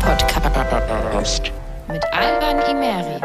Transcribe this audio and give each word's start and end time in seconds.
Podcast 0.00 1.52
mit 1.88 2.02
Alban 2.12 2.58
Imeri. 2.70 3.20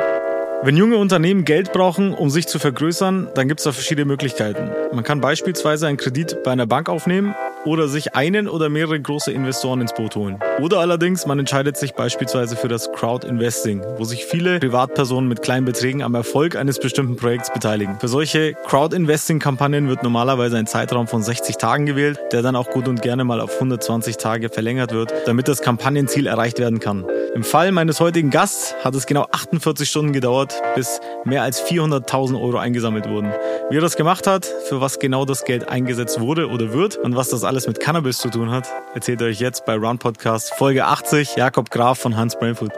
Wenn 0.64 0.76
junge 0.76 0.98
Unternehmen 0.98 1.46
Geld 1.46 1.72
brauchen, 1.72 2.14
um 2.14 2.30
sich 2.30 2.48
zu 2.48 2.60
vergrößern, 2.60 3.30
dann 3.36 3.48
gibt 3.48 3.60
es 3.60 3.64
da 3.64 3.72
verschiedene 3.72 4.06
Möglichkeiten. 4.06 4.70
Man 4.94 5.04
kann 5.04 5.22
beispielsweise 5.22 5.88
einen 5.88 5.98
Kredit 5.98 6.44
bei 6.44 6.52
einer 6.52 6.66
Bank 6.66 6.90
aufnehmen 6.90 7.36
oder 7.66 7.88
sich 7.88 8.16
einen 8.16 8.48
oder 8.48 8.70
mehrere 8.70 9.00
große 9.00 9.32
Investoren 9.32 9.82
ins 9.82 9.94
Boot 9.94 10.16
holen. 10.16 10.40
Oder 10.62 10.80
allerdings, 10.80 11.26
man 11.26 11.40
entscheidet 11.40 11.78
sich 11.78 11.94
beispielsweise 11.94 12.56
für 12.56 12.68
das 12.68 12.92
Crowd 12.94 13.28
Investing, 13.28 13.84
wo 13.98 14.04
sich 14.04 14.26
viele 14.26 14.60
Privatpersonen 14.60 15.28
mit 15.28 15.42
kleinen 15.42 15.66
Beträgen 15.66 16.04
am 16.04 16.16
Erfolg 16.16 16.56
eines 16.56 16.80
bestimmten 16.80 17.16
Projekts 17.16 17.52
beteiligen. 17.52 18.00
Für 18.00 18.08
solche 18.08 18.54
Crowd 18.54 18.96
Investing 18.96 19.40
Kampagnen 19.40 19.90
wird 19.90 20.04
normalerweise 20.04 20.58
ein 20.58 20.68
Zeitraum 20.68 21.08
von 21.08 21.24
60 21.24 21.58
Tagen 21.58 21.86
gewählt, 21.86 22.20
der 22.32 22.42
dann 22.42 22.56
auch 22.56 22.70
gut 22.70 22.88
und 22.88 23.02
gerne 23.02 23.24
mal 23.24 23.42
auf 23.42 23.56
120 23.56 24.18
Tage 24.18 24.50
verlängert 24.50 24.94
wird, 24.94 25.14
damit 25.26 25.48
das 25.48 25.62
Kampagnenziel 25.62 26.28
erreicht 26.28 26.60
werden 26.60 26.80
kann. 26.80 27.06
Im 27.34 27.44
Fall 27.44 27.72
meines 27.72 28.00
heutigen 28.00 28.30
Gasts 28.30 28.76
hat 28.84 28.96
es 28.96 29.06
genau 29.08 29.26
48 29.32 29.90
Stunden 29.90 30.14
gedauert, 30.14 30.62
bis 30.76 31.02
mehr 31.26 31.42
als 31.42 31.62
400.000 31.62 32.40
Euro 32.40 32.58
eingesammelt 32.58 33.10
wurden. 33.10 33.34
Wie 33.70 33.78
er 33.78 33.82
das 33.82 33.98
gemacht 33.98 34.28
hat, 34.28 34.46
für 34.46 34.80
was 34.80 35.00
genau 35.00 35.26
das 35.26 35.44
Geld 35.44 35.68
eingesetzt 35.68 36.20
wurde 36.22 36.48
oder 36.48 36.72
wird 36.72 36.98
und 36.98 37.16
was 37.16 37.30
das 37.30 37.44
alles 37.44 37.55
mit 37.56 37.80
Cannabis 37.80 38.18
zu 38.18 38.30
tun 38.30 38.52
hat, 38.52 38.68
erzählt 38.94 39.22
euch 39.22 39.40
jetzt 39.40 39.66
bei 39.66 39.76
Round 39.76 40.02
Podcast 40.02 40.54
Folge 40.56 40.86
80 40.86 41.38
Jakob 41.38 41.72
Graf 41.72 41.98
von 41.98 42.18
Hans 42.18 42.38
Brainfood. 42.38 42.72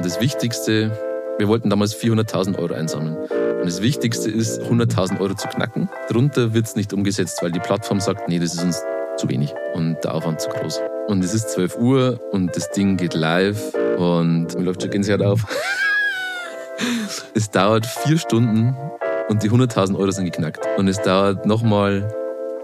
Das 0.00 0.20
Wichtigste, 0.20 0.96
wir 1.36 1.48
wollten 1.48 1.68
damals 1.68 1.96
400.000 2.00 2.56
Euro 2.58 2.74
einsammeln. 2.74 3.16
Und 3.16 3.66
das 3.66 3.82
Wichtigste 3.82 4.30
ist, 4.30 4.62
100.000 4.62 5.18
Euro 5.18 5.34
zu 5.34 5.48
knacken. 5.48 5.90
Darunter 6.08 6.54
wird 6.54 6.66
es 6.66 6.76
nicht 6.76 6.92
umgesetzt, 6.92 7.42
weil 7.42 7.50
die 7.50 7.58
Plattform 7.58 7.98
sagt, 7.98 8.28
nee, 8.28 8.38
das 8.38 8.54
ist 8.54 8.62
uns 8.62 8.80
zu 9.16 9.28
wenig 9.28 9.52
und 9.74 9.96
der 10.04 10.14
Aufwand 10.14 10.40
zu 10.40 10.48
groß. 10.48 10.80
Und 11.08 11.24
es 11.24 11.34
ist 11.34 11.50
12 11.50 11.78
Uhr 11.78 12.20
und 12.30 12.54
das 12.54 12.70
Ding 12.70 12.96
geht 12.98 13.14
live 13.14 13.74
und 13.96 14.56
mir 14.56 14.62
läuft 14.62 14.82
schon 14.82 14.92
Gänsehaut 14.92 15.22
auf. 15.22 15.44
es 17.34 17.50
dauert 17.50 17.84
vier 17.84 18.16
Stunden 18.16 18.76
und 19.28 19.42
die 19.42 19.50
100.000 19.50 19.98
Euro 19.98 20.12
sind 20.12 20.26
geknackt. 20.26 20.64
Und 20.76 20.86
es 20.86 21.02
dauert 21.02 21.46
nochmal 21.46 22.08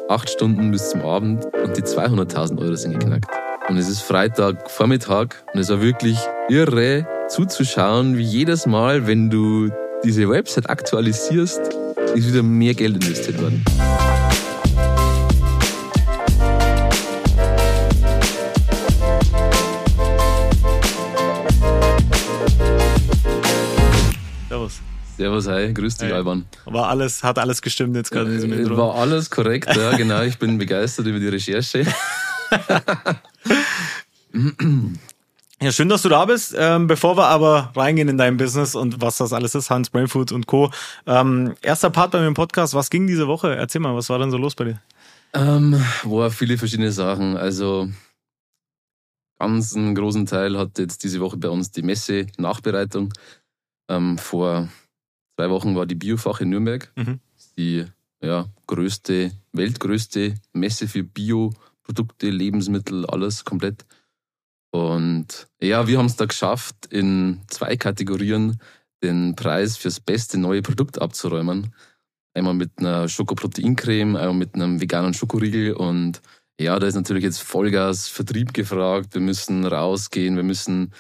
acht 0.09 0.31
Stunden 0.31 0.71
bis 0.71 0.91
zum 0.91 1.03
Abend 1.03 1.45
und 1.47 1.77
die 1.77 1.83
200.000 1.83 2.61
Euro 2.61 2.75
sind 2.75 2.99
geknackt. 2.99 3.27
Und 3.69 3.79
es 3.79 3.89
ist 3.89 4.03
Freitag 4.03 4.71
Vormittag 4.71 5.43
und 5.53 5.61
es 5.61 5.71
war 5.71 5.81
wirklich 5.81 6.19
irre 6.49 7.07
zuzuschauen, 7.29 8.19
wie 8.19 8.23
jedes 8.23 8.67
Mal, 8.67 9.07
wenn 9.07 9.31
du 9.31 9.71
diese 10.05 10.29
Website 10.29 10.69
aktualisierst, 10.69 11.61
ist 12.15 12.29
wieder 12.29 12.43
mehr 12.43 12.75
Geld 12.75 12.97
investiert 12.97 13.41
worden. 13.41 13.65
Servus. 25.17 25.47
Hi, 25.47 25.73
grüß 25.73 25.97
dich, 25.99 26.09
Hey. 26.09 26.15
Alban. 26.17 26.45
War 26.65 26.89
alles, 26.89 27.23
hat 27.23 27.39
alles 27.39 27.63
gestimmt 27.63 27.95
jetzt 27.97 28.11
gerade 28.11 28.31
in 28.31 28.35
diesem 28.37 28.53
Äh, 28.53 28.57
Intro. 28.57 28.77
War 28.77 28.95
alles 28.97 29.31
korrekt, 29.31 29.75
ja, 29.77 29.97
genau. 29.97 30.23
Ich 30.23 30.39
bin 30.39 30.59
begeistert 30.59 31.07
über 31.07 31.19
die 31.19 31.29
Recherche. 31.29 31.87
Ja, 35.63 35.71
schön, 35.73 35.89
dass 35.89 36.03
du 36.03 36.09
da 36.09 36.25
bist. 36.27 36.55
Ähm, 36.59 36.89
bevor 36.89 37.17
wir 37.17 37.27
aber 37.27 37.71
reingehen 37.77 38.09
in 38.09 38.19
dein 38.19 38.37
Business 38.37 38.75
und 38.75 39.01
was 39.01 39.17
das 39.19 39.33
alles 39.33 39.55
ist, 39.55 39.71
Hans 39.71 39.89
Brainfood 39.89 40.33
und 40.33 40.47
Co. 40.47 40.71
Ähm, 41.07 41.55
erster 41.63 41.89
Part 41.91 42.11
bei 42.11 42.21
mir 42.21 42.27
im 42.27 42.35
Podcast. 42.35 42.75
Was 42.75 42.91
ging 42.91 43.07
diese 43.07 43.29
Woche? 43.29 43.55
Erzähl 43.55 43.81
mal, 43.81 43.95
was 43.95 44.11
war 44.11 44.19
denn 44.19 44.31
so 44.33 44.37
los 44.37 44.55
bei 44.57 44.65
dir? 44.65 44.81
Ähm, 45.33 45.81
boah, 46.03 46.31
viele 46.31 46.59
verschiedene 46.59 46.93
Sachen. 46.93 47.37
Also 47.37 47.89
ganz 49.39 49.75
einen 49.75 49.95
großen 49.95 50.27
Teil 50.27 50.59
hat 50.59 50.79
jetzt 50.79 51.03
diese 51.05 51.21
Woche 51.21 51.37
bei 51.37 51.49
uns 51.49 51.71
die 51.71 51.83
Messe 51.83 52.27
Nachbereitung. 52.37 53.13
Ähm, 53.89 54.19
vor 54.19 54.69
zwei 55.37 55.51
Wochen 55.51 55.75
war 55.75 55.87
die 55.87 55.95
Biofach 55.95 56.41
in 56.41 56.51
Nürnberg. 56.51 56.93
Mhm. 56.97 57.21
Die 57.57 57.85
ja, 58.23 58.47
größte, 58.67 59.33
weltgrößte 59.53 60.35
Messe 60.53 60.89
für 60.89 61.05
Bioprodukte, 61.05 62.31
Lebensmittel, 62.31 63.07
alles 63.07 63.45
komplett. 63.45 63.85
Und 64.71 65.47
ja, 65.61 65.87
wir 65.87 65.99
haben 65.99 66.07
es 66.07 66.17
da 66.17 66.25
geschafft, 66.25 66.87
in 66.91 67.43
zwei 67.49 67.77
Kategorien 67.77 68.59
den 69.03 69.37
Preis 69.37 69.77
fürs 69.77 70.01
beste 70.01 70.39
neue 70.39 70.63
Produkt 70.63 71.01
abzuräumen. 71.01 71.75
Einmal 72.33 72.55
mit 72.55 72.73
einer 72.79 73.09
Schokoproteincreme, 73.09 74.17
einmal 74.17 74.35
mit 74.35 74.55
einem 74.55 74.81
veganen 74.81 75.15
Schokoriegel. 75.15 75.75
Und 75.75 76.21
ja, 76.59 76.79
da 76.79 76.87
ist 76.87 76.97
natürlich 76.97 77.23
jetzt 77.23 77.41
Vollgas 77.41 78.09
Vertrieb 78.09 78.53
gefragt. 78.55 79.15
Wir 79.15 79.21
müssen 79.21 79.65
rausgehen, 79.65 80.35
wir 80.35 80.43
müssen 80.43 80.93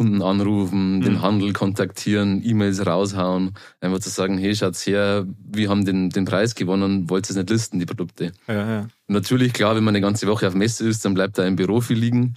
Kunden 0.00 0.22
anrufen, 0.22 1.02
den 1.02 1.16
Mhm. 1.16 1.20
Handel 1.20 1.52
kontaktieren, 1.52 2.40
E-Mails 2.42 2.86
raushauen. 2.86 3.52
Einfach 3.82 3.98
zu 3.98 4.08
sagen, 4.08 4.38
hey, 4.38 4.54
schaut's 4.56 4.86
her, 4.86 5.26
wir 5.52 5.68
haben 5.68 5.84
den, 5.84 6.08
den 6.08 6.24
Preis 6.24 6.54
gewonnen, 6.54 7.10
wollt 7.10 7.26
ihr 7.26 7.32
es 7.32 7.36
nicht 7.36 7.50
listen, 7.50 7.78
die 7.78 7.84
Produkte. 7.84 8.32
Ja, 8.48 8.54
ja. 8.66 8.88
Natürlich, 9.08 9.52
klar, 9.52 9.76
wenn 9.76 9.84
man 9.84 9.94
eine 9.94 10.00
ganze 10.00 10.26
Woche 10.26 10.48
auf 10.48 10.54
Messe 10.54 10.88
ist, 10.88 11.04
dann 11.04 11.12
bleibt 11.12 11.36
da 11.36 11.44
im 11.46 11.54
Büro 11.56 11.82
viel 11.82 11.98
liegen. 11.98 12.32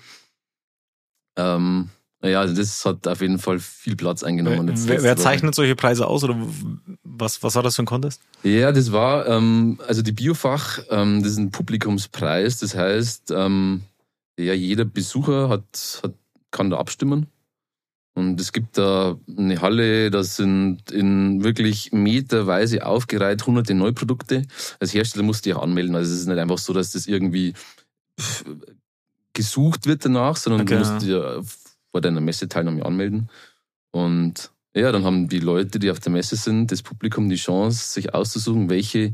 Ähm, 1.38 1.88
ja, 2.22 2.42
also 2.42 2.54
das 2.54 2.84
hat 2.84 3.08
auf 3.08 3.22
jeden 3.22 3.40
Fall 3.40 3.60
viel 3.60 3.96
Platz 3.96 4.24
eingenommen. 4.24 4.70
Wer, 4.86 5.02
wer 5.02 5.16
zeichnet 5.16 5.56
solche 5.56 5.76
Preise 5.78 6.06
aus 6.06 6.26
oder 6.26 6.36
was, 7.06 7.44
was 7.44 7.56
war 7.56 7.64
das 7.64 7.78
für 7.78 7.84
ein 7.84 7.86
Contest? 7.86 8.22
Ja, 8.44 8.74
das 8.74 8.92
war, 8.92 9.26
ähm, 9.28 9.80
also 9.88 10.02
die 10.02 10.12
Biofach, 10.12 10.80
ähm, 10.90 11.24
das 11.24 11.32
ist 11.32 11.38
ein 11.38 11.52
Publikumspreis. 11.52 12.60
Das 12.60 12.76
heißt, 12.76 13.32
ähm, 13.34 13.84
ja, 14.38 14.54
jeder 14.54 14.84
Besucher 14.84 15.48
hat, 15.48 16.02
hat, 16.04 16.14
kann 16.52 16.70
da 16.70 16.76
abstimmen. 16.78 17.28
Und 18.16 18.40
es 18.40 18.54
gibt 18.54 18.78
da 18.78 19.18
eine 19.38 19.62
Halle, 19.62 20.12
da 20.12 20.24
sind 20.24 20.92
in 20.92 21.44
wirklich 21.44 21.92
meterweise 21.92 22.86
aufgereiht 22.86 23.48
hunderte 23.48 23.74
Neuprodukte. 23.74 24.44
Als 24.80 24.94
Hersteller 24.94 25.24
musst 25.24 25.46
du 25.46 25.50
dich 25.50 25.58
auch 25.58 25.64
anmelden. 25.64 25.96
Also 25.96 26.14
es 26.14 26.22
ist 26.22 26.28
nicht 26.28 26.38
einfach 26.38 26.60
so, 26.60 26.74
dass 26.74 26.92
das 26.92 27.08
irgendwie 27.08 27.54
pff, 28.20 28.46
gesucht 29.34 29.88
wird 29.88 30.06
danach, 30.06 30.36
sondern 30.36 30.62
Okay, 30.62 30.74
du 30.76 30.80
musst 30.80 31.02
dich 31.02 31.10
ja 31.10 31.42
vor 31.92 32.02
deiner 32.02 32.22
Messeteilnahme 32.22 32.86
anmelden. 32.86 33.30
Und 33.92 34.52
ja, 34.76 34.92
dann 34.92 35.04
haben 35.06 35.28
die 35.28 35.40
Leute, 35.40 35.80
die 35.80 35.90
auf 35.90 36.00
der 36.00 36.12
Messe 36.12 36.36
sind, 36.36 36.72
das 36.72 36.82
Publikum 36.82 37.30
die 37.30 37.36
Chance, 37.36 37.94
sich 37.94 38.14
auszusuchen, 38.14 38.70
welche, 38.70 39.14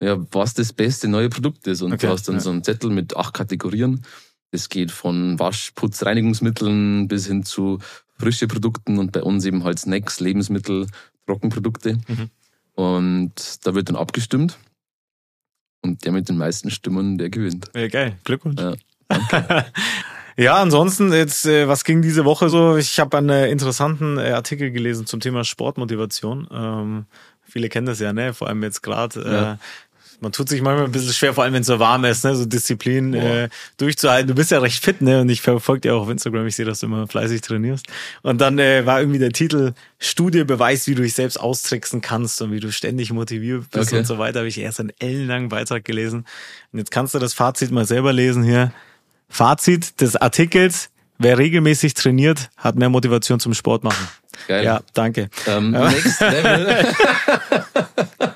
ja, 0.00 0.16
was 0.32 0.54
das 0.54 0.72
beste 0.72 1.06
neue 1.06 1.28
Produkt 1.28 1.66
ist. 1.68 1.82
Und 1.82 1.92
Okay, 1.92 2.06
du 2.06 2.12
hast 2.12 2.28
dann 2.28 2.36
ja. 2.36 2.40
so 2.40 2.50
einen 2.50 2.64
Zettel 2.64 2.90
mit 2.90 3.16
acht 3.16 3.34
Kategorien. 3.34 4.04
Das 4.50 4.68
geht 4.68 4.90
von 4.90 5.38
Wasch-, 5.38 5.72
Putz-, 5.74 6.04
Reinigungsmitteln 6.04 7.08
bis 7.08 7.26
hin 7.26 7.44
zu 7.44 7.78
frische 8.22 8.46
Produkten 8.46 8.98
und 9.00 9.10
bei 9.10 9.22
uns 9.22 9.44
eben 9.44 9.64
halt 9.64 9.80
Snacks, 9.80 10.20
Lebensmittel, 10.20 10.86
Trockenprodukte. 11.26 11.98
Mhm. 12.06 12.30
Und 12.74 13.66
da 13.66 13.74
wird 13.74 13.88
dann 13.88 13.96
abgestimmt. 13.96 14.58
Und 15.82 16.04
der 16.04 16.12
mit 16.12 16.28
den 16.28 16.38
meisten 16.38 16.70
Stimmen, 16.70 17.18
der 17.18 17.30
gewinnt. 17.30 17.66
Ja, 17.74 17.88
geil. 17.88 18.16
Glückwunsch. 18.22 18.60
Ja, 18.60 18.74
Ja, 20.38 20.62
ansonsten 20.62 21.12
jetzt, 21.12 21.44
äh, 21.44 21.68
was 21.68 21.84
ging 21.84 22.00
diese 22.00 22.24
Woche 22.24 22.48
so? 22.48 22.76
Ich 22.76 22.98
habe 23.00 23.18
einen 23.18 23.28
äh, 23.28 23.50
interessanten 23.50 24.16
äh, 24.16 24.30
Artikel 24.30 24.70
gelesen 24.70 25.04
zum 25.04 25.20
Thema 25.20 25.44
Sportmotivation. 25.44 26.48
Ähm, 26.50 27.04
viele 27.42 27.68
kennen 27.68 27.86
das 27.86 28.00
ja, 28.00 28.14
ne? 28.14 28.32
Vor 28.32 28.48
allem 28.48 28.62
jetzt 28.62 28.82
gerade. 28.82 29.20
Äh, 29.20 29.32
Ja. 29.32 29.58
Man 30.22 30.30
tut 30.32 30.48
sich 30.48 30.62
manchmal 30.62 30.86
ein 30.86 30.92
bisschen 30.92 31.12
schwer, 31.12 31.34
vor 31.34 31.42
allem 31.44 31.52
wenn 31.52 31.62
es 31.62 31.66
so 31.66 31.78
warm 31.80 32.04
ist, 32.04 32.24
ne? 32.24 32.34
so 32.36 32.46
Disziplin 32.46 33.12
äh, 33.12 33.48
durchzuhalten. 33.76 34.28
Du 34.28 34.34
bist 34.34 34.52
ja 34.52 34.60
recht 34.60 34.82
fit, 34.82 35.02
ne? 35.02 35.20
Und 35.20 35.28
ich 35.28 35.42
verfolge 35.42 35.80
dir 35.82 35.94
auch 35.96 36.02
auf 36.02 36.08
Instagram. 36.08 36.46
Ich 36.46 36.54
sehe, 36.56 36.64
dass 36.64 36.80
du 36.80 36.86
immer 36.86 37.06
fleißig 37.08 37.40
trainierst. 37.40 37.86
Und 38.22 38.40
dann 38.40 38.58
äh, 38.60 38.86
war 38.86 39.00
irgendwie 39.00 39.18
der 39.18 39.32
Titel 39.32 39.72
Studie 39.98 40.44
beweist, 40.44 40.86
wie 40.86 40.94
du 40.94 41.02
dich 41.02 41.14
selbst 41.14 41.38
austricksen 41.38 42.00
kannst 42.00 42.40
und 42.40 42.52
wie 42.52 42.60
du 42.60 42.70
ständig 42.70 43.12
motiviert 43.12 43.70
bist 43.70 43.88
Okay. 43.90 43.98
und 43.98 44.06
so 44.06 44.18
weiter. 44.18 44.38
Habe 44.40 44.48
ich 44.48 44.58
erst 44.58 44.78
einen 44.80 44.92
ellenlangen 45.00 45.48
Beitrag 45.48 45.84
gelesen. 45.84 46.24
Und 46.72 46.78
jetzt 46.78 46.90
kannst 46.92 47.14
du 47.14 47.18
das 47.18 47.34
Fazit 47.34 47.70
mal 47.72 47.84
selber 47.84 48.12
lesen 48.12 48.44
hier. 48.44 48.72
Fazit 49.28 50.00
des 50.00 50.14
Artikels. 50.16 50.88
Wer 51.18 51.38
regelmäßig 51.38 51.94
trainiert, 51.94 52.50
hat 52.56 52.76
mehr 52.76 52.88
Motivation 52.88 53.38
zum 53.38 53.54
Sport 53.54 53.84
machen. 53.84 54.08
geil. 54.48 54.64
Ja, 54.64 54.80
danke. 54.92 55.30
Ähm, 55.46 55.70
next 55.72 56.20
Level. 56.20 56.86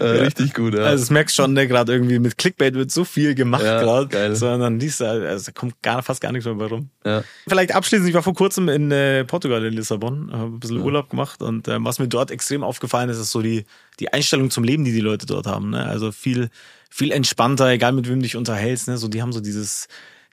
äh, 0.00 0.22
richtig 0.22 0.54
gut, 0.54 0.74
ja. 0.74 0.80
Also 0.84 1.02
das 1.02 1.10
merkst 1.10 1.36
schon, 1.36 1.52
ne, 1.52 1.68
gerade 1.68 1.92
irgendwie 1.92 2.18
mit 2.18 2.36
Clickbait 2.38 2.74
wird 2.74 2.90
so 2.90 3.04
viel 3.04 3.34
gemacht 3.34 3.62
Ja, 3.62 3.80
gerade, 3.80 4.34
sondern 4.34 4.80
liest 4.80 5.00
da, 5.00 5.10
also 5.12 5.46
da 5.46 5.52
kommt 5.52 5.80
gar, 5.82 6.02
fast 6.02 6.20
gar 6.20 6.32
nichts 6.32 6.46
mehr 6.46 6.54
bei 6.54 6.66
rum. 6.66 6.90
ja. 7.04 7.22
Vielleicht 7.46 7.74
abschließend, 7.74 8.08
ich 8.08 8.14
war 8.14 8.22
vor 8.22 8.34
kurzem 8.34 8.68
in 8.68 8.90
äh, 8.90 9.24
Portugal, 9.24 9.64
in 9.64 9.74
Lissabon, 9.74 10.30
habe 10.32 10.44
ein 10.56 10.60
bisschen 10.60 10.78
Ja. 10.78 10.84
Urlaub 10.84 11.10
gemacht 11.10 11.42
und 11.42 11.68
ähm, 11.68 11.84
was 11.84 11.98
mir 11.98 12.08
dort 12.08 12.30
extrem 12.30 12.62
aufgefallen 12.64 13.08
ist, 13.10 13.18
ist 13.18 13.30
so 13.30 13.42
die, 13.42 13.64
die 13.98 14.12
Einstellung 14.12 14.50
zum 14.50 14.64
Leben, 14.64 14.84
die 14.84 14.92
die 14.92 15.00
Leute 15.00 15.26
dort 15.26 15.46
haben. 15.46 15.70
Ne? 15.70 15.84
Also 15.86 16.12
viel, 16.12 16.50
viel 16.88 17.12
entspannter, 17.12 17.68
egal 17.68 17.92
mit 17.92 18.08
wem 18.08 18.16
du 18.16 18.22
dich 18.22 18.36
unterhältst. 18.36 18.88
Ne? 18.88 18.96
So, 18.96 19.08
die 19.08 19.22
haben 19.22 19.32
so 19.32 19.40
dieses, 19.40 19.86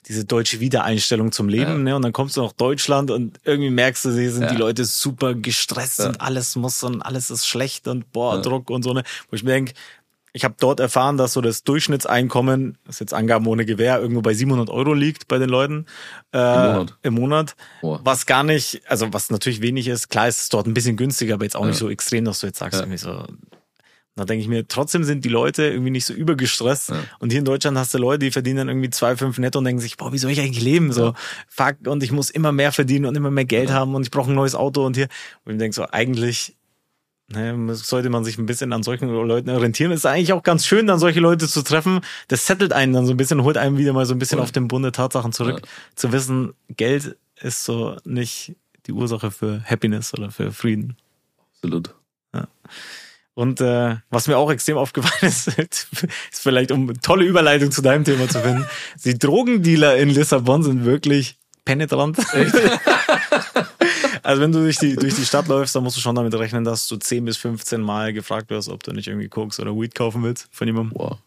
diese 0.06 0.24
deutsche 0.24 0.60
Wiedereinstellung 0.60 1.32
zum 1.32 1.48
Leben, 1.48 1.72
Ja. 1.72 1.78
ne? 1.78 1.96
Und 1.96 2.02
dann 2.02 2.12
kommst 2.12 2.36
du 2.36 2.42
nach 2.42 2.52
Deutschland 2.52 3.10
und 3.10 3.38
irgendwie 3.44 3.70
merkst 3.70 4.04
du, 4.06 4.10
sie 4.10 4.28
sind 4.30 4.42
Ja. 4.44 4.50
die 4.50 4.56
Leute 4.56 4.84
super 4.84 5.34
gestresst 5.34 5.98
Ja. 5.98 6.06
und 6.08 6.20
alles 6.20 6.56
muss 6.56 6.82
und 6.82 7.02
alles 7.02 7.30
ist 7.30 7.46
schlecht 7.46 7.88
und 7.88 8.10
boah. 8.12 8.40
Druck 8.40 8.70
und 8.70 8.82
so, 8.84 8.92
ne? 8.94 9.02
Wo 9.30 9.36
ich 9.36 9.42
mir 9.42 9.50
denke, 9.52 9.72
ich 10.34 10.44
habe 10.44 10.54
dort 10.60 10.78
erfahren, 10.78 11.16
dass 11.16 11.32
so 11.32 11.40
das 11.40 11.64
Durchschnittseinkommen, 11.64 12.78
das 12.84 12.96
ist 12.96 13.00
jetzt 13.00 13.14
Angaben 13.14 13.46
ohne 13.46 13.64
Gewähr, 13.64 13.98
irgendwo 13.98 14.20
bei 14.22 14.34
700 14.34 14.70
Euro 14.70 14.94
liegt 14.94 15.26
bei 15.26 15.38
den 15.38 15.48
Leuten 15.48 15.86
äh, 16.32 16.38
Im 16.38 16.72
Monat. 16.72 16.98
Im 17.02 17.14
Monat. 17.14 17.56
Boah. 17.80 18.00
Was 18.04 18.26
gar 18.26 18.44
nicht, 18.44 18.82
also 18.88 19.12
was 19.12 19.30
natürlich 19.30 19.62
wenig 19.62 19.88
ist. 19.88 20.08
Klar 20.08 20.28
ist 20.28 20.42
es 20.42 20.48
dort 20.48 20.66
ein 20.66 20.74
bisschen 20.74 20.96
günstiger, 20.96 21.34
aber 21.34 21.44
jetzt 21.44 21.56
auch 21.56 21.64
nicht 21.64 21.74
Ja. 21.76 21.80
so 21.80 21.90
extrem, 21.90 22.24
dass 22.24 22.40
du 22.40 22.46
jetzt 22.46 22.58
sagst, 22.58 22.74
Ja. 22.78 22.84
irgendwie 22.86 22.98
so. 22.98 23.24
Da 24.18 24.24
denke 24.24 24.42
ich 24.42 24.48
mir, 24.48 24.66
trotzdem 24.66 25.04
sind 25.04 25.24
die 25.24 25.28
Leute 25.28 25.64
irgendwie 25.64 25.92
nicht 25.92 26.04
so 26.04 26.12
übergestresst. 26.12 26.90
Ja. 26.90 26.96
Und 27.20 27.30
hier 27.30 27.38
in 27.38 27.44
Deutschland 27.44 27.78
hast 27.78 27.94
du 27.94 27.98
Leute, 27.98 28.20
die 28.20 28.30
verdienen 28.32 28.56
dann 28.56 28.68
irgendwie 28.68 28.90
zwei, 28.90 29.16
fünf 29.16 29.38
netto 29.38 29.60
und 29.60 29.64
denken 29.64 29.80
sich, 29.80 29.96
boah, 29.96 30.12
wie 30.12 30.18
soll 30.18 30.32
ich 30.32 30.40
eigentlich 30.40 30.60
leben? 30.60 30.92
So, 30.92 31.14
fuck, 31.46 31.76
und 31.86 32.02
ich 32.02 32.10
muss 32.10 32.28
immer 32.28 32.50
mehr 32.50 32.72
verdienen 32.72 33.06
und 33.06 33.16
immer 33.16 33.30
mehr 33.30 33.44
Geld 33.44 33.70
haben 33.70 33.94
und 33.94 34.02
ich 34.02 34.10
brauche 34.10 34.30
ein 34.30 34.34
neues 34.34 34.56
Auto 34.56 34.84
und 34.84 34.96
hier. 34.96 35.06
Und 35.44 35.52
ich 35.52 35.58
denke 35.58 35.74
so, 35.74 35.86
eigentlich 35.86 36.56
ne, 37.28 37.74
sollte 37.76 38.10
man 38.10 38.24
sich 38.24 38.38
ein 38.38 38.46
bisschen 38.46 38.72
an 38.72 38.82
solchen 38.82 39.08
Leuten 39.08 39.50
orientieren. 39.50 39.92
Ist 39.92 40.04
eigentlich 40.04 40.32
auch 40.32 40.42
ganz 40.42 40.66
schön, 40.66 40.88
dann 40.88 40.98
solche 40.98 41.20
Leute 41.20 41.46
zu 41.46 41.62
treffen. 41.62 42.00
Das 42.26 42.44
settelt 42.44 42.72
einen 42.72 42.92
dann 42.92 43.06
so 43.06 43.12
ein 43.12 43.16
bisschen, 43.16 43.44
holt 43.44 43.56
einem 43.56 43.78
wieder 43.78 43.92
mal 43.92 44.04
so 44.04 44.14
ein 44.14 44.18
bisschen 44.18 44.40
auf 44.40 44.50
den 44.50 44.66
Bund 44.66 44.84
der 44.84 44.92
Tatsachen 44.92 45.32
zurück. 45.32 45.60
Ja. 45.62 45.68
Zu 45.94 46.10
wissen, 46.10 46.54
Geld 46.76 47.16
ist 47.40 47.64
so 47.64 47.96
nicht 48.04 48.56
die 48.86 48.92
Ursache 48.92 49.30
für 49.30 49.62
Happiness 49.64 50.12
oder 50.12 50.32
für 50.32 50.50
Frieden. 50.50 50.96
Absolut. 51.54 51.94
Und 53.38 53.60
äh, 53.60 53.94
was 54.10 54.26
mir 54.26 54.36
auch 54.36 54.50
extrem 54.50 54.78
aufgefallen 54.78 55.32
ist, 55.32 55.46
ist 55.58 55.86
vielleicht 56.32 56.72
um 56.72 56.88
eine 56.88 56.98
tolle 56.98 57.24
Überleitung 57.24 57.70
zu 57.70 57.82
deinem 57.82 58.02
Thema 58.02 58.28
zu 58.28 58.40
finden, 58.40 58.66
die 59.04 59.16
Drogendealer 59.16 59.96
in 59.96 60.08
Lissabon 60.08 60.64
sind 60.64 60.84
wirklich 60.84 61.36
penetrant. 61.64 62.18
also 64.24 64.42
wenn 64.42 64.50
du 64.50 64.62
durch 64.62 64.78
die, 64.78 64.96
durch 64.96 65.14
die 65.14 65.24
Stadt 65.24 65.46
läufst, 65.46 65.76
dann 65.76 65.84
musst 65.84 65.96
du 65.96 66.00
schon 66.00 66.16
damit 66.16 66.34
rechnen, 66.34 66.64
dass 66.64 66.88
du 66.88 66.96
10 66.96 67.26
bis 67.26 67.36
15 67.36 67.80
Mal 67.80 68.12
gefragt 68.12 68.50
wirst, 68.50 68.68
ob 68.68 68.82
du 68.82 68.90
nicht 68.90 69.06
irgendwie 69.06 69.28
Koks 69.28 69.60
oder 69.60 69.72
Weed 69.72 69.94
kaufen 69.94 70.24
willst 70.24 70.48
von 70.50 70.66
jemandem. 70.66 70.98
Wow. 70.98 71.18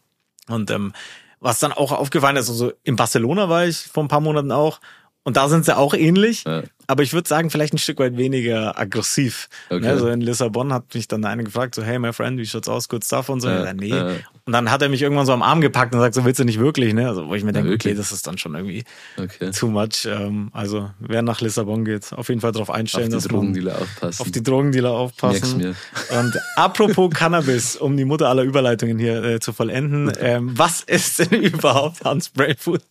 Und 0.48 0.70
ähm, 0.70 0.92
was 1.40 1.60
dann 1.60 1.72
auch 1.72 1.92
aufgefallen 1.92 2.36
ist, 2.36 2.50
also 2.50 2.74
in 2.84 2.96
Barcelona 2.96 3.48
war 3.48 3.64
ich 3.64 3.78
vor 3.78 4.04
ein 4.04 4.08
paar 4.08 4.20
Monaten 4.20 4.52
auch, 4.52 4.80
und 5.24 5.38
da 5.38 5.48
sind 5.48 5.64
sie 5.64 5.74
auch 5.74 5.94
ähnlich, 5.94 6.44
Ja. 6.44 6.62
Aber 6.92 7.02
ich 7.02 7.12
würde 7.12 7.28
sagen, 7.28 7.50
vielleicht 7.50 7.74
ein 7.74 7.78
Stück 7.78 7.98
weit 7.98 8.16
weniger 8.16 8.78
aggressiv. 8.78 9.48
Okay. 9.70 9.80
Ne, 9.80 9.98
so 9.98 10.08
in 10.08 10.20
Lissabon 10.20 10.72
hat 10.72 10.94
mich 10.94 11.08
dann 11.08 11.24
einer 11.24 11.42
gefragt, 11.42 11.74
so, 11.74 11.82
hey, 11.82 11.98
my 11.98 12.12
friend, 12.12 12.38
wie 12.38 12.46
schaut's 12.46 12.68
aus? 12.68 12.88
Good 12.88 13.04
stuff 13.04 13.28
und 13.28 13.40
so. 13.40 13.48
Ja, 13.48 13.64
Ja, 13.64 13.72
nee. 13.74 13.88
ja. 13.88 14.10
Und 14.44 14.52
dann 14.52 14.70
hat 14.70 14.82
er 14.82 14.88
mich 14.88 15.00
irgendwann 15.02 15.24
so 15.26 15.32
am 15.32 15.42
Arm 15.42 15.60
gepackt 15.60 15.94
und 15.94 16.00
sagt, 16.00 16.14
so 16.14 16.24
willst 16.24 16.40
du 16.40 16.44
nicht 16.44 16.58
wirklich, 16.58 16.94
ne? 16.94 17.08
Also, 17.08 17.28
wo 17.28 17.34
ich 17.34 17.44
mir 17.44 17.52
denke, 17.52 17.72
okay, 17.72 17.94
das 17.94 18.10
ist 18.12 18.26
dann 18.26 18.38
schon 18.38 18.54
irgendwie 18.54 18.84
Okay. 19.16 19.50
too 19.52 19.68
much. 19.68 20.04
Ähm, 20.06 20.50
also, 20.52 20.90
wer 20.98 21.22
nach 21.22 21.40
Lissabon 21.40 21.84
geht, 21.84 22.12
auf 22.12 22.28
jeden 22.28 22.40
Fall 22.40 22.50
darauf 22.52 22.68
Auf 22.68 22.74
einstellen, 22.74 23.06
die 23.10 23.14
dass 23.16 23.24
man 23.26 23.32
Drogendealer 23.40 23.78
aufpassen. 23.80 24.22
auf 24.22 24.30
die 24.30 24.42
Drogendealer 24.42 24.90
aufpassen. 24.90 25.76
Und 26.10 26.38
apropos 26.56 27.10
Cannabis, 27.14 27.76
um 27.76 27.96
die 27.96 28.04
Mutter 28.04 28.28
aller 28.28 28.42
Überleitungen 28.42 28.98
hier 28.98 29.22
äh, 29.22 29.40
zu 29.40 29.52
vollenden, 29.52 30.12
ähm, 30.20 30.50
was 30.58 30.80
ist 30.82 31.20
denn 31.20 31.40
überhaupt 31.42 32.04
Hans 32.04 32.28
Brainfood? 32.28 32.82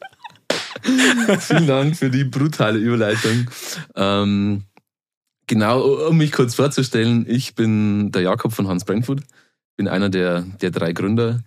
Vielen 1.39 1.67
Dank 1.67 1.97
für 1.97 2.09
die 2.09 2.23
brutale 2.23 2.79
Überleitung. 2.79 3.49
Ähm, 3.95 4.63
genau, 5.47 6.07
um 6.07 6.17
mich 6.17 6.31
kurz 6.31 6.55
vorzustellen, 6.55 7.25
ich 7.27 7.55
bin 7.55 8.11
der 8.11 8.23
Jakob 8.23 8.53
von 8.53 8.67
Hans 8.67 8.85
Brainfood, 8.85 9.21
bin 9.75 9.87
einer 9.87 10.09
der, 10.09 10.41
der 10.61 10.71
drei 10.71 10.93
Gründer. 10.93 11.41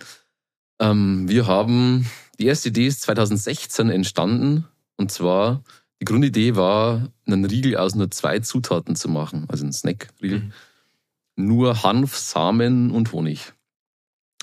Ähm, 0.78 1.28
wir 1.28 1.46
haben, 1.46 2.06
die 2.38 2.46
erste 2.46 2.68
Idee 2.68 2.86
ist 2.86 3.02
2016 3.02 3.90
entstanden 3.90 4.66
und 4.96 5.10
zwar, 5.10 5.62
die 6.00 6.04
Grundidee 6.04 6.56
war, 6.56 7.08
einen 7.26 7.44
Riegel 7.44 7.76
aus 7.76 7.94
nur 7.94 8.10
zwei 8.10 8.40
Zutaten 8.40 8.96
zu 8.96 9.08
machen, 9.08 9.46
also 9.48 9.64
einen 9.64 9.72
Snack-Riegel. 9.72 10.40
Mhm. 10.40 10.52
Nur 11.36 11.82
Hanf, 11.82 12.16
Samen 12.16 12.90
und 12.90 13.12
Honig. 13.12 13.52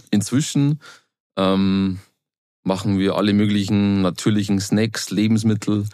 Inzwischen 0.10 0.82
ähm, 1.38 2.00
machen 2.63 3.00
wir 3.00 3.16
alle 3.16 3.34
möglichen 3.34 4.02
natürlichen 4.02 4.60
Snacks, 4.60 5.10
Lebensmittel 5.10 5.86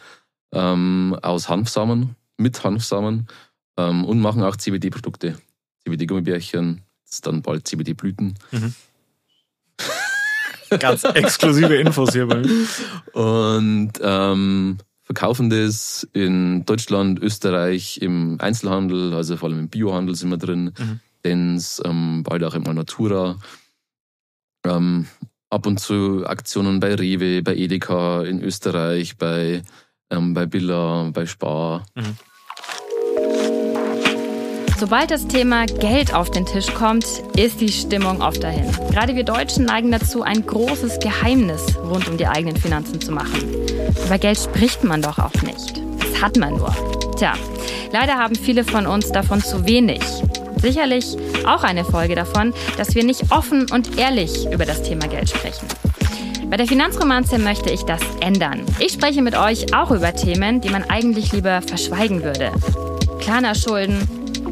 ähm, 0.52 1.18
aus 1.22 1.50
Hanfsamen, 1.50 2.16
mit 2.38 2.64
Hanfsamen 2.64 3.28
ähm, 3.78 4.06
und 4.06 4.20
machen 4.20 4.44
auch 4.44 4.56
CBD-Produkte. 4.56 5.38
CBD-Gummibärchen, 5.84 6.82
dann 7.22 7.42
bald 7.42 7.68
CBD-Blüten. 7.68 8.36
Ganz 10.80 11.06
exklusive 11.06 11.76
Infos 11.76 12.12
hier 12.12 12.28
bei 12.28 12.40
mir. 12.40 12.68
Und 13.14 13.94
ähm, 14.02 14.78
verkaufen 15.04 15.50
das 15.50 16.06
in 16.12 16.66
Deutschland, 16.66 17.20
Österreich 17.20 18.02
im 18.02 18.42
Einzelhandel, 18.42 19.14
also 19.14 19.38
vor 19.38 19.50
allem 19.50 19.60
im 19.60 19.70
Biohandel 19.70 20.16
sind 20.16 20.30
wir 20.30 20.38
drin, 20.38 20.74
Mhm. 20.78 21.00
Dens, 21.24 21.82
ähm, 21.84 22.24
bald 22.24 22.44
auch 22.44 22.54
im 22.54 22.64
Natura. 22.64 23.38
Ähm, 24.64 25.08
ab 25.50 25.66
und 25.66 25.80
zu 25.80 26.26
Aktionen 26.26 26.80
bei 26.80 26.96
Rewe, 26.96 27.42
bei 27.42 27.56
Edeka 27.56 28.24
in 28.24 28.42
Österreich, 28.42 29.18
bei, 29.18 29.62
ähm, 30.10 30.34
bei 30.34 30.46
Billa, 30.46 31.10
bei 31.14 31.26
Spar. 31.26 31.86
Sobald 34.80 35.10
das 35.10 35.28
Thema 35.28 35.66
Geld 35.66 36.14
auf 36.14 36.30
den 36.30 36.46
Tisch 36.46 36.72
kommt, 36.72 37.06
ist 37.36 37.62
die 37.62 37.70
Stimmung 37.72 38.22
oft 38.22 38.44
dahin. 38.44 38.70
Gerade 38.92 39.16
wir 39.16 39.24
Deutschen 39.24 39.66
neigen 39.66 39.92
dazu, 39.92 40.22
ein 40.22 40.46
großes 40.46 41.00
Geheimnis 41.00 41.76
rund 41.78 42.08
um 42.08 42.18
die 42.18 42.28
eigenen 42.28 42.58
Finanzen 42.58 43.02
zu 43.02 43.12
machen. 43.12 43.42
Über 44.06 44.20
Geld 44.20 44.38
spricht 44.38 44.84
man 44.84 45.02
doch 45.02 45.18
auch 45.18 45.42
nicht. 45.42 45.82
Das 46.00 46.22
hat 46.22 46.38
man 46.38 46.58
nur. 46.58 46.76
Tja, 47.18 47.34
leider 47.92 48.18
haben 48.18 48.36
viele 48.36 48.64
von 48.64 48.86
uns 48.86 49.12
davon 49.12 49.42
zu 49.42 49.66
wenig. 49.66 50.02
Sicherlich 50.62 51.18
auch 51.46 51.64
eine 51.64 51.86
Folge 51.86 52.16
davon, 52.16 52.54
dass 52.78 52.96
wir 52.96 53.04
nicht 53.04 53.32
offen 53.32 53.70
und 53.72 53.98
ehrlich 53.98 54.52
über 54.52 54.66
das 54.66 54.84
Thema 54.84 55.08
Geld 55.08 55.30
sprechen. 55.30 55.68
Bei 56.50 56.56
der 56.56 56.68
Finanzromanze 56.68 57.40
möchte 57.40 57.70
ich 57.70 57.84
das 57.84 58.02
ändern. 58.22 58.66
Ich 58.80 58.94
spreche 58.94 59.22
mit 59.22 59.38
euch 59.38 59.74
auch 59.76 59.92
über 59.92 60.14
Themen, 60.14 60.62
die 60.62 60.70
man 60.70 60.84
eigentlich 60.90 61.34
lieber 61.34 61.62
verschweigen 61.62 62.24
würde. 62.24 62.52
Kleiner 63.20 63.54
Schulden, 63.54 64.08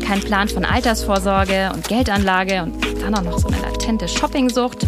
kein 0.05 0.19
Plan 0.19 0.49
von 0.49 0.65
Altersvorsorge 0.65 1.71
und 1.73 1.87
Geldanlage 1.87 2.63
und 2.63 3.01
dann 3.01 3.15
auch 3.15 3.21
noch 3.21 3.39
so 3.39 3.47
eine 3.47 3.61
latente 3.61 4.07
Shoppingsucht. 4.07 4.85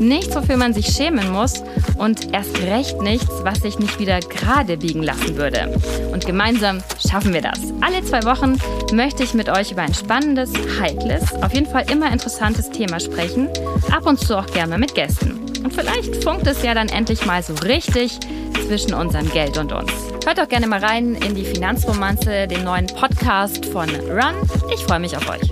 Nichts, 0.00 0.34
wofür 0.34 0.56
man 0.56 0.74
sich 0.74 0.86
schämen 0.86 1.30
muss 1.30 1.62
und 1.98 2.32
erst 2.32 2.60
recht 2.62 3.00
nichts, 3.02 3.30
was 3.42 3.60
sich 3.60 3.78
nicht 3.78 3.98
wieder 3.98 4.20
gerade 4.20 4.76
biegen 4.76 5.02
lassen 5.02 5.36
würde. 5.36 5.78
Und 6.12 6.26
gemeinsam 6.26 6.82
schaffen 6.98 7.32
wir 7.32 7.42
das. 7.42 7.58
Alle 7.80 8.04
zwei 8.04 8.24
Wochen 8.24 8.58
möchte 8.92 9.22
ich 9.22 9.34
mit 9.34 9.48
euch 9.48 9.72
über 9.72 9.82
ein 9.82 9.94
spannendes, 9.94 10.52
heikles, 10.80 11.32
auf 11.42 11.54
jeden 11.54 11.66
Fall 11.66 11.90
immer 11.90 12.12
interessantes 12.12 12.70
Thema 12.70 13.00
sprechen. 13.00 13.48
Ab 13.90 14.06
und 14.06 14.20
zu 14.20 14.38
auch 14.38 14.46
gerne 14.46 14.78
mit 14.78 14.94
Gästen. 14.94 15.40
Und 15.62 15.72
vielleicht 15.72 16.22
funkt 16.22 16.46
es 16.46 16.62
ja 16.62 16.74
dann 16.74 16.88
endlich 16.88 17.24
mal 17.24 17.42
so 17.42 17.54
richtig 17.54 18.18
zwischen 18.66 18.94
unserem 18.94 19.30
Geld 19.30 19.58
und 19.58 19.72
uns. 19.72 19.90
Hört 20.24 20.38
doch 20.38 20.48
gerne 20.48 20.66
mal 20.66 20.82
rein 20.82 21.14
in 21.14 21.34
die 21.34 21.44
Finanzromanze, 21.44 22.46
den 22.48 22.64
neuen 22.64 22.86
Podcast 22.86 23.66
von 23.66 23.88
Run. 23.88 24.34
Ich 24.72 24.82
freue 24.84 25.00
mich 25.00 25.16
auf 25.16 25.28
euch. 25.28 25.50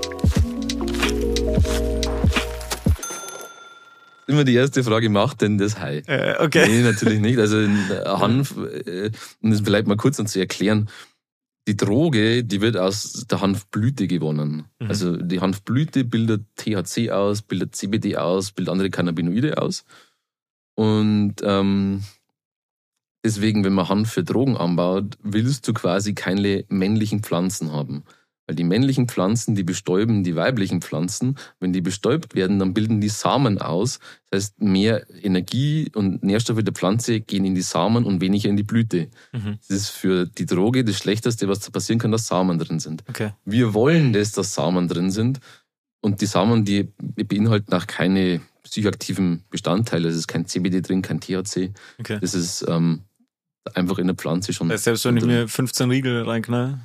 Immer 4.26 4.44
die 4.44 4.54
erste 4.54 4.84
Frage, 4.84 5.08
macht 5.08 5.40
denn 5.42 5.58
das 5.58 5.80
Hai? 5.80 5.98
Äh, 6.06 6.36
okay. 6.42 6.66
Nee, 6.68 6.82
natürlich 6.82 7.20
nicht. 7.20 7.38
Also 7.38 7.56
Hanf, 8.04 8.56
äh, 8.56 9.10
um 9.40 9.50
das 9.50 9.60
vielleicht 9.60 9.86
mal 9.86 9.96
kurz 9.96 10.16
zu 10.16 10.38
erklären, 10.38 10.88
die 11.68 11.76
Droge, 11.76 12.44
die 12.44 12.60
wird 12.60 12.76
aus 12.76 13.26
der 13.30 13.40
Hanfblüte 13.40 14.08
gewonnen. 14.08 14.64
Mhm. 14.80 14.88
Also 14.88 15.16
die 15.16 15.40
Hanfblüte 15.40 16.04
bildet 16.04 16.44
THC 16.56 17.10
aus, 17.10 17.42
bildet 17.42 17.76
CBD 17.76 18.16
aus, 18.16 18.52
bildet 18.52 18.72
andere 18.72 18.90
Cannabinoide 18.90 19.58
aus. 19.58 19.84
Und 20.74 21.36
ähm, 21.42 22.02
deswegen, 23.24 23.64
wenn 23.64 23.74
man 23.74 23.88
Hanf 23.88 24.12
für 24.12 24.24
Drogen 24.24 24.56
anbaut, 24.56 25.18
willst 25.22 25.68
du 25.68 25.72
quasi 25.72 26.14
keine 26.14 26.64
männlichen 26.68 27.22
Pflanzen 27.22 27.72
haben. 27.72 28.04
Weil 28.46 28.56
die 28.56 28.64
männlichen 28.64 29.08
Pflanzen, 29.08 29.54
die 29.54 29.62
bestäuben 29.62 30.24
die 30.24 30.34
weiblichen 30.34 30.82
Pflanzen. 30.82 31.36
Wenn 31.60 31.72
die 31.72 31.80
bestäubt 31.80 32.34
werden, 32.34 32.58
dann 32.58 32.74
bilden 32.74 33.00
die 33.00 33.08
Samen 33.08 33.60
aus. 33.60 34.00
Das 34.30 34.44
heißt, 34.44 34.60
mehr 34.62 35.06
Energie 35.22 35.90
und 35.94 36.24
Nährstoffe 36.24 36.62
der 36.62 36.74
Pflanze 36.74 37.20
gehen 37.20 37.44
in 37.44 37.54
die 37.54 37.62
Samen 37.62 38.04
und 38.04 38.20
weniger 38.20 38.48
in 38.48 38.56
die 38.56 38.64
Blüte. 38.64 39.08
Mhm. 39.32 39.58
Das 39.68 39.70
ist 39.70 39.88
für 39.90 40.26
die 40.26 40.46
Droge 40.46 40.84
das 40.84 40.96
Schlechteste, 40.96 41.48
was 41.48 41.60
da 41.60 41.70
passieren 41.70 42.00
kann, 42.00 42.10
dass 42.10 42.26
Samen 42.26 42.58
drin 42.58 42.80
sind. 42.80 43.04
Okay. 43.08 43.32
Wir 43.44 43.74
wollen 43.74 44.12
das, 44.12 44.32
dass 44.32 44.54
Samen 44.54 44.88
drin 44.88 45.10
sind. 45.10 45.38
Und 46.00 46.20
die 46.20 46.26
Samen, 46.26 46.64
die 46.64 46.88
beinhalten 46.98 47.72
auch 47.74 47.86
keine 47.86 48.40
psychoaktiven 48.64 49.44
Bestandteile. 49.50 50.08
Es 50.08 50.16
ist 50.16 50.26
kein 50.26 50.46
CBD 50.46 50.80
drin, 50.80 51.02
kein 51.02 51.20
THC. 51.20 51.72
okay. 52.00 52.18
Das 52.20 52.34
ist 52.34 52.64
ähm, 52.68 53.02
einfach 53.74 53.98
in 53.98 54.08
der 54.08 54.16
Pflanze 54.16 54.52
schon. 54.52 54.68
Das 54.68 54.78
heißt, 54.78 54.84
selbst 54.84 55.04
wenn 55.04 55.16
ich 55.16 55.22
drin. 55.22 55.32
mir 55.32 55.48
15 55.48 55.90
Riegel 55.90 56.22
reinknall. 56.22 56.80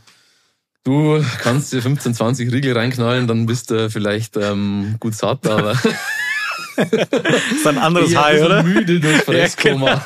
Du 0.88 1.22
kannst 1.42 1.74
dir 1.74 1.82
15, 1.82 2.14
20 2.14 2.50
Riegel 2.50 2.72
reinknallen, 2.72 3.28
dann 3.28 3.46
bist 3.46 3.72
du 3.72 3.90
vielleicht 3.90 4.38
ähm, 4.38 4.96
gut 5.02 5.16
satt, 5.16 5.46
aber 5.46 5.74
ist 6.78 7.68
ein 7.68 7.78
anderes 7.78 8.12
Eher 8.14 8.24
High, 8.24 8.42
oder? 8.42 8.64
müde 8.64 9.00
durch 9.02 9.18
Fresskoma. 9.18 10.02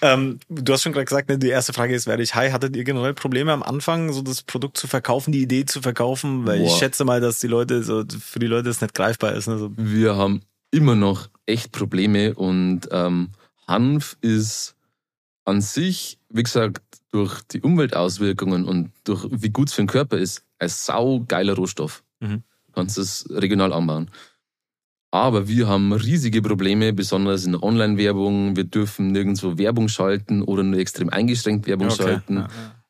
Ähm, 0.00 0.38
du 0.48 0.72
hast 0.72 0.84
schon 0.84 0.92
gerade 0.92 1.06
gesagt, 1.06 1.28
ne, 1.28 1.38
die 1.38 1.48
erste 1.48 1.72
Frage 1.72 1.92
ist, 1.92 2.06
werde 2.06 2.22
ich 2.22 2.36
high? 2.36 2.52
Hattet 2.52 2.76
ihr 2.76 2.84
generell 2.84 3.14
Probleme 3.14 3.52
am 3.52 3.64
Anfang, 3.64 4.12
so 4.12 4.22
das 4.22 4.44
Produkt 4.44 4.78
zu 4.78 4.86
verkaufen, 4.86 5.32
die 5.32 5.42
Idee 5.42 5.64
zu 5.64 5.82
verkaufen? 5.82 6.46
Weil 6.46 6.60
ich 6.60 6.68
Boah. 6.68 6.78
schätze 6.78 7.04
mal, 7.04 7.20
dass 7.20 7.40
die 7.40 7.48
Leute, 7.48 7.82
so 7.82 8.04
für 8.20 8.38
die 8.38 8.46
Leute 8.46 8.68
das 8.68 8.80
nicht 8.80 8.94
greifbar 8.94 9.32
ist. 9.32 9.48
Ne? 9.48 9.58
So, 9.58 9.72
wir 9.76 10.14
haben 10.14 10.42
immer 10.70 10.94
noch 10.94 11.30
echt 11.46 11.72
Probleme 11.72 12.32
und 12.32 12.82
ähm, 12.92 13.30
Hanf 13.66 14.16
ist 14.20 14.76
an 15.44 15.62
sich, 15.62 16.20
wie 16.28 16.44
gesagt, 16.44 16.82
durch 17.10 17.42
die 17.42 17.60
Umweltauswirkungen 17.60 18.64
und 18.64 18.92
durch 19.04 19.26
wie 19.30 19.50
gut 19.50 19.68
es 19.68 19.74
für 19.74 19.82
den 19.82 19.88
Körper 19.88 20.18
ist, 20.18 20.44
ein 20.58 20.68
saugeiler 20.68 21.54
Rohstoff. 21.54 22.02
Mhm. 22.20 22.42
Kannst 22.72 22.98
es 22.98 23.28
regional 23.30 23.72
anbauen. 23.72 24.10
Aber 25.10 25.48
wir 25.48 25.68
haben 25.68 25.92
riesige 25.92 26.42
Probleme, 26.42 26.92
besonders 26.92 27.46
in 27.46 27.52
der 27.52 27.62
Online-Werbung. 27.62 28.56
Wir 28.56 28.64
dürfen 28.64 29.08
nirgendwo 29.08 29.56
Werbung 29.56 29.88
schalten 29.88 30.42
oder 30.42 30.62
nur 30.62 30.78
extrem 30.78 31.08
eingeschränkt 31.08 31.66
Werbung 31.66 31.90
schalten. 31.90 32.36
Ja, 32.36 32.48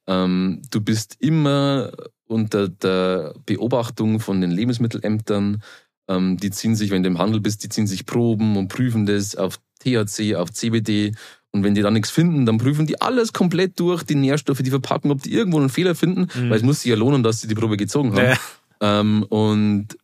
ja. 0.09 0.25
Ähm, 0.25 0.63
du 0.71 0.81
bist 0.81 1.17
immer 1.21 1.93
unter 2.27 2.69
der 2.69 3.35
Beobachtung 3.47 4.19
von 4.19 4.41
den 4.41 4.51
Lebensmittelämtern. 4.51 5.63
Ähm, 6.09 6.39
die 6.39 6.51
ziehen 6.51 6.75
sich, 6.75 6.91
wenn 6.91 7.05
du 7.05 7.09
im 7.09 7.19
Handel 7.19 7.41
bist, 7.41 7.63
die 7.63 7.69
ziehen 7.69 7.87
sich 7.87 8.05
Proben 8.05 8.57
und 8.57 8.69
prüfen 8.69 9.07
das 9.07 9.37
auf 9.37 9.61
THC, 9.81 10.35
auf 10.35 10.51
CBD. 10.51 11.13
Und 11.53 11.65
wenn 11.65 11.75
die 11.75 11.81
da 11.83 11.91
nichts 11.91 12.11
finden, 12.11 12.45
dann 12.47 12.59
prüfen 12.59 12.87
die 12.87 13.01
alles 13.01 13.33
komplett 13.33 13.81
durch, 13.81 14.03
die 14.03 14.15
Nährstoffe, 14.15 14.59
die 14.63 14.71
Verpackung, 14.71 15.11
ob 15.11 15.23
die 15.23 15.33
irgendwo 15.33 15.59
einen 15.59 15.71
Fehler 15.71 15.95
finden, 15.95 16.29
Mhm. 16.35 16.51
weil 16.51 16.57
es 16.59 16.63
muss 16.63 16.81
sich 16.83 16.91
ja 16.91 16.97
lohnen, 16.97 17.23
dass 17.23 17.41
sie 17.41 17.49
die 17.49 17.55
Probe 17.55 17.77
gezogen 17.77 18.13
haben. 18.15 18.37
Ja. 18.83 19.01
Ähm, 19.01 19.23
und 19.25 19.97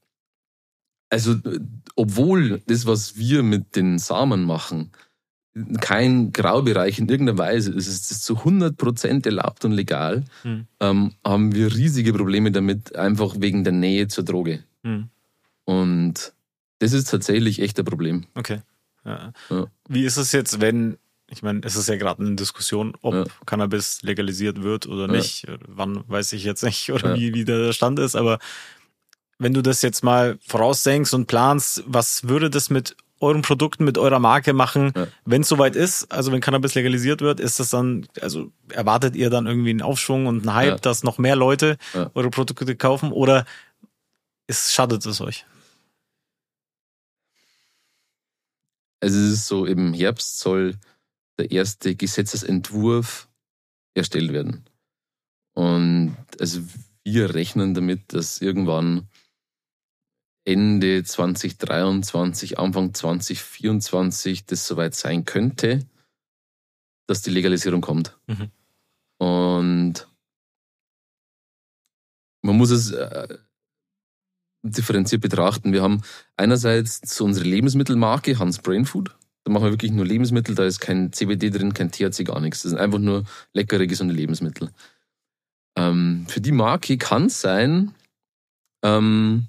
also, 1.11 1.37
obwohl 1.97 2.61
das, 2.67 2.87
was 2.87 3.17
wir 3.17 3.43
mit 3.43 3.77
den 3.77 3.99
Samen 3.99 4.45
machen, 4.45 4.91
kein 5.81 6.33
Graubereich 6.33 6.99
in 6.99 7.09
irgendeiner 7.09 7.39
Weise 7.39 7.71
ist, 7.73 7.87
es 7.87 8.11
ist 8.11 8.25
zu 8.25 8.39
100% 8.45 9.25
erlaubt 9.27 9.65
und 9.65 9.73
legal, 9.73 10.25
Mhm. 10.43 10.67
ähm, 10.81 11.13
haben 11.25 11.55
wir 11.55 11.73
riesige 11.73 12.13
Probleme 12.13 12.51
damit, 12.51 12.97
einfach 12.97 13.37
wegen 13.39 13.63
der 13.63 13.73
Nähe 13.75 14.09
zur 14.09 14.25
Droge. 14.25 14.65
Mhm. 14.83 15.11
Und 15.65 16.33
das 16.81 16.93
ist 16.93 17.11
tatsächlich 17.11 17.63
echt 17.63 17.79
ein 17.79 17.85
Problem. 17.85 18.25
Okay. 18.35 18.63
Ja. 19.05 19.33
Ja. 19.51 19.67
Wie 19.89 20.05
ist 20.05 20.17
es 20.17 20.33
jetzt, 20.33 20.61
wenn, 20.61 20.97
ich 21.35 21.43
meine, 21.43 21.61
es 21.65 21.77
ist 21.77 21.89
ja 21.89 21.97
gerade 21.97 22.25
eine 22.25 22.37
Diskussion, 22.37 22.95
ob 23.03 23.15
Ja. 23.15 23.25
Cannabis 23.47 24.03
legalisiert 24.03 24.63
wird 24.63 24.87
oder 24.87 25.03
Ja. 25.03 25.09
nicht. 25.19 25.47
Wann 25.67 26.05
weiß 26.09 26.33
ich 26.33 26.45
jetzt 26.45 26.63
nicht 26.63 26.91
oder 26.93 27.11
Ja. 27.11 27.15
wie, 27.17 27.35
wie 27.35 27.45
der 27.45 27.73
Stand 27.73 27.99
ist, 27.99 28.17
aber 28.17 28.39
wenn 29.39 29.53
du 29.53 29.63
das 29.63 29.83
jetzt 29.83 30.05
mal 30.05 30.39
vorausdenkst 30.47 31.13
und 31.13 31.27
planst, 31.27 31.83
was 31.87 32.29
würde 32.29 32.51
das 32.51 32.71
mit 32.71 32.97
euren 33.21 33.43
Produkten, 33.43 33.85
mit 33.85 33.99
eurer 33.99 34.19
Marke 34.19 34.53
machen, 34.53 34.93
wenn 35.25 35.43
es 35.43 35.49
soweit 35.49 35.77
ist, 35.77 36.13
also 36.13 36.31
wenn 36.31 36.41
Cannabis 36.41 36.75
legalisiert 36.75 37.21
wird, 37.21 37.41
ist 37.41 37.59
das 37.59 37.71
dann, 37.71 38.07
also 38.21 38.53
erwartet 38.69 39.17
ihr 39.17 39.31
dann 39.31 39.47
irgendwie 39.47 39.71
einen 39.71 39.83
Aufschwung 39.83 40.27
und 40.27 40.41
einen 40.47 40.55
Hype, 40.55 40.83
dass 40.83 41.03
noch 41.03 41.19
mehr 41.19 41.35
Leute 41.37 41.79
eure 42.15 42.31
Produkte 42.31 42.77
kaufen 42.77 43.13
oder 43.13 43.45
ist, 44.47 44.73
schadet 44.73 45.05
es 45.07 45.21
euch? 45.21 45.47
Also 49.01 49.19
es 49.19 49.33
ist 49.33 49.47
so, 49.47 49.67
im 49.67 49.93
Herbst 49.95 50.39
soll 50.39 50.77
der 51.39 51.51
erste 51.51 51.95
Gesetzesentwurf 51.95 53.29
erstellt 53.95 54.33
werden. 54.33 54.65
Und 55.55 56.17
also 56.41 56.63
wir 57.05 57.35
rechnen 57.35 57.75
damit, 57.75 58.13
dass 58.13 58.41
irgendwann 58.41 59.09
Ende 60.45 61.03
2023, 61.03 62.59
Anfang 62.59 62.93
2024 62.93 64.45
das 64.47 64.67
soweit 64.67 64.95
sein 64.95 65.25
könnte, 65.25 65.87
dass 67.07 67.23
die 67.23 67.31
Legalisierung 67.31 67.81
kommt. 67.81 68.19
Mhm. 68.27 68.51
Und 69.19 70.09
man 72.43 72.57
muss 72.57 72.71
es 72.71 72.91
äh, 72.91 73.39
differenziert 74.63 75.23
betrachten. 75.23 75.73
Wir 75.73 75.83
haben 75.83 76.03
einerseits 76.37 77.21
unsere 77.21 77.47
Lebensmittelmarke 77.47 78.39
Hans 78.39 78.59
Brain 78.59 78.85
Food. 78.85 79.17
Da 79.45 79.53
machen 79.53 79.65
wir 79.65 79.73
wirklich 79.73 79.93
nur 79.93 80.07
Lebensmittel, 80.07 80.55
da 80.55 80.65
ist 80.65 80.81
kein 80.81 81.13
CBD 81.13 81.51
drin, 81.51 81.75
kein 81.75 81.91
THC, 81.93 82.25
gar 82.25 82.41
nichts. 82.41 82.63
Das 82.63 82.71
sind 82.71 82.81
einfach 82.81 82.99
nur 82.99 83.25
leckere, 83.53 83.87
gesunde 83.87 84.15
Lebensmittel. 84.15 84.71
Ähm, 85.77 86.25
für 86.29 86.41
die 86.41 86.53
Marke 86.53 86.97
kann 86.99 87.27
es 87.27 87.41
sein, 87.41 87.93
ähm, 88.83 89.47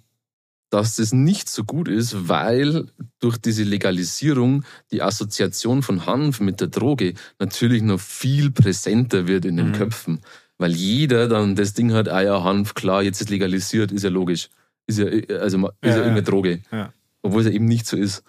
dass 0.70 0.96
das 0.98 1.14
nicht 1.14 1.48
so 1.50 1.64
gut 1.64 1.88
ist, 1.88 2.28
weil 2.28 2.88
durch 3.20 3.38
diese 3.38 3.64
Legalisierung 3.64 4.66
die 4.92 5.02
Assoziation 5.02 5.84
von 5.84 6.06
Hanf 6.06 6.40
mit 6.42 6.60
der 6.60 6.68
Droge 6.68 7.14
natürlich 7.40 7.82
noch 7.82 8.00
viel 8.00 8.52
präsenter 8.52 9.28
wird 9.28 9.46
in 9.46 9.56
den 9.58 9.70
Mhm. 9.70 9.74
Köpfen. 9.74 10.22
Weil 10.58 10.72
jeder 10.72 11.28
dann 11.28 11.56
das 11.56 11.74
Ding 11.74 11.94
hat, 11.94 12.10
ah 12.10 12.22
ja, 12.22 12.44
Hanf, 12.44 12.74
klar, 12.74 13.04
jetzt 13.04 13.22
ist 13.22 13.30
legalisiert, 13.30 13.92
ist 13.92 14.04
ja 14.04 14.10
logisch. 14.10 14.50
Ist 14.88 15.00
ja, 15.00 15.06
also, 15.06 15.58
ist 15.58 15.62
ja, 15.62 15.70
Ja, 15.84 15.90
ja. 15.90 15.96
irgendeine 15.98 16.24
Droge. 16.24 16.62
Ja. 16.72 16.92
Obwohl 17.22 17.42
es 17.42 17.48
ja 17.48 17.54
eben 17.54 17.66
nicht 17.66 17.86
so 17.88 17.96
ist. 17.98 18.24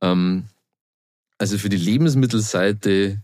Ähm, 0.00 0.44
also 1.42 1.58
für 1.58 1.68
die 1.68 1.76
Lebensmittelseite 1.76 3.20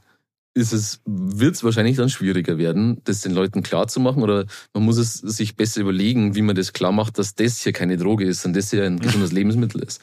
ist 0.53 0.73
es, 0.73 1.01
wird 1.05 1.55
es 1.55 1.63
wahrscheinlich 1.63 1.97
dann 1.99 2.09
schwieriger 2.09 2.59
werden, 2.59 3.01
das 3.05 3.21
den 3.21 3.31
Leuten 3.31 3.63
klar 3.63 3.87
zu 3.87 4.01
machen 4.01 4.25
oder 4.25 4.47
man 4.75 4.83
muss 4.83 4.97
es 4.97 5.15
sich 5.15 5.55
besser 5.55 5.83
überlegen, 5.83 6.35
wie 6.35 6.43
man 6.43 6.57
das 6.57 6.73
klar 6.73 6.91
macht, 6.91 7.17
dass 7.21 7.37
das 7.37 7.61
hier 7.61 7.73
keine 7.73 7.97
Droge 7.97 8.25
ist 8.25 8.45
und 8.45 8.57
das 8.57 8.71
hier 8.71 8.85
ein 8.85 8.99
gesundes 8.99 9.31
Lebensmittel 9.39 9.85
ist. 9.85 10.03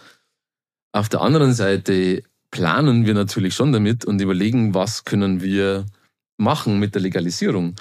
Auf 0.94 1.10
der 1.10 1.20
anderen 1.20 1.54
Seite 1.54 2.24
planen 2.52 3.06
wir 3.06 3.16
natürlich 3.16 3.54
schon 3.54 3.74
damit 3.74 4.06
und 4.06 4.22
überlegen, 4.22 4.74
was 4.74 5.04
können 5.04 5.42
wir 5.42 5.86
machen 6.38 6.80
mit 6.80 6.96
der 6.96 7.02
Legalisierung. 7.02 7.76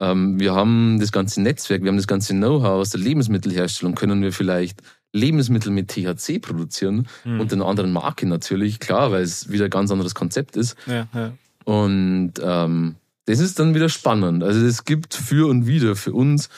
Ähm, 0.00 0.38
wir 0.38 0.54
haben 0.54 1.00
das 1.00 1.10
ganze 1.10 1.42
Netzwerk, 1.42 1.82
wir 1.82 1.88
haben 1.88 1.96
das 1.96 2.06
ganze 2.06 2.32
Know-how 2.34 2.78
aus 2.78 2.90
der 2.90 3.00
Lebensmittelherstellung, 3.00 3.96
können 3.96 4.22
wir 4.22 4.32
vielleicht 4.32 4.82
Lebensmittel 5.12 5.72
mit 5.72 5.88
THC 5.88 6.38
produzieren 6.40 7.08
Mhm. 7.24 7.40
und 7.40 7.52
einer 7.52 7.66
anderen 7.66 7.92
Marke 7.92 8.26
natürlich, 8.26 8.78
klar, 8.78 9.10
weil 9.10 9.22
es 9.22 9.50
wieder 9.50 9.64
ein 9.64 9.70
ganz 9.70 9.90
anderes 9.90 10.14
Konzept 10.14 10.56
ist. 10.56 10.76
Ja, 10.86 11.08
ja. 11.14 11.32
Und 11.64 12.34
ähm, 12.42 12.96
das 13.26 13.38
ist 13.40 13.58
dann 13.58 13.74
wieder 13.74 13.88
spannend. 13.88 14.42
Also 14.42 14.64
es 14.64 14.84
gibt 14.84 15.14
für 15.14 15.48
und 15.48 15.66
wieder 15.66 15.96
für 15.96 16.12
uns, 16.12 16.48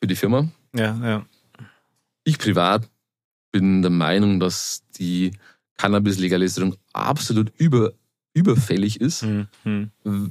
für 0.00 0.06
die 0.06 0.16
Firma. 0.16 0.48
Ja, 0.74 0.96
ja. 1.02 1.26
Ich 2.24 2.38
privat 2.38 2.88
bin 3.52 3.82
der 3.82 3.90
Meinung, 3.90 4.40
dass 4.40 4.82
die 4.98 5.32
Cannabis-Legalisierung 5.76 6.76
absolut 6.92 7.52
über, 7.56 7.92
überfällig 8.32 9.00
ist. 9.00 9.22
Hm, 9.22 9.46
hm. 9.62 9.90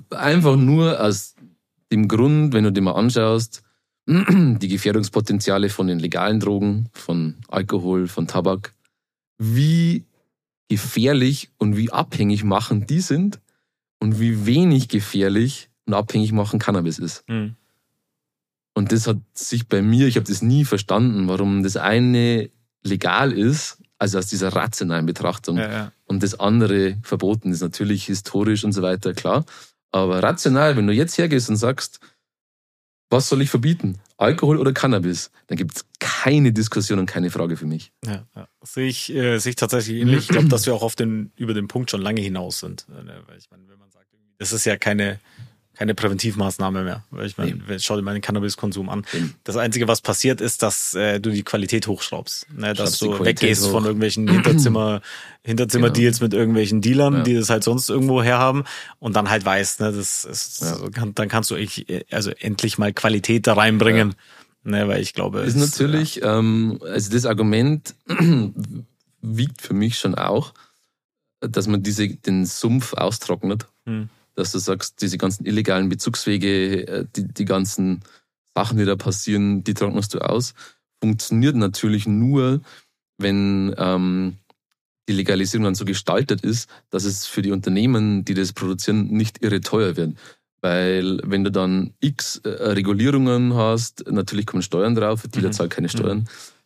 Einfach 0.09 0.55
nur 0.55 0.99
aus 1.01 1.35
dem 1.91 2.07
Grund, 2.07 2.53
wenn 2.53 2.65
du 2.65 2.71
dir 2.71 2.81
mal 2.81 2.93
anschaust, 2.93 3.62
die 4.07 4.67
Gefährdungspotenziale 4.67 5.69
von 5.69 5.87
den 5.87 5.99
legalen 5.99 6.39
Drogen, 6.39 6.89
von 6.93 7.35
Alkohol, 7.47 8.07
von 8.07 8.27
Tabak, 8.27 8.73
wie 9.37 10.05
gefährlich 10.69 11.49
und 11.57 11.77
wie 11.77 11.91
abhängig 11.91 12.43
machen 12.43 12.87
die 12.87 13.01
sind 13.01 13.39
und 13.99 14.19
wie 14.19 14.45
wenig 14.45 14.87
gefährlich 14.87 15.69
und 15.85 15.93
abhängig 15.93 16.31
machen 16.31 16.59
Cannabis 16.59 16.99
ist. 16.99 17.23
Hm. 17.27 17.55
Und 18.73 18.91
das 18.91 19.07
hat 19.07 19.17
sich 19.33 19.67
bei 19.67 19.81
mir, 19.81 20.07
ich 20.07 20.15
habe 20.15 20.27
das 20.27 20.41
nie 20.41 20.65
verstanden, 20.65 21.27
warum 21.27 21.63
das 21.63 21.77
eine 21.77 22.49
legal 22.83 23.31
ist, 23.31 23.77
also 23.99 24.17
aus 24.17 24.27
dieser 24.27 24.49
rationalen 24.49 25.05
Betrachtung, 25.05 25.57
Ja, 25.57 25.71
ja. 25.71 25.91
und 26.05 26.23
das 26.23 26.39
andere 26.39 26.97
verboten 27.03 27.51
ist. 27.51 27.61
Natürlich 27.61 28.05
historisch 28.05 28.65
und 28.65 28.73
so 28.73 28.81
weiter, 28.81 29.13
klar. 29.13 29.45
Aber 29.91 30.23
rational, 30.23 30.75
wenn 30.75 30.87
du 30.87 30.93
jetzt 30.93 31.17
hergehst 31.17 31.49
und 31.49 31.55
sagst, 31.55 31.99
was 33.13 33.29
soll 33.29 33.41
ich 33.41 33.49
verbieten? 33.49 33.99
Alkohol 34.17 34.57
oder 34.57 34.73
Cannabis? 34.73 35.31
Dann 35.47 35.57
gibt 35.57 35.75
es 35.75 35.85
keine 35.99 36.51
Diskussion 36.51 36.99
und 36.99 37.05
keine 37.05 37.29
Frage 37.29 37.55
für 37.55 37.65
mich. 37.65 37.93
Ja, 38.05 38.25
ja. 38.35 38.47
Sehe 38.63 38.87
ich, 38.87 39.13
äh, 39.13 39.37
sehe 39.37 39.51
ich 39.51 39.55
tatsächlich 39.55 40.01
ähnlich. 40.01 40.19
Ich 40.19 40.27
glaube, 40.27 40.49
dass 40.49 40.65
wir 40.65 40.73
auch 40.73 40.83
auf 40.83 40.95
den, 40.95 41.31
über 41.35 41.53
den 41.53 41.67
Punkt 41.67 41.91
schon 41.91 42.01
lange 42.01 42.21
hinaus 42.21 42.59
sind. 42.59 42.85
Äh, 42.89 43.03
ne, 43.03 43.23
ich 43.37 43.49
meine, 43.51 43.69
wenn 43.69 43.79
man 43.79 43.91
sagt, 43.91 44.07
das 44.39 44.51
ist 44.51 44.65
ja 44.65 44.77
keine, 44.77 45.19
keine 45.75 45.95
Präventivmaßnahme 45.95 46.83
mehr. 46.83 47.03
Ich 47.23 47.37
meine, 47.37 47.55
Nee. 47.55 47.79
schau 47.79 47.95
dir 47.95 48.03
mal 48.03 48.13
den 48.13 48.21
Cannabiskonsum 48.21 48.89
an. 48.89 49.05
Das 49.43 49.57
Einzige, 49.57 49.87
was 49.87 50.01
passiert, 50.01 50.39
ist, 50.39 50.61
dass 50.61 50.93
äh, 50.93 51.19
du 51.19 51.31
die 51.31 51.43
Qualität 51.43 51.87
hochschraubst. 51.87 52.47
Ne, 52.55 52.73
dass 52.73 52.99
du 52.99 53.19
weggehst 53.25 53.65
hoch. 53.65 53.71
von 53.71 53.85
irgendwelchen 53.85 54.27
Hinterzimmer, 54.27 55.01
Hinterzimmer-Deals 55.43 56.21
mit 56.21 56.33
irgendwelchen 56.33 56.81
Dealern, 56.81 57.15
Ja. 57.17 57.23
die 57.23 57.33
das 57.33 57.49
halt 57.49 57.63
sonst 57.63 57.89
irgendwo 57.89 58.21
herhaben 58.21 58.63
und 58.99 59.15
dann 59.15 59.29
halt 59.29 59.43
weißt, 59.45 59.79
ne, 59.81 59.91
das 59.91 60.25
ist, 60.25 60.61
Ja. 60.61 60.75
so 60.75 60.89
kann, 60.91 61.15
dann 61.15 61.27
kannst 61.27 61.49
du 61.51 61.55
ich, 61.55 61.85
also 62.11 62.29
endlich 62.31 62.77
mal 62.77 62.93
Qualität 62.93 63.47
da 63.47 63.53
reinbringen. 63.53 64.15
Ne, 64.65 64.87
weil 64.87 65.01
ich 65.01 65.13
glaube, 65.13 65.39
ist 65.41 65.55
es- 65.57 65.71
natürlich, 65.71 66.21
ähm, 66.23 66.79
also 66.83 67.11
das 67.11 67.25
Argument 67.25 67.95
wiegt 69.21 69.61
für 69.61 69.73
mich 69.73 69.97
schon 69.97 70.15
auch, 70.15 70.53
dass 71.41 71.67
man 71.67 71.83
diese, 71.83 72.07
den 72.07 72.45
Sumpf 72.45 72.93
austrocknet. 72.93 73.65
Hm. 73.85 74.09
Dass 74.35 74.51
du 74.51 74.59
sagst, 74.59 75.01
diese 75.01 75.17
ganzen 75.17 75.45
illegalen 75.45 75.89
Bezugswege, 75.89 76.87
äh, 76.87 77.05
die, 77.15 77.27
die 77.27 77.45
ganzen 77.45 78.01
Sachen, 78.55 78.77
die 78.77 78.85
da 78.85 78.95
passieren, 78.95 79.63
die 79.63 79.73
trocknest 79.73 80.13
du 80.13 80.19
aus. 80.19 80.53
Funktioniert 81.01 81.55
natürlich 81.55 82.07
nur, 82.07 82.61
wenn 83.17 83.73
ähm, 83.77 84.37
die 85.09 85.13
Legalisierung 85.13 85.65
dann 85.65 85.75
so 85.75 85.85
gestaltet 85.85 86.41
ist, 86.41 86.69
dass 86.89 87.03
es 87.03 87.25
für 87.25 87.41
die 87.41 87.51
Unternehmen, 87.51 88.23
die 88.25 88.33
das 88.33 88.53
produzieren, 88.53 89.07
nicht 89.07 89.43
irre 89.43 89.61
teuer 89.61 89.97
wird. 89.97 90.15
Weil 90.61 91.19
wenn 91.25 91.43
du 91.43 91.51
dann 91.51 91.93
x 91.99 92.37
äh, 92.37 92.49
Regulierungen 92.49 93.53
hast, 93.53 94.09
natürlich 94.09 94.45
kommen 94.45 94.63
Steuern 94.63 94.95
drauf, 94.95 95.25
ein 95.25 95.31
Dealer 95.31 95.49
mhm. 95.49 95.53
zahlt 95.53 95.71
keine 95.71 95.89
Steuern, 95.89 96.19
mhm. 96.19 96.25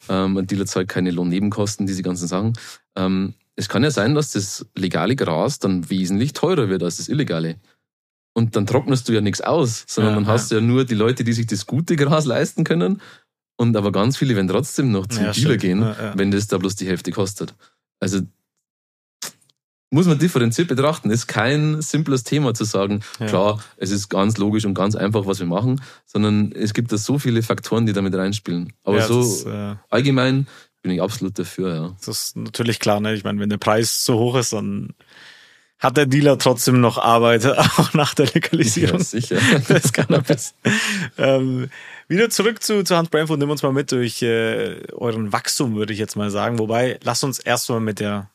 ähm, 0.10 0.38
ein 0.38 0.48
Dealer 0.48 0.68
zahlt 0.68 0.88
keine 0.88 1.10
Lohnnebenkosten, 1.10 1.88
diese 1.88 2.04
ganzen 2.04 2.28
Sachen. 2.28 2.54
Ähm, 2.96 3.34
es 3.58 3.68
kann 3.68 3.84
ja 3.84 3.92
sein, 3.92 4.16
dass 4.16 4.32
das 4.32 4.66
legale 4.76 5.16
Gras 5.16 5.60
dann 5.60 5.90
wesentlich 5.90 6.34
teurer 6.34 6.70
wird 6.70 6.84
als 6.84 6.98
das 6.98 7.10
illegale. 7.10 7.58
Und 8.34 8.56
dann 8.56 8.68
trocknest 8.68 9.10
du 9.10 9.14
ja 9.14 9.22
nichts 9.22 9.42
aus, 9.42 9.84
sondern 9.88 10.14
ja, 10.14 10.20
dann 10.20 10.28
hast 10.28 10.52
du 10.52 10.56
ja 10.56 10.62
nur 10.62 10.86
die 10.86 10.94
Leute, 10.94 11.24
die 11.24 11.34
sich 11.34 11.48
das 11.48 11.66
gute 11.66 11.96
Gras 11.96 12.26
leisten 12.26 12.64
können. 12.64 13.02
Und 13.58 13.76
aber 13.76 13.92
ganz 13.92 14.16
viele 14.16 14.36
werden 14.36 14.48
trotzdem 14.48 14.92
noch 14.92 15.08
zum 15.08 15.24
ja, 15.24 15.32
Dealer 15.32 15.58
gehen, 15.58 15.82
ja, 15.82 16.14
wenn 16.16 16.30
das 16.30 16.46
da 16.46 16.60
bloß 16.60 16.76
die 16.76 16.88
Hälfte 16.88 17.12
kostet. 17.12 17.56
Also 18.00 18.22
muss 19.90 20.06
man 20.06 20.20
differenziert 20.20 20.68
betrachten. 20.68 21.10
Ist 21.10 21.26
kein 21.26 21.82
simples 21.82 22.24
Thema 22.24 22.54
zu 22.54 22.66
sagen, 22.66 23.02
klar, 23.18 23.64
es 23.78 23.90
ist 23.90 24.10
ganz 24.10 24.38
logisch 24.38 24.66
und 24.66 24.76
ganz 24.76 24.96
einfach, 24.96 25.26
was 25.26 25.40
wir 25.40 25.48
machen, 25.48 25.82
sondern 26.06 26.52
es 26.52 26.76
gibt 26.76 26.92
da 26.92 26.98
so 26.98 27.18
viele 27.18 27.42
Faktoren, 27.42 27.88
die 27.88 27.94
damit 27.94 28.14
reinspielen. 28.14 28.74
Aber 28.84 29.02
so 29.02 29.50
äh, 29.50 29.76
allgemein 29.90 30.46
bin 30.88 30.96
ich 30.96 31.02
absolut 31.02 31.38
dafür, 31.38 31.76
ja. 31.76 31.96
Das 32.06 32.08
ist 32.08 32.38
natürlich 32.38 32.80
klar, 32.80 33.02
ne? 33.02 33.14
Ich 33.14 33.26
meine, 33.26 33.42
wenn 33.42 33.50
der 33.50 33.58
Preis 33.58 34.06
so 34.06 34.18
hoch 34.18 34.38
ist, 34.38 34.54
dann 34.54 34.94
hat 35.80 35.98
der 35.98 36.06
Dealer 36.06 36.38
trotzdem 36.38 36.80
noch 36.80 36.98
Arbeit, 36.98 37.46
auch 37.78 37.94
nach 37.94 38.14
der 38.14 38.28
Legalisierung. 38.28 39.00
Ja, 39.00 39.04
sicher. 39.04 39.38
Das 39.68 39.92
Cannabis. 39.92 40.56
ähm, 41.18 41.70
wieder 42.08 42.30
zurück 42.30 42.64
zu, 42.64 42.86
zu 42.86 42.96
Hans 42.96 43.10
Brandfood. 43.10 43.38
Nimm 43.38 43.50
uns 43.50 43.64
mal 43.64 43.74
mit 43.74 43.92
durch 43.92 44.22
äh, 44.22 44.82
euren 44.94 45.34
Wachstum, 45.34 45.76
würde 45.76 45.92
ich 45.92 46.00
jetzt 46.00 46.16
mal 46.16 46.30
sagen. 46.30 46.58
Wobei, 46.58 47.00
lasst 47.04 47.26
uns 47.26 47.40
erstmal 47.40 47.82
mit 47.82 48.00
der 48.00 48.30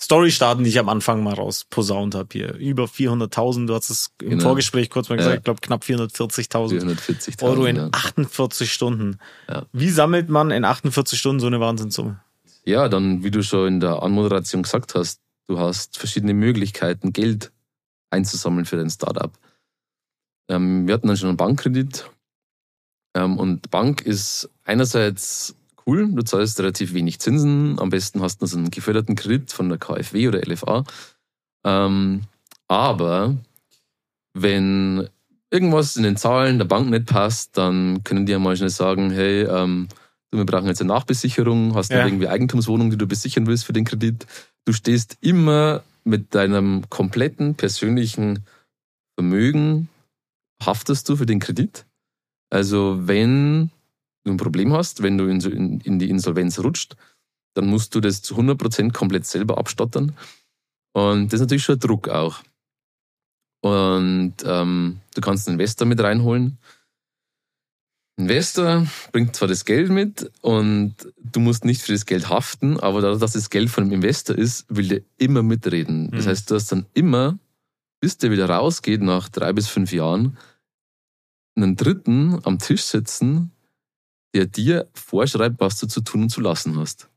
Story 0.00 0.30
starten, 0.30 0.64
die 0.64 0.70
ich 0.70 0.78
am 0.78 0.88
Anfang 0.88 1.22
mal 1.22 1.34
rausposaunt 1.34 2.14
habe 2.14 2.28
hier. 2.32 2.54
Über 2.54 2.84
400.000, 2.84 3.66
du 3.66 3.74
hast 3.74 3.90
es 3.90 4.10
im 4.22 4.30
genau. 4.30 4.44
Vorgespräch 4.44 4.88
kurz 4.88 5.10
mal 5.10 5.16
gesagt, 5.16 5.34
ja. 5.34 5.38
ich 5.38 5.44
glaube 5.44 5.60
knapp 5.60 5.82
440.000 5.82 7.42
Euro 7.42 7.66
in 7.66 7.76
ja. 7.76 7.88
48 7.92 8.72
Stunden. 8.72 9.18
Ja. 9.48 9.66
Wie 9.72 9.90
sammelt 9.90 10.30
man 10.30 10.50
in 10.50 10.64
48 10.64 11.18
Stunden 11.18 11.40
so 11.40 11.46
eine 11.46 11.60
Wahnsinnssumme? 11.60 12.18
Ja, 12.64 12.88
dann, 12.88 13.22
wie 13.24 13.30
du 13.30 13.42
schon 13.42 13.68
in 13.68 13.80
der 13.80 14.02
Anmoderation 14.02 14.62
gesagt 14.62 14.94
hast, 14.94 15.20
du 15.48 15.58
hast 15.58 15.98
verschiedene 15.98 16.32
Möglichkeiten, 16.32 17.12
Geld 17.12 17.52
einzusammeln 18.08 18.64
für 18.64 18.76
dein 18.76 18.90
Startup. 18.90 19.32
Ähm, 20.48 20.86
wir 20.86 20.94
hatten 20.94 21.08
dann 21.08 21.16
schon 21.18 21.28
einen 21.28 21.36
Bankkredit 21.36 22.10
ähm, 23.14 23.38
und 23.38 23.70
Bank 23.70 24.00
ist 24.00 24.48
einerseits 24.64 25.56
cool. 25.90 26.08
Du 26.12 26.22
zahlst 26.22 26.58
relativ 26.58 26.94
wenig 26.94 27.18
Zinsen. 27.20 27.78
Am 27.78 27.90
besten 27.90 28.22
hast 28.22 28.40
du 28.40 28.46
so 28.46 28.56
einen 28.56 28.70
geförderten 28.70 29.16
Kredit 29.16 29.52
von 29.52 29.68
der 29.68 29.78
KfW 29.78 30.28
oder 30.28 30.40
LFA. 30.40 30.84
Ähm, 31.64 32.22
aber 32.68 33.36
wenn 34.34 35.08
irgendwas 35.50 35.96
in 35.96 36.04
den 36.04 36.16
Zahlen 36.16 36.58
der 36.58 36.66
Bank 36.66 36.90
nicht 36.90 37.06
passt, 37.06 37.58
dann 37.58 38.04
können 38.04 38.26
die 38.26 38.32
ja 38.32 38.38
mal 38.38 38.56
schnell 38.56 38.70
sagen, 38.70 39.10
hey, 39.10 39.42
ähm, 39.42 39.88
wir 40.30 40.46
brauchen 40.46 40.66
jetzt 40.66 40.80
eine 40.80 40.92
Nachbesicherung, 40.92 41.74
hast 41.74 41.90
du 41.90 41.96
ja. 41.96 42.06
irgendwie 42.06 42.28
Eigentumswohnung, 42.28 42.90
die 42.90 42.96
du 42.98 43.08
besichern 43.08 43.48
willst 43.48 43.64
für 43.64 43.72
den 43.72 43.84
Kredit. 43.84 44.26
Du 44.64 44.72
stehst 44.72 45.18
immer 45.20 45.82
mit 46.04 46.34
deinem 46.36 46.88
kompletten 46.88 47.56
persönlichen 47.56 48.44
Vermögen, 49.16 49.88
haftest 50.62 51.08
du 51.08 51.16
für 51.16 51.26
den 51.26 51.40
Kredit. 51.40 51.84
Also 52.48 53.08
wenn 53.08 53.70
du 54.24 54.32
ein 54.32 54.36
Problem 54.36 54.72
hast, 54.72 55.02
wenn 55.02 55.18
du 55.18 55.26
in, 55.26 55.40
in, 55.40 55.80
in 55.80 55.98
die 55.98 56.10
Insolvenz 56.10 56.58
rutscht, 56.58 56.96
dann 57.54 57.66
musst 57.66 57.94
du 57.94 58.00
das 58.00 58.22
zu 58.22 58.36
100% 58.36 58.92
komplett 58.92 59.26
selber 59.26 59.58
abstottern. 59.58 60.14
Und 60.92 61.26
das 61.26 61.34
ist 61.34 61.40
natürlich 61.40 61.64
schon 61.64 61.76
ein 61.76 61.80
Druck 61.80 62.08
auch. 62.08 62.42
Und 63.62 64.34
ähm, 64.44 65.00
du 65.14 65.20
kannst 65.20 65.48
einen 65.48 65.58
Investor 65.58 65.86
mit 65.86 66.00
reinholen. 66.00 66.58
Investor 68.16 68.86
bringt 69.12 69.34
zwar 69.34 69.48
das 69.48 69.64
Geld 69.64 69.90
mit 69.90 70.30
und 70.42 70.94
du 71.22 71.40
musst 71.40 71.64
nicht 71.64 71.80
für 71.80 71.92
das 71.92 72.06
Geld 72.06 72.28
haften, 72.28 72.78
aber 72.78 73.00
dadurch, 73.00 73.20
dass 73.20 73.32
das 73.32 73.50
Geld 73.50 73.70
von 73.70 73.84
einem 73.84 73.94
Investor 73.94 74.36
ist, 74.36 74.66
will 74.68 74.88
der 74.88 75.00
immer 75.16 75.42
mitreden. 75.42 76.10
Das 76.10 76.26
mhm. 76.26 76.28
heißt, 76.28 76.50
du 76.50 76.54
hast 76.54 76.70
dann 76.70 76.86
immer, 76.92 77.38
bis 78.00 78.18
der 78.18 78.30
wieder 78.30 78.48
rausgeht 78.48 79.00
nach 79.00 79.28
drei 79.28 79.52
bis 79.52 79.68
fünf 79.68 79.92
Jahren, 79.92 80.36
einen 81.56 81.76
Dritten 81.76 82.38
am 82.44 82.58
Tisch 82.58 82.82
sitzen, 82.82 83.52
der 84.34 84.46
dir 84.46 84.88
vorschreibt, 84.94 85.60
was 85.60 85.78
du 85.78 85.86
zu 85.86 86.00
tun 86.00 86.22
und 86.22 86.30
zu 86.30 86.40
lassen 86.40 86.78
hast. 86.78 87.08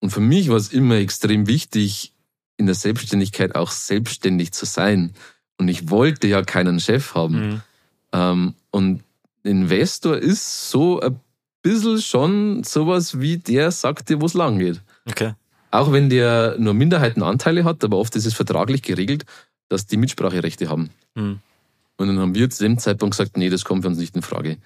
Und 0.00 0.10
für 0.10 0.20
mich 0.20 0.48
war 0.48 0.56
es 0.56 0.72
immer 0.72 0.96
extrem 0.96 1.46
wichtig, 1.46 2.12
in 2.56 2.66
der 2.66 2.74
Selbstständigkeit 2.74 3.54
auch 3.54 3.70
selbstständig 3.70 4.52
zu 4.52 4.66
sein. 4.66 5.12
Und 5.56 5.68
ich 5.68 5.90
wollte 5.90 6.26
ja 6.26 6.42
keinen 6.42 6.78
Chef 6.78 7.14
haben. 7.14 7.48
Mhm. 7.48 7.62
Ähm, 8.12 8.54
und 8.70 9.02
Investor 9.42 10.16
ist 10.16 10.70
so 10.70 11.00
ein 11.00 11.18
bisschen 11.62 12.00
schon 12.00 12.64
sowas 12.64 13.20
wie 13.20 13.38
der 13.38 13.70
sagt 13.70 14.08
dir, 14.08 14.20
wo 14.20 14.26
es 14.26 14.34
lang 14.34 14.58
geht. 14.58 14.80
Okay. 15.06 15.34
Auch 15.70 15.90
wenn 15.90 16.08
der 16.08 16.56
nur 16.58 16.74
Minderheitenanteile 16.74 17.64
hat, 17.64 17.82
aber 17.82 17.98
oft 17.98 18.14
ist 18.14 18.26
es 18.26 18.34
vertraglich 18.34 18.82
geregelt, 18.82 19.24
dass 19.68 19.86
die 19.86 19.96
Mitspracherechte 19.96 20.68
haben. 20.68 20.90
Mhm. 21.14 21.40
Und 21.96 22.08
dann 22.08 22.18
haben 22.18 22.34
wir 22.34 22.50
zu 22.50 22.62
dem 22.62 22.78
Zeitpunkt 22.78 23.16
gesagt, 23.16 23.36
nee, 23.36 23.50
das 23.50 23.64
kommt 23.64 23.82
für 23.82 23.88
uns 23.88 23.98
nicht 23.98 24.14
in 24.14 24.22
Frage. 24.22 24.58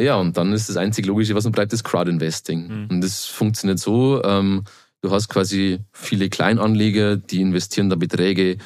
Ja, 0.00 0.16
und 0.16 0.36
dann 0.36 0.52
ist 0.52 0.68
das 0.68 0.76
einzig 0.76 1.06
Logische, 1.06 1.34
was 1.34 1.44
man 1.44 1.52
bleibt, 1.52 1.72
das 1.72 1.84
Crowdinvesting. 1.84 2.68
Mhm. 2.68 2.86
Und 2.90 3.00
das 3.02 3.26
funktioniert 3.26 3.78
so, 3.78 4.22
ähm, 4.24 4.64
du 5.02 5.10
hast 5.10 5.28
quasi 5.28 5.80
viele 5.92 6.28
Kleinanleger, 6.28 7.16
die 7.16 7.40
investieren 7.40 7.90
da 7.90 7.96
Beträge 7.96 8.58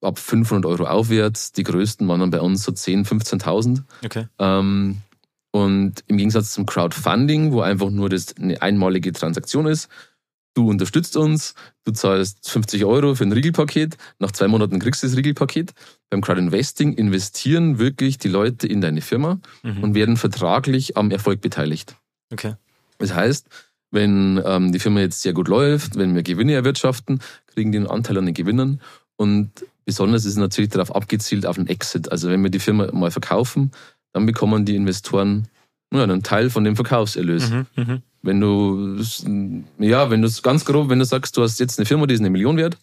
ab 0.00 0.18
500 0.18 0.66
Euro 0.66 0.84
aufwärts. 0.84 1.52
Die 1.52 1.62
größten 1.62 2.08
waren 2.08 2.20
dann 2.20 2.30
bei 2.30 2.40
uns 2.40 2.62
so 2.64 2.72
10.000, 2.72 3.40
15.000. 3.40 3.82
Okay. 4.04 4.26
Ähm, 4.38 4.98
und 5.52 6.04
im 6.06 6.16
Gegensatz 6.16 6.52
zum 6.52 6.66
Crowdfunding, 6.66 7.52
wo 7.52 7.60
einfach 7.60 7.90
nur 7.90 8.08
das 8.08 8.36
eine 8.36 8.62
einmalige 8.62 9.12
Transaktion 9.12 9.66
ist, 9.66 9.88
du 10.60 10.68
unterstützt 10.68 11.16
uns, 11.16 11.54
du 11.84 11.92
zahlst 11.92 12.50
50 12.50 12.84
Euro 12.84 13.14
für 13.14 13.24
ein 13.24 13.32
Riegelpaket, 13.32 13.96
nach 14.18 14.32
zwei 14.32 14.48
Monaten 14.48 14.78
kriegst 14.78 15.02
du 15.02 15.06
das 15.06 15.16
Riegelpaket. 15.16 15.72
Beim 16.10 16.20
Crowdinvesting 16.20 16.94
investieren 16.94 17.78
wirklich 17.78 18.18
die 18.18 18.28
Leute 18.28 18.66
in 18.66 18.80
deine 18.80 19.00
Firma 19.00 19.40
mhm. 19.62 19.82
und 19.82 19.94
werden 19.94 20.16
vertraglich 20.16 20.96
am 20.96 21.10
Erfolg 21.10 21.40
beteiligt. 21.40 21.96
Okay. 22.32 22.54
Das 22.98 23.14
heißt, 23.14 23.48
wenn 23.90 24.40
ähm, 24.44 24.72
die 24.72 24.78
Firma 24.78 25.00
jetzt 25.00 25.22
sehr 25.22 25.32
gut 25.32 25.48
läuft, 25.48 25.96
wenn 25.96 26.14
wir 26.14 26.22
Gewinne 26.22 26.52
erwirtschaften, 26.52 27.20
kriegen 27.46 27.72
die 27.72 27.78
einen 27.78 27.86
Anteil 27.86 28.18
an 28.18 28.26
den 28.26 28.34
Gewinnen 28.34 28.80
und 29.16 29.50
besonders 29.84 30.24
ist 30.24 30.32
es 30.32 30.38
natürlich 30.38 30.70
darauf 30.70 30.94
abgezielt 30.94 31.46
auf 31.46 31.56
den 31.56 31.66
Exit. 31.66 32.12
Also 32.12 32.28
wenn 32.28 32.42
wir 32.42 32.50
die 32.50 32.60
Firma 32.60 32.92
mal 32.92 33.10
verkaufen, 33.10 33.72
dann 34.12 34.26
bekommen 34.26 34.64
die 34.64 34.76
Investoren 34.76 35.48
ja, 35.92 36.02
einen 36.02 36.22
Teil 36.22 36.50
von 36.50 36.64
dem 36.64 36.76
Verkaufserlös. 36.76 37.50
Mhm, 37.50 37.66
mh. 37.76 38.02
Wenn 38.22 38.40
du, 38.40 39.02
ja, 39.78 40.10
wenn 40.10 40.20
du 40.20 40.28
es 40.28 40.42
ganz 40.42 40.64
grob, 40.64 40.90
wenn 40.90 40.98
du 40.98 41.04
sagst, 41.04 41.36
du 41.36 41.42
hast 41.42 41.58
jetzt 41.58 41.78
eine 41.78 41.86
Firma, 41.86 42.06
die 42.06 42.14
ist 42.14 42.20
eine 42.20 42.30
Million 42.30 42.56
wert, 42.56 42.76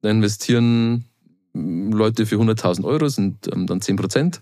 dann 0.00 0.16
investieren 0.16 1.04
Leute 1.54 2.24
für 2.26 2.36
100.000 2.36 2.84
Euro, 2.84 3.08
sind 3.08 3.48
ähm, 3.52 3.66
dann 3.66 3.80
10 3.80 3.96
Prozent. 3.96 4.40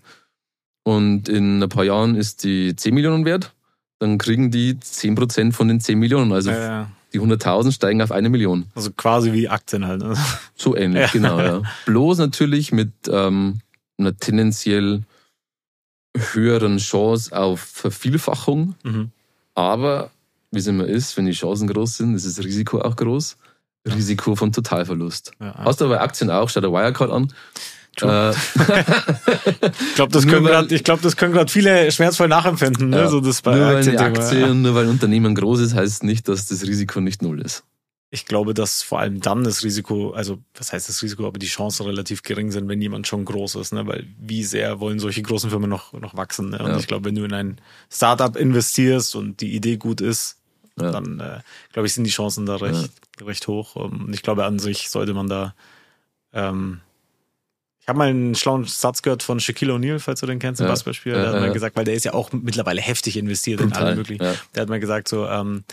Und 0.83 1.29
in 1.29 1.61
ein 1.61 1.69
paar 1.69 1.83
Jahren 1.83 2.15
ist 2.15 2.43
die 2.43 2.75
10 2.75 2.93
Millionen 2.93 3.25
wert, 3.25 3.53
dann 3.99 4.17
kriegen 4.17 4.51
die 4.51 4.79
10 4.79 5.15
Prozent 5.15 5.55
von 5.55 5.67
den 5.67 5.79
10 5.79 5.99
Millionen. 5.99 6.31
Also 6.31 6.51
ja. 6.51 6.89
die 7.13 7.19
100.000 7.19 7.71
steigen 7.71 8.01
auf 8.01 8.11
eine 8.11 8.29
Million. 8.29 8.65
Also 8.73 8.91
quasi 8.91 9.33
wie 9.33 9.49
Aktien 9.49 9.85
halt. 9.85 10.01
Ne? 10.01 10.15
So 10.55 10.75
ähnlich, 10.75 11.01
ja. 11.01 11.07
genau. 11.11 11.39
Ja. 11.39 11.61
Bloß 11.85 12.17
natürlich 12.17 12.71
mit 12.71 12.91
ähm, 13.09 13.59
einer 13.97 14.17
tendenziell 14.17 15.03
höheren 16.17 16.77
Chance 16.77 17.37
auf 17.37 17.59
Vervielfachung. 17.59 18.75
Mhm. 18.83 19.11
Aber 19.53 20.09
wie 20.51 20.59
es 20.59 20.67
immer 20.67 20.85
ist, 20.85 21.15
wenn 21.17 21.25
die 21.25 21.31
Chancen 21.31 21.67
groß 21.67 21.97
sind, 21.97 22.13
ist 22.15 22.25
das 22.25 22.43
Risiko 22.43 22.81
auch 22.81 22.95
groß. 22.95 23.37
Risiko 23.87 24.35
von 24.35 24.51
Totalverlust. 24.51 25.31
Ja, 25.39 25.55
Hast 25.55 25.81
du 25.81 25.89
bei 25.89 25.99
Aktien 25.99 26.29
auch, 26.29 26.49
schau 26.49 26.61
der 26.61 26.71
Wirecard 26.71 27.09
an. 27.09 27.33
Äh, 28.01 28.29
ich 28.31 29.95
glaube, 29.95 30.11
das, 30.11 30.27
können 30.27 30.45
grad, 30.45 30.71
ich 30.71 30.83
glaub, 30.83 31.01
das 31.01 31.17
können 31.17 31.33
gerade 31.33 31.51
viele 31.51 31.91
schmerzvoll 31.91 32.27
nachempfinden. 32.27 32.89
Ne? 32.89 32.97
Ja, 32.97 33.07
so 33.07 33.19
das 33.21 33.41
bei 33.41 33.55
nur 33.55 33.65
weil 33.65 33.77
eine 33.77 33.99
Aktie 33.99 34.53
nur 34.53 34.75
weil 34.75 34.85
ein 34.85 34.91
Unternehmen 34.91 35.33
groß 35.33 35.61
ist, 35.61 35.73
heißt 35.73 36.03
nicht, 36.03 36.27
dass 36.27 36.45
das 36.45 36.61
Risiko 36.63 37.01
nicht 37.01 37.21
null 37.21 37.41
ist 37.41 37.63
ich 38.13 38.25
glaube, 38.25 38.53
dass 38.53 38.83
vor 38.83 38.99
allem 38.99 39.21
dann 39.21 39.45
das 39.45 39.63
Risiko, 39.63 40.11
also 40.11 40.39
was 40.53 40.73
heißt 40.73 40.89
das 40.89 41.01
Risiko, 41.01 41.25
aber 41.25 41.39
die 41.39 41.47
Chancen 41.47 41.85
relativ 41.85 42.23
gering 42.23 42.51
sind, 42.51 42.67
wenn 42.67 42.81
jemand 42.81 43.07
schon 43.07 43.23
groß 43.23 43.55
ist, 43.55 43.71
ne? 43.71 43.87
Weil 43.87 44.05
wie 44.19 44.43
sehr 44.43 44.81
wollen 44.81 44.99
solche 44.99 45.21
großen 45.21 45.49
Firmen 45.49 45.69
noch, 45.69 45.93
noch 45.93 46.17
wachsen? 46.17 46.49
Ne? 46.49 46.59
Und 46.59 46.71
ja. 46.71 46.77
ich 46.77 46.87
glaube, 46.87 47.05
wenn 47.05 47.15
du 47.15 47.23
in 47.23 47.33
ein 47.33 47.61
Startup 47.89 48.35
investierst 48.35 49.15
und 49.15 49.39
die 49.39 49.55
Idee 49.55 49.77
gut 49.77 50.01
ist, 50.01 50.40
ja. 50.79 50.91
dann 50.91 51.19
äh, 51.19 51.39
glaube 51.73 51.87
ich, 51.87 51.93
sind 51.93 52.03
die 52.03 52.11
Chancen 52.11 52.45
da 52.45 52.57
recht, 52.57 52.91
ja. 53.19 53.25
recht 53.25 53.47
hoch. 53.47 53.75
Und 53.75 54.13
ich 54.13 54.21
glaube, 54.21 54.45
an 54.45 54.59
sich 54.59 54.89
sollte 54.89 55.13
man 55.13 55.27
da 55.27 55.53
ähm, 56.33 56.81
ich 57.81 57.87
habe 57.87 57.97
mal 57.97 58.09
einen 58.09 58.35
schlauen 58.35 58.65
Satz 58.65 59.01
gehört 59.01 59.23
von 59.23 59.39
Shaquille 59.39 59.73
O'Neal, 59.73 59.97
falls 59.97 60.19
du 60.19 60.27
den 60.27 60.37
kennst, 60.37 60.61
ein 60.61 60.65
ja, 60.65 60.69
Basketballspieler. 60.69 61.17
der 61.17 61.27
hat 61.33 61.39
mal 61.39 61.51
gesagt, 61.51 61.75
weil 61.75 61.83
der 61.83 61.95
ist 61.95 62.05
ja 62.05 62.13
auch 62.13 62.31
mittlerweile 62.31 62.79
heftig 62.79 63.17
investiert 63.17 63.59
Brutal, 63.59 63.81
in 63.81 63.87
alle 63.87 63.95
möglichen. 63.95 64.23
Der 64.53 64.61
hat 64.61 64.69
mal 64.69 64.79
gesagt, 64.79 65.07
so, 65.07 65.25
ähm, 65.27 65.63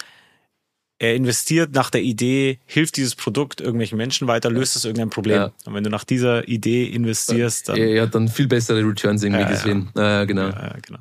er 0.98 1.14
investiert 1.14 1.74
nach 1.74 1.90
der 1.90 2.02
Idee, 2.02 2.58
hilft 2.64 2.96
dieses 2.96 3.14
Produkt 3.14 3.60
irgendwelchen 3.60 3.98
Menschen 3.98 4.26
weiter, 4.26 4.50
löst 4.50 4.74
es 4.74 4.86
irgendein 4.86 5.10
Problem. 5.10 5.36
Ja. 5.36 5.52
Und 5.66 5.74
wenn 5.74 5.84
du 5.84 5.90
nach 5.90 6.04
dieser 6.04 6.48
Idee 6.48 6.86
investierst, 6.86 7.68
dann. 7.68 7.76
er, 7.76 8.02
hat 8.02 8.14
dann 8.14 8.28
viel 8.28 8.48
bessere 8.48 8.82
Returns 8.82 9.22
irgendwie 9.22 9.42
Ja, 9.42 9.50
gesehen. 9.50 9.90
Ja, 9.94 10.24
genau. 10.24 10.48
Ja, 10.48 10.76
genau. 10.80 11.00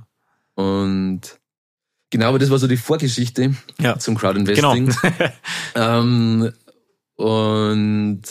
Und 0.56 1.40
genau, 2.10 2.28
aber 2.30 2.40
das 2.40 2.50
war 2.50 2.58
so 2.60 2.68
die 2.68 2.78
Vorgeschichte 2.78 3.54
Ja. 3.80 3.98
zum 4.00 4.16
Crowdinvesting. 4.18 4.86
Genau. 4.88 5.02
Ähm, 5.76 6.52
und 7.16 8.22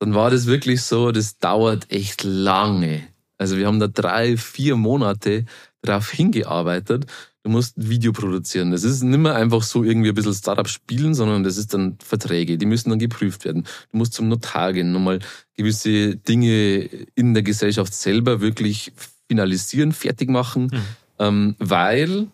dann 0.00 0.14
war 0.14 0.30
das 0.30 0.46
wirklich 0.46 0.82
so, 0.82 1.10
das 1.12 1.38
dauert 1.38 1.90
echt 1.90 2.22
lange. 2.24 3.02
Also 3.38 3.56
wir 3.56 3.66
haben 3.66 3.80
da 3.80 3.86
drei, 3.88 4.36
vier 4.36 4.76
Monate 4.76 5.44
drauf 5.82 6.10
hingearbeitet. 6.10 7.06
Du 7.44 7.50
musst 7.50 7.78
ein 7.78 7.88
Video 7.88 8.12
produzieren. 8.12 8.72
Das 8.72 8.82
ist 8.84 9.02
nicht 9.02 9.18
mehr 9.18 9.34
einfach 9.36 9.62
so 9.62 9.84
irgendwie 9.84 10.08
ein 10.10 10.14
bisschen 10.14 10.34
Startup 10.34 10.68
spielen, 10.68 11.14
sondern 11.14 11.44
das 11.44 11.56
ist 11.56 11.72
dann 11.72 11.96
Verträge. 12.04 12.58
Die 12.58 12.66
müssen 12.66 12.90
dann 12.90 12.98
geprüft 12.98 13.44
werden. 13.44 13.62
Du 13.92 13.96
musst 13.98 14.12
zum 14.12 14.28
Notar 14.28 14.72
gehen, 14.72 14.92
nochmal 14.92 15.20
gewisse 15.56 16.16
Dinge 16.16 16.88
in 17.14 17.34
der 17.34 17.42
Gesellschaft 17.44 17.94
selber 17.94 18.40
wirklich 18.40 18.92
finalisieren, 19.28 19.92
fertig 19.92 20.28
machen, 20.30 20.64
Mhm. 20.72 20.82
ähm, 21.20 21.56
weil 21.58 22.26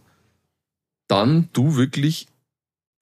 dann 1.08 1.48
du 1.52 1.76
wirklich 1.76 2.28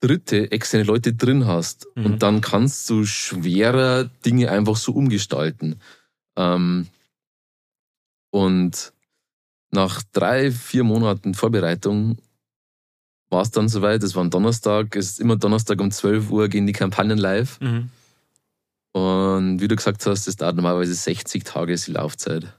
dritte, 0.01 0.51
externe 0.51 0.85
Leute 0.85 1.15
drin 1.15 1.47
hast. 1.47 1.87
Mhm. 1.95 2.07
Und 2.07 2.23
dann 2.23 2.41
kannst 2.41 2.91
du 2.91 3.05
schwerer 3.05 4.05
Dinge 4.25 4.51
einfach 4.51 4.77
so 4.77 4.93
umgestalten. 4.93 5.81
Ähm, 6.37 6.89
und 8.31 8.93
nach 9.71 10.03
drei, 10.13 10.51
vier 10.51 10.85
Monaten 10.85 11.35
Vorbereitung 11.35 12.19
war 13.31 13.43
es 13.43 13.51
dann 13.51 13.69
soweit. 13.69 14.03
Es 14.03 14.15
war 14.15 14.25
ein 14.25 14.31
Donnerstag. 14.31 14.97
Es 14.97 15.13
ist 15.13 15.21
immer 15.21 15.37
Donnerstag 15.37 15.81
um 15.81 15.91
12 15.91 16.31
Uhr 16.31 16.49
gehen 16.49 16.67
die 16.67 16.73
Kampagnen 16.73 17.19
live. 17.19 17.61
Mhm. 17.61 17.91
Und 18.93 19.61
wie 19.61 19.69
du 19.69 19.77
gesagt 19.77 20.05
hast, 20.05 20.29
es 20.29 20.37
dauert 20.37 20.57
normalerweise 20.57 20.95
60 20.95 21.45
Tage 21.45 21.73
ist 21.73 21.87
die 21.87 21.93
Laufzeit. 21.93 22.59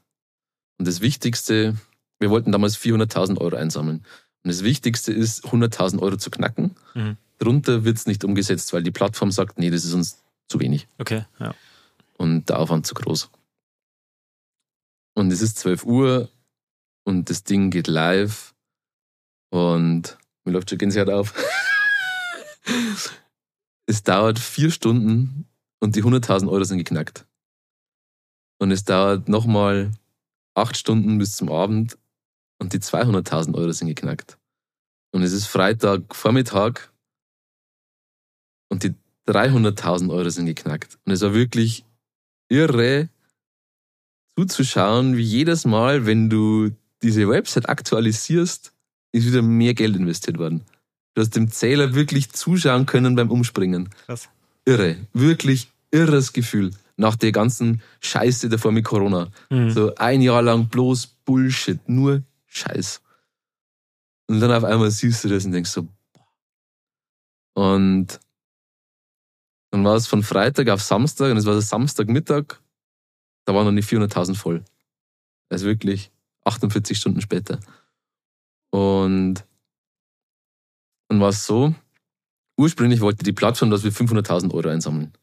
Und 0.80 0.88
das 0.88 1.02
Wichtigste, 1.02 1.76
wir 2.20 2.32
wollten 2.32 2.52
damals 2.52 2.78
400.000 2.78 3.38
Euro 3.40 3.56
einsammeln. 3.56 4.04
Und 4.44 4.50
das 4.50 4.64
Wichtigste 4.64 5.14
ist, 5.14 5.46
100.000 5.46 6.00
Euro 6.00 6.18
zu 6.18 6.30
knacken. 6.30 6.76
Mhm. 6.94 7.18
Drunter 7.40 7.84
wird 7.86 7.98
es 7.98 8.06
nicht 8.06 8.24
umgesetzt, 8.24 8.74
weil 8.74 8.84
die 8.84 8.92
Plattform 8.92 9.32
sagt, 9.32 9.58
nee, 9.58 9.70
das 9.70 9.86
ist 9.86 9.94
uns 9.94 10.24
zu 10.48 10.60
wenig 10.60 10.88
Okay, 11.00 11.26
ja. 11.40 11.56
und 12.18 12.50
der 12.50 12.60
Aufwand 12.60 12.86
zu 12.86 12.94
groß. 12.94 13.30
Und 15.16 15.32
es 15.32 15.42
ist 15.42 15.60
12 15.60 15.86
Uhr 15.86 16.30
und 17.06 17.30
das 17.30 17.44
Ding 17.44 17.70
geht 17.70 17.88
live 17.88 18.54
und 19.50 20.18
mir 20.44 20.52
läuft 20.52 20.70
schon 20.70 20.80
Gänsehaut 20.80 21.10
auf. 21.10 21.34
es 23.86 24.04
dauert 24.04 24.40
vier 24.40 24.72
Stunden 24.72 25.48
und 25.80 25.96
die 25.96 26.04
100.000 26.04 26.50
Euro 26.50 26.64
sind 26.64 26.80
geknackt. 26.80 27.26
Und 28.60 28.72
es 28.72 28.84
dauert 28.84 29.28
nochmal 29.28 29.92
acht 30.56 30.78
Stunden 30.78 31.18
bis 31.18 31.36
zum 31.36 31.52
Abend 31.52 31.98
und 32.64 32.72
die 32.72 32.80
200.000 32.80 33.54
Euro 33.56 33.74
sind 33.74 33.90
geknackt. 33.90 34.38
Und 35.12 35.22
es 35.22 35.34
ist 35.34 35.48
Freitag 35.48 36.16
Vormittag 36.16 36.92
und 38.70 38.84
die 38.84 38.96
300.000 39.28 40.10
Euro 40.10 40.30
sind 40.30 40.46
geknackt. 40.46 40.98
Und 41.06 41.12
es 41.12 41.22
war 41.22 41.34
wirklich 41.34 41.86
irre 42.48 43.10
zuzuschauen, 44.40 45.18
wie 45.18 45.24
jedes 45.24 45.66
Mal, 45.66 46.06
wenn 46.06 46.30
du 46.30 46.72
diese 47.04 47.28
Website 47.28 47.68
aktualisierst, 47.68 48.74
ist 49.12 49.28
wieder 49.28 49.42
mehr 49.42 49.74
Geld 49.74 49.98
investiert 49.98 50.40
worden. 50.40 50.64
Du 51.14 51.22
hast 51.22 51.36
dem 51.36 51.52
Zähler 51.52 51.94
wirklich 51.94 52.32
zuschauen 52.32 52.86
können 52.86 53.16
beim 53.16 53.30
Umspringen. 53.30 53.90
Krass. 54.06 54.30
Irre. 54.66 54.96
Wirklich 55.12 55.70
irres 55.92 56.32
Gefühl. 56.32 56.72
Nach 56.96 57.18
der 57.18 57.34
ganzen 57.34 57.82
Scheiße 58.00 58.48
davor 58.48 58.72
mit 58.72 58.86
Corona. 58.86 59.30
Mhm. 59.50 59.70
So 59.70 59.94
ein 59.96 60.22
Jahr 60.22 60.42
lang 60.42 60.70
bloß 60.70 61.08
Bullshit, 61.26 61.80
nur 61.88 62.24
Scheiß. 62.54 63.02
Und 64.28 64.40
dann 64.40 64.52
auf 64.52 64.64
einmal 64.64 64.92
siehst 64.92 65.24
du 65.24 65.30
das 65.30 65.46
und 65.46 65.52
denkst 65.52 65.72
so. 65.72 65.88
Und 67.56 68.20
dann 69.72 69.84
war 69.84 69.96
es 69.96 70.08
von 70.08 70.24
Freitag 70.24 70.70
auf 70.70 70.82
Samstag 70.82 71.32
und 71.32 71.38
es 71.38 71.46
war 71.46 71.56
so 71.56 71.60
Samstagmittag, 71.60 72.60
da 73.46 73.54
waren 73.54 73.66
noch 73.66 73.74
die 73.74 73.84
400.000 73.84 74.36
voll. 74.36 74.64
Also 75.50 75.66
wirklich 75.66 76.12
48 76.46 76.98
Stunden 76.98 77.22
später. 77.22 77.60
Und 78.72 79.46
dann 81.10 81.20
war 81.20 81.30
es 81.30 81.46
so, 81.46 81.76
ursprünglich 82.58 83.02
wollte 83.02 83.24
die 83.24 83.34
Plattform, 83.34 83.70
dass 83.70 83.84
wir 83.84 83.92
500.000 83.92 84.54
Euro 84.54 84.70
einsammeln. 84.70 85.14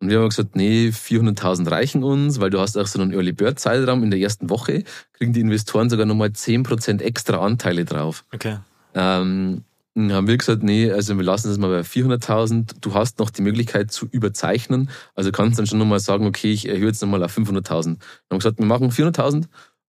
Und 0.00 0.08
wir 0.08 0.18
haben 0.18 0.28
gesagt, 0.30 0.56
nee, 0.56 0.88
400.000 0.88 1.70
reichen 1.70 2.02
uns, 2.02 2.40
weil 2.40 2.50
du 2.50 2.58
hast 2.58 2.76
auch 2.78 2.86
so 2.86 3.00
einen 3.00 3.12
Early 3.12 3.32
Bird 3.32 3.58
Zeitraum 3.58 4.02
in 4.02 4.10
der 4.10 4.18
ersten 4.18 4.48
Woche, 4.48 4.84
kriegen 5.12 5.32
die 5.32 5.40
Investoren 5.40 5.90
sogar 5.90 6.06
nochmal 6.06 6.28
10% 6.28 7.02
extra 7.02 7.38
Anteile 7.38 7.84
drauf. 7.84 8.24
Okay. 8.32 8.56
Ähm, 8.94 9.64
dann 9.94 10.12
haben 10.12 10.26
wir 10.26 10.38
gesagt, 10.38 10.62
nee, 10.62 10.90
also 10.90 11.16
wir 11.16 11.24
lassen 11.24 11.48
das 11.48 11.58
mal 11.58 11.68
bei 11.68 11.80
400.000. 11.80 12.76
Du 12.80 12.94
hast 12.94 13.18
noch 13.18 13.30
die 13.30 13.42
Möglichkeit 13.42 13.90
zu 13.92 14.06
überzeichnen. 14.10 14.88
Also 15.14 15.32
kannst 15.32 15.58
dann 15.58 15.66
schon 15.66 15.78
nochmal 15.78 16.00
sagen, 16.00 16.26
okay, 16.26 16.52
ich 16.52 16.68
erhöhe 16.68 16.88
jetzt 16.88 17.02
nochmal 17.02 17.22
auf 17.22 17.36
500.000. 17.36 17.62
Dann 17.62 17.76
haben 17.84 17.98
wir 18.30 18.38
gesagt, 18.38 18.58
wir 18.58 18.66
machen 18.66 18.90
400.000 18.90 19.46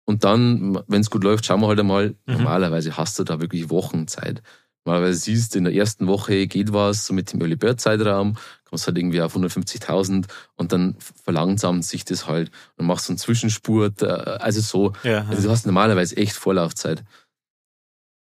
und 0.07 0.25
dann, 0.25 0.83
wenn 0.89 1.03
es 1.03 1.11
gut 1.11 1.23
läuft, 1.23 1.47
schauen 1.47 1.61
wir 1.61 1.69
halt 1.69 1.79
einmal. 1.79 2.17
Mhm. 2.27 2.35
Normalerweise 2.35 2.97
hast 2.97 3.19
du 3.19 3.25
da 3.25 3.41
wirklich 3.41 3.71
Wochen 3.71 4.09
Zeit. 4.09 4.43
Normalerweise 4.85 5.19
siehst 5.19 5.55
du, 5.55 5.59
in 5.59 5.65
der 5.65 5.75
ersten 5.75 6.07
Woche 6.07 6.47
geht 6.47 6.73
was, 6.73 7.07
so 7.07 7.13
mit 7.13 7.33
dem 7.33 7.41
Early 7.41 7.57
Bird 7.57 7.81
Zeitraum, 7.81 8.37
kommst 8.65 8.87
halt 8.87 8.97
irgendwie 8.97 9.21
auf 9.21 9.37
150.000 9.37 10.27
und 10.57 10.73
dann 10.73 10.97
verlangsamt 10.99 11.85
sich 11.85 12.05
das 12.05 12.27
halt. 12.27 12.51
Dann 12.77 12.87
machst 12.87 13.09
du 13.09 13.13
einen 13.13 13.19
Zwischenspurt, 13.19 14.03
äh, 14.03 14.07
also 14.07 14.61
so. 14.61 14.93
Ja, 15.03 15.27
Also 15.29 15.43
du 15.43 15.51
hast 15.51 15.67
normalerweise 15.67 16.17
echt 16.17 16.35
Vorlaufzeit. 16.35 17.05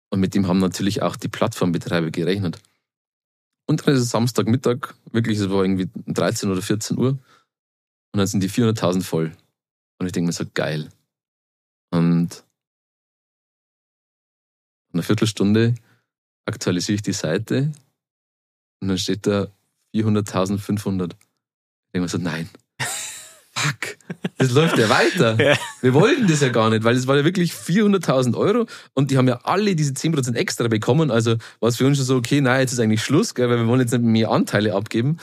Und 0.10 0.20
mit 0.20 0.34
dem 0.34 0.48
haben 0.48 0.60
natürlich 0.60 1.02
auch 1.02 1.16
die 1.16 1.30
Plattformbetreiber 1.30 2.12
gerechnet. 2.12 2.60
Und 3.68 3.86
dann 3.86 3.94
ist 3.94 4.02
es 4.02 4.10
Samstagmittag, 4.10 4.96
wirklich, 5.12 5.38
es 5.38 5.50
war 5.50 5.64
irgendwie 5.64 5.90
13 6.08 6.52
oder 6.52 6.62
14 6.62 6.98
Uhr. 6.98 7.10
Und 7.10 8.18
dann 8.18 8.28
sind 8.28 8.42
die 8.42 8.50
400.000 8.50 9.04
voll. 9.04 9.32
Und 10.00 10.08
ich 10.08 10.12
denke 10.12 10.28
mir 10.28 10.34
so, 10.34 10.46
geil. 10.54 10.90
Und 11.92 12.44
in 14.92 15.00
einer 15.00 15.04
Viertelstunde 15.04 15.76
aktualisiere 16.46 16.96
ich 16.96 17.02
die 17.02 17.14
Seite 17.14 17.72
und 18.82 18.88
dann 18.88 18.98
steht 18.98 19.28
da 19.28 19.48
400.500. 19.96 21.12
Ich 21.12 21.18
denke 21.94 22.04
mir 22.04 22.08
so, 22.08 22.18
nein. 22.18 22.50
Fuck. 23.52 23.98
Das 24.38 24.52
läuft 24.52 24.78
ja 24.78 24.90
weiter. 24.90 25.38
Ja. 25.40 25.58
Wir 25.82 25.94
wollten 25.94 26.28
das 26.28 26.42
ja 26.42 26.50
gar 26.50 26.70
nicht, 26.70 26.84
weil 26.84 26.96
es 26.96 27.08
war 27.08 27.18
ja 27.18 27.26
wirklich 27.26 27.54
400.000 27.54 28.36
Euro 28.36 28.66
und 28.94 29.12
die 29.12 29.18
haben 29.18 29.28
ja 29.28 29.40
alle 29.44 29.76
diese 29.76 29.94
10% 29.94 30.36
extra 30.36 30.68
bekommen. 30.68 31.12
Also 31.12 31.38
war 31.60 31.70
es 31.70 31.78
für 31.78 31.86
uns 31.86 31.98
schon 31.98 32.06
so, 32.06 32.16
okay, 32.16 32.42
nein, 32.42 32.62
jetzt 32.62 32.74
ist 32.74 32.80
eigentlich 32.80 33.04
Schluss, 33.04 33.36
gell, 33.36 33.50
weil 33.50 33.58
wir 33.58 33.68
wollen 33.68 33.82
jetzt 33.82 33.92
nicht 33.92 34.04
mehr 34.04 34.30
Anteile 34.30 34.74
abgeben. 34.74 35.18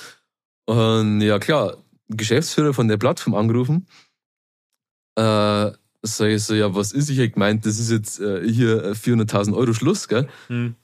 Und 0.67 1.21
ja, 1.21 1.39
klar, 1.39 1.77
Geschäftsführer 2.09 2.75
von 2.75 2.89
der 2.89 2.97
Plattform 2.97 3.35
angerufen. 3.35 3.87
Äh, 5.17 5.73
sag 6.03 6.29
ich 6.29 6.43
so, 6.45 6.55
ja, 6.55 6.75
was 6.75 6.93
ist? 6.93 7.11
Ich 7.11 7.19
hätte 7.19 7.31
gemeint, 7.31 7.67
das 7.67 7.79
ist 7.79 7.91
jetzt 7.91 8.21
äh, 8.21 8.47
hier 8.49 8.85
äh, 8.85 8.91
400.000 8.93 9.55
Euro 9.57 9.73
Schluss, 9.73 10.09
gell? 10.09 10.29
Hm. 10.49 10.75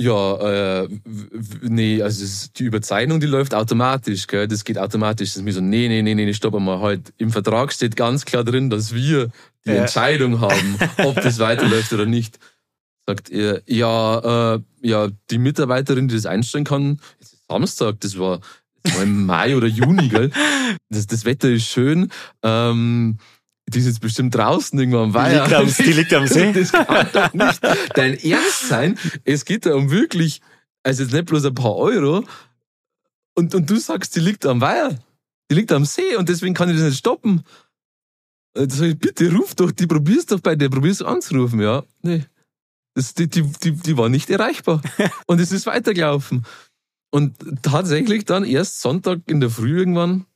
Ja, 0.00 0.82
äh, 0.82 0.88
nee, 1.60 2.00
also 2.00 2.48
die 2.56 2.64
Überzeichnung, 2.64 3.20
die 3.20 3.26
läuft 3.26 3.52
automatisch, 3.52 4.26
gell? 4.26 4.48
Das 4.48 4.64
geht 4.64 4.78
automatisch. 4.78 5.28
Das 5.30 5.36
ist 5.36 5.42
mir 5.42 5.52
so, 5.52 5.60
nee, 5.60 5.88
nee, 5.88 6.00
nee, 6.00 6.14
nee, 6.14 6.32
stopp 6.32 6.58
mal 6.58 6.80
halt. 6.80 7.12
Im 7.18 7.30
Vertrag 7.30 7.70
steht 7.70 7.96
ganz 7.96 8.24
klar 8.24 8.42
drin, 8.42 8.70
dass 8.70 8.94
wir 8.94 9.30
die 9.66 9.70
Ja. 9.72 9.82
Entscheidung 9.82 10.40
haben, 10.40 10.78
ob 11.04 11.16
das 11.16 11.38
weiterläuft 11.38 11.92
oder 11.92 12.06
nicht. 12.06 12.38
Sagt 13.06 13.28
er, 13.28 13.60
ja, 13.66 14.54
äh, 14.54 14.60
ja, 14.80 15.08
die 15.30 15.38
Mitarbeiterin, 15.38 16.08
die 16.08 16.14
das 16.14 16.24
einstellen 16.24 16.64
kann, 16.64 16.98
es 17.20 17.34
ist 17.34 17.42
Samstag, 17.46 18.00
das 18.00 18.18
war, 18.18 18.40
das 18.82 18.96
war 18.96 19.02
im 19.02 19.26
Mai 19.26 19.54
oder 19.54 19.66
Juni, 19.66 20.08
gell? 20.08 20.30
Das, 20.88 21.06
das 21.08 21.26
Wetter 21.26 21.50
ist 21.50 21.66
schön. 21.66 22.10
Ähm, 22.42 23.18
die 23.70 23.78
ist 23.78 23.86
jetzt 23.86 24.00
bestimmt 24.00 24.34
draußen 24.34 24.78
irgendwo 24.78 24.98
am 24.98 25.14
Weiher. 25.14 25.44
liegt 25.44 25.54
am- 25.54 25.66
die 25.86 25.92
liegt 25.92 26.12
am 26.12 26.26
See. 26.26 26.52
Das 26.52 26.72
kann 26.72 27.08
doch 27.12 27.32
nicht 27.32 27.60
dein 27.94 28.18
Ernst 28.18 28.68
sein. 28.68 28.98
Es 29.24 29.44
geht 29.44 29.66
da 29.66 29.74
um 29.74 29.90
wirklich, 29.90 30.40
also 30.82 31.02
jetzt 31.02 31.12
nicht 31.12 31.26
bloß 31.26 31.44
ein 31.46 31.54
paar 31.54 31.76
Euro. 31.76 32.24
Und, 33.34 33.54
und 33.54 33.70
du 33.70 33.76
sagst, 33.76 34.14
die 34.16 34.20
liegt 34.20 34.44
am 34.46 34.60
Weiher. 34.60 34.98
Die 35.50 35.54
liegt 35.54 35.72
am 35.72 35.84
See 35.84 36.16
und 36.16 36.28
deswegen 36.28 36.54
kann 36.54 36.68
ich 36.68 36.76
das 36.76 36.84
nicht 36.84 36.98
stoppen. 36.98 37.42
Äh, 38.54 38.66
Da 38.66 38.74
sag 38.74 38.86
ich, 38.86 38.98
bitte 38.98 39.32
ruf 39.32 39.54
doch, 39.54 39.70
die 39.72 39.86
probier's 39.86 40.26
doch 40.26 40.40
bei 40.40 40.56
der, 40.56 40.68
probier's 40.68 41.02
anzurufen, 41.02 41.60
ja. 41.60 41.84
Nee. 42.02 42.24
Das, 42.94 43.14
die, 43.14 43.28
die, 43.28 43.42
die, 43.42 43.72
die 43.72 43.96
war 43.96 44.08
nicht 44.08 44.30
erreichbar. 44.30 44.82
Und 45.26 45.40
es 45.40 45.52
ist 45.52 45.66
weitergelaufen. 45.66 46.44
Und 47.12 47.34
tatsächlich 47.62 48.24
dann 48.24 48.44
erst 48.44 48.80
Sonntag 48.80 49.20
in 49.26 49.40
der 49.40 49.50
Früh 49.50 49.78
irgendwann 49.78 50.26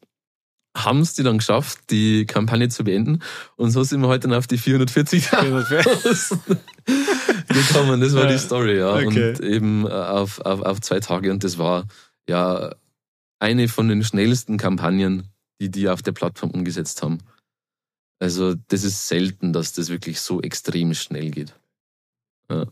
haben 0.77 1.01
es 1.01 1.15
die 1.15 1.23
dann 1.23 1.39
geschafft, 1.39 1.79
die 1.91 2.27
Kampagne 2.27 2.69
zu 2.69 2.83
beenden. 2.85 3.21
Und 3.57 3.71
so 3.71 3.83
sind 3.85 4.01
wir 4.01 4.09
heute 4.09 4.29
dann 4.29 4.37
auf 4.37 4.47
die 4.47 4.59
440.000. 4.59 6.45
gekommen. 7.49 8.01
Das 8.01 8.15
war 8.15 8.25
Ja. 8.25 8.33
die 8.33 8.39
Story, 8.39 8.79
ja. 8.79 8.95
Okay. 8.95 9.31
Und 9.31 9.41
eben 9.41 9.87
äh, 9.87 9.91
auf, 9.91 10.41
auf, 10.41 10.61
auf 10.63 10.81
zwei 10.81 11.01
Tage. 11.01 11.31
Und 11.31 11.45
das 11.45 11.59
war 11.59 11.87
ja 12.29 12.75
eine 13.39 13.69
von 13.69 13.89
den 13.89 14.03
schnellsten 14.05 14.57
Kampagnen, 14.59 15.29
die 15.61 15.71
die 15.71 15.89
auf 15.89 16.03
der 16.03 16.13
Plattform 16.13 16.51
umgesetzt 16.51 17.03
haben. 17.03 17.19
Also 18.21 18.55
das 18.69 18.85
ist 18.85 19.09
selten, 19.09 19.53
dass 19.53 19.73
das 19.73 19.89
wirklich 19.89 20.21
so 20.21 20.41
extrem 20.43 20.95
schnell 20.95 21.31
geht. 21.31 21.55
Ja, 22.51 22.67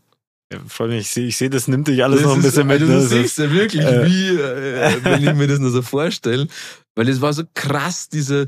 freut 0.69 0.91
mich, 0.91 1.01
ich 1.01 1.11
sehe, 1.11 1.27
ich 1.29 1.37
sehe, 1.37 1.49
das 1.51 1.67
nimmt 1.69 1.89
dich 1.89 2.05
alles 2.05 2.21
Das 2.21 2.27
noch 2.27 2.35
ein 2.35 2.41
ist- 2.41 2.47
bisschen 2.47 2.67
mit. 2.67 2.81
Also 2.83 2.87
ne? 2.93 2.99
du 2.99 3.03
Das 3.03 3.13
ist- 3.13 3.19
siehst 3.23 3.39
ja 3.39 3.51
wirklich, 3.53 3.83
äh, 3.83 4.07
wie, 4.07 4.29
äh, 4.39 5.05
wenn 5.05 5.27
ich 5.27 5.35
mir 5.35 5.47
das 5.47 5.59
nur 5.61 5.71
so 5.71 5.81
vorstelle. 5.83 6.47
Weil 6.95 7.09
es 7.09 7.21
war 7.21 7.33
so 7.33 7.45
krass, 7.55 8.09
diese 8.09 8.47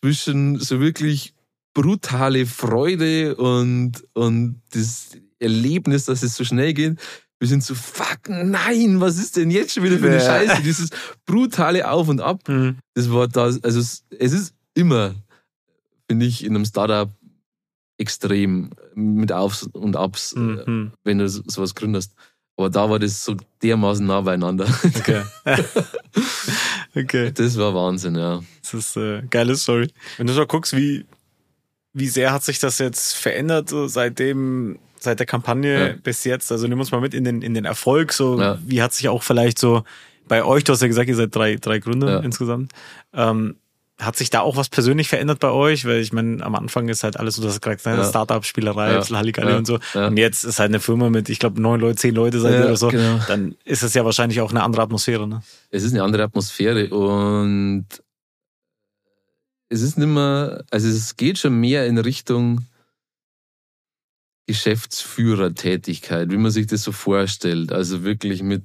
zwischen 0.00 0.58
so 0.58 0.80
wirklich 0.80 1.34
brutale 1.74 2.46
Freude 2.46 3.36
und, 3.36 4.04
und 4.14 4.62
das 4.72 5.10
Erlebnis, 5.38 6.04
dass 6.06 6.22
es 6.22 6.36
so 6.36 6.44
schnell 6.44 6.72
geht, 6.72 6.98
bis 7.38 7.50
hin 7.50 7.60
zu 7.60 7.74
fuck, 7.74 8.28
nein, 8.28 9.00
was 9.00 9.18
ist 9.18 9.36
denn 9.36 9.50
jetzt 9.50 9.74
schon 9.74 9.82
wieder 9.82 9.98
für 9.98 10.06
eine. 10.08 10.20
Scheiße? 10.20 10.62
Dieses 10.62 10.90
brutale 11.26 11.90
Auf 11.90 12.08
und 12.08 12.20
Ab, 12.20 12.48
Mhm. 12.48 12.78
das 12.94 13.10
war 13.10 13.28
da, 13.28 13.44
also 13.44 13.60
es, 13.80 14.04
es 14.18 14.32
ist 14.32 14.54
immer, 14.74 15.14
finde 16.08 16.26
ich, 16.26 16.44
in 16.44 16.54
einem 16.54 16.64
Startup 16.64 17.10
extrem 17.98 18.70
mit 18.94 19.32
Aufs 19.32 19.64
und 19.64 19.96
Abs, 19.96 20.32
äh, 20.32 20.38
Mhm. 20.40 20.92
wenn 21.04 21.18
du 21.18 21.28
so- 21.28 21.42
sowas 21.46 21.74
gründest. 21.74 22.12
Aber 22.56 22.70
da 22.70 22.88
war 22.88 22.98
das 22.98 23.24
so 23.24 23.36
dermaßen 23.62 24.06
nah 24.06 24.20
beieinander. 24.20 24.66
Okay. 24.96 25.22
okay. 26.96 27.32
Das 27.32 27.58
war 27.58 27.74
Wahnsinn, 27.74 28.14
ja. 28.16 28.42
Das 28.62 28.74
ist 28.74 28.96
äh, 28.96 29.22
geile 29.28 29.56
Story. 29.56 29.88
Wenn 30.16 30.26
du 30.26 30.32
so 30.32 30.46
guckst, 30.46 30.76
wie, 30.76 31.04
wie 31.92 32.08
sehr 32.08 32.32
hat 32.32 32.42
sich 32.44 32.58
das 32.58 32.78
jetzt 32.78 33.14
verändert, 33.16 33.68
so 33.68 33.86
seitdem, 33.88 34.78
seit 34.98 35.18
der 35.18 35.26
Kampagne 35.26 35.88
Ja. 35.88 35.94
bis 36.02 36.24
jetzt? 36.24 36.50
Also 36.52 36.66
nimm 36.66 36.78
uns 36.78 36.92
mal 36.92 37.00
mit 37.00 37.14
in 37.14 37.24
den, 37.24 37.42
in 37.42 37.54
den 37.54 37.64
Erfolg. 37.64 38.12
So, 38.12 38.40
Ja. 38.40 38.58
wie 38.64 38.82
hat 38.82 38.92
sich 38.92 39.08
auch 39.08 39.22
vielleicht 39.22 39.58
so 39.58 39.82
bei 40.28 40.44
euch, 40.44 40.64
du 40.64 40.72
hast 40.72 40.80
ja 40.82 40.88
gesagt, 40.88 41.08
ihr 41.08 41.16
seid 41.16 41.34
drei, 41.34 41.56
drei 41.56 41.78
Gründer 41.80 42.10
Ja. 42.10 42.18
insgesamt. 42.20 42.72
Ähm, 43.12 43.56
hat 44.00 44.16
sich 44.16 44.28
da 44.30 44.40
auch 44.40 44.56
was 44.56 44.68
persönlich 44.68 45.08
verändert 45.08 45.38
bei 45.38 45.50
euch? 45.50 45.84
Weil 45.84 46.00
ich 46.00 46.12
meine, 46.12 46.42
am 46.44 46.54
Anfang 46.56 46.88
ist 46.88 47.04
halt 47.04 47.16
alles 47.16 47.36
so, 47.36 47.42
das 47.42 47.60
gesagt, 47.60 47.84
Ja. 47.86 48.04
Startup-Spielerei, 48.04 48.92
Ja. 48.92 49.08
Halligalli 49.08 49.52
Ja. 49.52 49.56
und 49.58 49.66
so. 49.66 49.78
Ja. 49.94 50.08
Und 50.08 50.16
jetzt 50.16 50.44
ist 50.44 50.58
halt 50.58 50.70
eine 50.70 50.80
Firma 50.80 51.10
mit, 51.10 51.28
ich 51.28 51.38
glaube, 51.38 51.60
neun 51.60 51.80
Leute, 51.80 51.96
zehn 51.96 52.14
Leute 52.14 52.40
seid 52.40 52.54
ihr 52.54 52.64
oder 52.64 52.76
so. 52.76 52.88
genau. 52.88 53.20
Dann 53.28 53.54
ist 53.64 53.82
es 53.84 53.94
ja 53.94 54.04
wahrscheinlich 54.04 54.40
auch 54.40 54.50
eine 54.50 54.62
andere 54.62 54.82
Atmosphäre, 54.82 55.28
ne? 55.28 55.42
Es 55.70 55.84
ist 55.84 55.92
eine 55.92 56.02
andere 56.02 56.24
Atmosphäre 56.24 56.88
und 56.90 57.86
es 59.68 59.80
ist 59.80 59.96
nicht 59.96 60.08
mehr, 60.08 60.64
also 60.70 60.88
es 60.88 61.16
geht 61.16 61.38
schon 61.38 61.58
mehr 61.60 61.86
in 61.86 61.98
Richtung 61.98 62.66
Geschäftsführertätigkeit, 64.46 66.30
wie 66.30 66.36
man 66.36 66.50
sich 66.50 66.66
das 66.66 66.82
so 66.82 66.92
vorstellt. 66.92 67.72
Also 67.72 68.02
wirklich 68.04 68.42
mit 68.42 68.64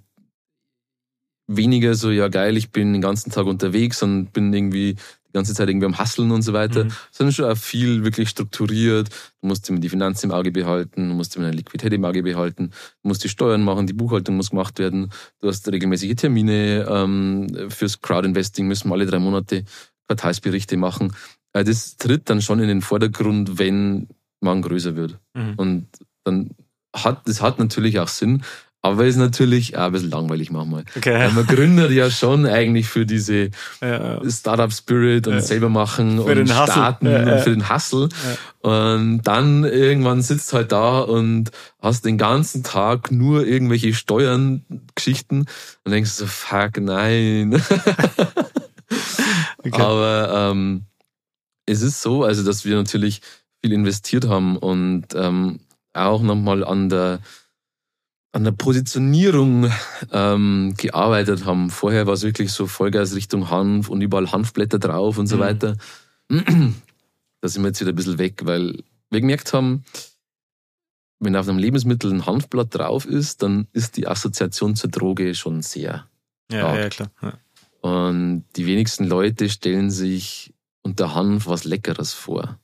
weniger 1.48 1.96
so, 1.96 2.12
ja 2.12 2.28
geil, 2.28 2.58
ich 2.58 2.72
bin 2.72 2.94
den 2.94 3.02
ganzen 3.02 3.32
Tag 3.32 3.46
unterwegs 3.46 4.04
und 4.04 4.32
bin 4.34 4.54
irgendwie 4.54 4.98
die 5.30 5.34
ganze 5.34 5.54
Zeit 5.54 5.70
irgendwie 5.70 5.86
am 5.86 5.98
Hasseln 5.98 6.32
und 6.32 6.42
so 6.42 6.54
weiter, 6.54 6.86
Mhm. 6.86 6.92
sondern 7.12 7.34
schon 7.34 7.46
auch 7.46 7.58
viel 7.58 8.04
wirklich 8.04 8.30
strukturiert. 8.30 9.10
Du 9.42 9.48
musst 9.48 9.70
immer 9.70 9.80
die 9.80 9.90
Finanzen 9.90 10.28
im 10.28 10.32
Auge 10.32 10.52
behalten, 10.52 11.10
du 11.10 11.16
musst 11.16 11.36
immer 11.36 11.46
deine 11.46 11.58
Liquidität 11.58 11.94
im 11.94 12.04
Auge 12.04 12.24
behalten, 12.24 12.72
du 13.04 13.08
musst 13.08 13.24
die 13.24 13.30
Steuern 13.30 13.64
machen, 13.64 13.88
die 13.88 13.94
Buchhaltung 13.94 14.36
muss 14.36 14.50
gemacht 14.50 14.80
werden, 14.80 15.12
du 15.40 15.48
hast 15.48 15.68
regelmäßige 15.72 16.16
Termine 16.16 16.86
ähm, 16.90 17.48
fürs 17.70 18.02
Crowdinvesting, 18.02 18.68
müssen 18.68 18.90
wir 18.90 18.96
alle 18.96 19.06
drei 19.06 19.20
Monate 19.20 19.64
Quartalsberichte 20.08 20.76
machen. 20.78 21.14
Äh, 21.54 21.64
Das 21.64 21.98
tritt 21.98 22.30
dann 22.30 22.42
schon 22.42 22.60
in 22.60 22.68
den 22.68 22.82
Vordergrund, 22.82 23.60
wenn 23.60 24.08
man 24.42 24.62
größer 24.62 24.96
wird. 24.96 25.20
Mhm. 25.36 25.54
Und 25.58 25.88
dann 26.24 26.50
hat, 26.96 27.28
das 27.28 27.42
hat 27.42 27.60
natürlich 27.60 28.00
auch 28.00 28.08
Sinn, 28.08 28.42
aber 28.82 29.06
ist 29.06 29.18
natürlich 29.18 29.76
auch 29.78 29.88
ein 29.88 29.92
bisschen 29.92 30.10
langweilig 30.12 30.52
manchmal. 30.52 30.84
Weil 30.94 30.98
Okay. 30.98 31.32
man 31.34 31.46
gründet 31.46 31.92
ja 31.92 32.10
schon 32.10 32.46
eigentlich 32.46 32.88
für 32.88 33.06
diese 33.06 33.50
Ja, 33.82 34.22
Startup 34.30 34.72
Spirit 34.72 35.28
und 35.28 35.34
Ja. 35.36 35.42
selber 35.42 35.68
machen 35.70 36.22
Für 36.24 36.32
und 36.40 36.48
starten 36.48 37.08
und 37.08 37.40
für 37.42 37.50
den 37.50 37.70
Hustle. 37.70 38.08
Und 38.62 39.22
dann 39.24 39.64
irgendwann 39.66 40.22
sitzt 40.22 40.54
halt 40.54 40.72
da 40.72 41.00
und 41.02 41.52
hast 41.82 42.06
den 42.06 42.18
ganzen 42.18 42.64
Tag 42.64 43.12
nur 43.12 43.46
irgendwelche 43.46 43.94
Steuern, 43.94 44.64
Geschichten 44.96 45.46
und 45.84 45.92
denkst 45.92 46.12
so, 46.12 46.26
fuck, 46.26 46.80
nein. 46.80 47.62
Okay. 49.62 49.82
Aber 49.82 50.52
ähm, 50.52 50.86
es 51.66 51.82
ist 51.82 52.02
so, 52.02 52.24
also 52.24 52.44
dass 52.44 52.66
wir 52.66 52.76
natürlich 52.78 53.22
viel 53.62 53.74
investiert 53.74 54.28
haben 54.28 54.58
und 54.58 55.08
ähm, 55.16 55.60
auch 55.94 56.22
nochmal 56.22 56.64
an 56.64 56.90
der 56.90 57.20
an 58.32 58.44
der 58.44 58.52
Positionierung 58.52 59.72
ähm, 60.12 60.74
gearbeitet 60.78 61.46
haben. 61.46 61.70
Vorher 61.72 62.06
war 62.06 62.14
es 62.14 62.24
wirklich 62.24 62.52
so 62.52 62.68
Vollgas 62.68 63.16
Richtung 63.16 63.50
Hanf 63.50 63.90
und 63.90 64.02
überall 64.02 64.32
Hanfblätter 64.32 64.78
drauf 64.80 65.18
und 65.18 65.28
so 65.28 65.38
Mhm. 65.38 65.40
weiter. 65.40 65.78
Da 66.30 67.48
sind 67.48 67.64
wir 67.64 67.70
jetzt 67.70 67.82
wieder 67.82 67.92
ein 67.92 67.96
bisschen 67.96 68.20
weg, 68.20 68.42
weil 68.46 68.84
wir 69.10 69.22
gemerkt 69.22 69.54
haben, 69.54 69.84
wenn 71.20 71.36
auf 71.36 71.50
einem 71.50 71.58
Lebensmittel 71.58 72.12
ein 72.14 72.26
Hanfblatt 72.26 72.76
drauf 72.76 73.06
ist, 73.06 73.42
dann 73.42 73.68
ist 73.74 73.98
die 73.98 74.08
Assoziation 74.08 74.76
zur 74.76 74.90
Droge 74.92 75.34
schon 75.36 75.62
sehr 75.62 76.08
ja, 76.52 76.76
ja, 76.78 76.90
klar. 76.90 77.12
Ja. 77.22 77.34
und 77.82 78.46
die 78.56 78.66
wenigsten 78.66 79.06
Leute 79.06 79.50
stellen 79.50 79.90
sich 79.92 80.54
unter 80.82 81.14
Hanf 81.16 81.48
was 81.48 81.64
Leckeres 81.66 82.14
vor. 82.14 82.60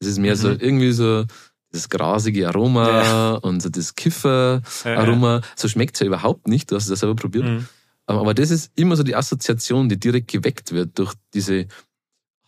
Das 0.00 0.08
ist 0.08 0.18
mehr 0.18 0.36
so 0.36 0.48
Mhm. 0.48 0.56
irgendwie 0.60 0.92
so 0.92 1.24
das 1.70 1.88
grasige 1.88 2.48
Aroma 2.48 2.88
Ja. 2.88 3.30
und 3.34 3.60
so 3.62 3.68
das 3.68 3.94
Kiffer-Aroma. 3.94 5.42
So 5.56 5.68
schmeckt 5.68 5.96
es 5.96 6.00
ja 6.00 6.06
überhaupt 6.06 6.48
nicht, 6.48 6.70
du 6.70 6.76
hast 6.76 6.84
es 6.84 6.90
ja 6.90 6.96
selber 6.96 7.16
probiert. 7.16 7.44
Mhm. 7.44 7.66
Aber 8.06 8.32
das 8.32 8.50
ist 8.50 8.72
immer 8.74 8.96
so 8.96 9.02
die 9.02 9.14
Assoziation, 9.16 9.88
die 9.90 10.00
direkt 10.00 10.30
geweckt 10.30 10.72
wird 10.72 10.98
durch 10.98 11.12
diese 11.34 11.66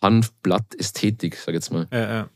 Hanfblatt-Ästhetik, 0.01 1.35
sag 1.35 1.49
ich 1.49 1.53
jetzt 1.55 1.71
mal. 1.71 1.87
Ja, 1.91 1.99
ja. 2.13 2.29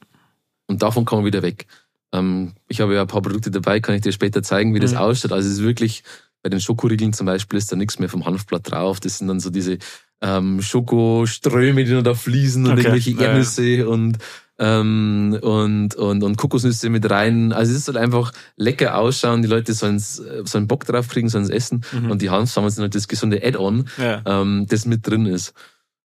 Und 0.68 0.82
davon 0.82 1.06
kommen 1.06 1.24
wir 1.24 1.28
wieder 1.28 1.42
weg. 1.42 1.66
Ähm, 2.14 2.54
ich 2.68 2.82
habe 2.82 2.94
ja 2.96 3.02
ein 3.02 3.08
paar 3.08 3.22
Produkte 3.22 3.52
dabei, 3.52 3.80
kann 3.80 3.96
ich 3.96 4.02
dir 4.02 4.12
später 4.12 4.44
zeigen, 4.44 4.74
wie 4.74 4.80
das 4.80 4.92
Mhm. 4.92 4.98
ausschaut. 5.00 5.32
Also 5.32 5.48
es 5.50 5.56
ist 5.56 5.64
wirklich, 5.64 6.04
bei 6.44 6.50
den 6.50 6.62
Schokoriegeln 6.62 7.14
zum 7.14 7.26
Beispiel 7.26 7.58
ist 7.58 7.72
da 7.72 7.76
nichts 7.76 8.00
mehr 8.00 8.10
vom 8.10 8.26
Hanfblatt 8.26 8.70
drauf. 8.72 9.00
Das 9.00 9.18
sind 9.18 9.28
dann 9.28 9.40
so 9.40 9.50
diese 9.50 9.78
ähm, 10.22 10.62
Schokoströme, 10.62 11.84
die 11.84 11.92
dann 11.92 12.04
da 12.04 12.14
fließen 12.14 12.64
und 12.66 12.72
Okay. 12.72 12.82
irgendwelche 12.82 13.12
Ja, 13.12 13.18
ja. 13.18 13.24
Erdnüsse 13.30 13.90
und, 13.90 14.18
ähm, 14.58 15.38
und, 15.42 15.96
und, 15.96 16.24
und 16.24 16.38
Kokosnüsse 16.38 16.90
mit 16.90 17.10
rein. 17.10 17.52
Also 17.52 17.74
es 17.74 17.86
soll 17.86 17.98
einfach 17.98 18.32
lecker 18.56 18.98
ausschauen. 18.98 19.42
Die 19.42 19.48
Leute 19.48 19.74
sollen 19.74 20.00
sollen 20.00 20.68
Bock 20.68 20.86
drauf 20.86 21.10
kriegen, 21.10 21.30
sollen 21.30 21.44
es 21.44 21.50
essen. 21.50 21.84
Mhm. 21.92 22.12
Und 22.12 22.22
die 22.22 22.30
Hanfsamen 22.30 22.70
sind 22.70 22.84
halt 22.84 22.96
das 22.96 23.08
gesunde 23.08 23.44
Add-on 23.44 23.90
ja. 23.98 24.22
ähm, 24.26 24.66
das 24.70 24.86
mit 24.86 25.08
drin 25.08 25.26
ist. 25.26 25.54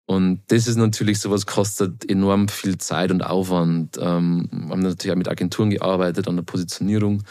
Und 0.06 0.42
das 0.48 0.66
ist 0.66 0.76
natürlich 0.76 1.20
sowas, 1.20 1.46
kostet 1.46 2.10
enorm 2.10 2.48
viel 2.48 2.78
Zeit 2.78 3.12
und 3.12 3.22
Aufwand. 3.22 3.96
Ähm, 4.00 4.48
wir 4.50 4.70
haben 4.70 4.80
natürlich 4.80 5.12
auch 5.12 5.18
mit 5.18 5.28
Agenturen 5.28 5.70
gearbeitet 5.70 6.26
an 6.26 6.34
der 6.34 6.42
Positionierung 6.42 7.22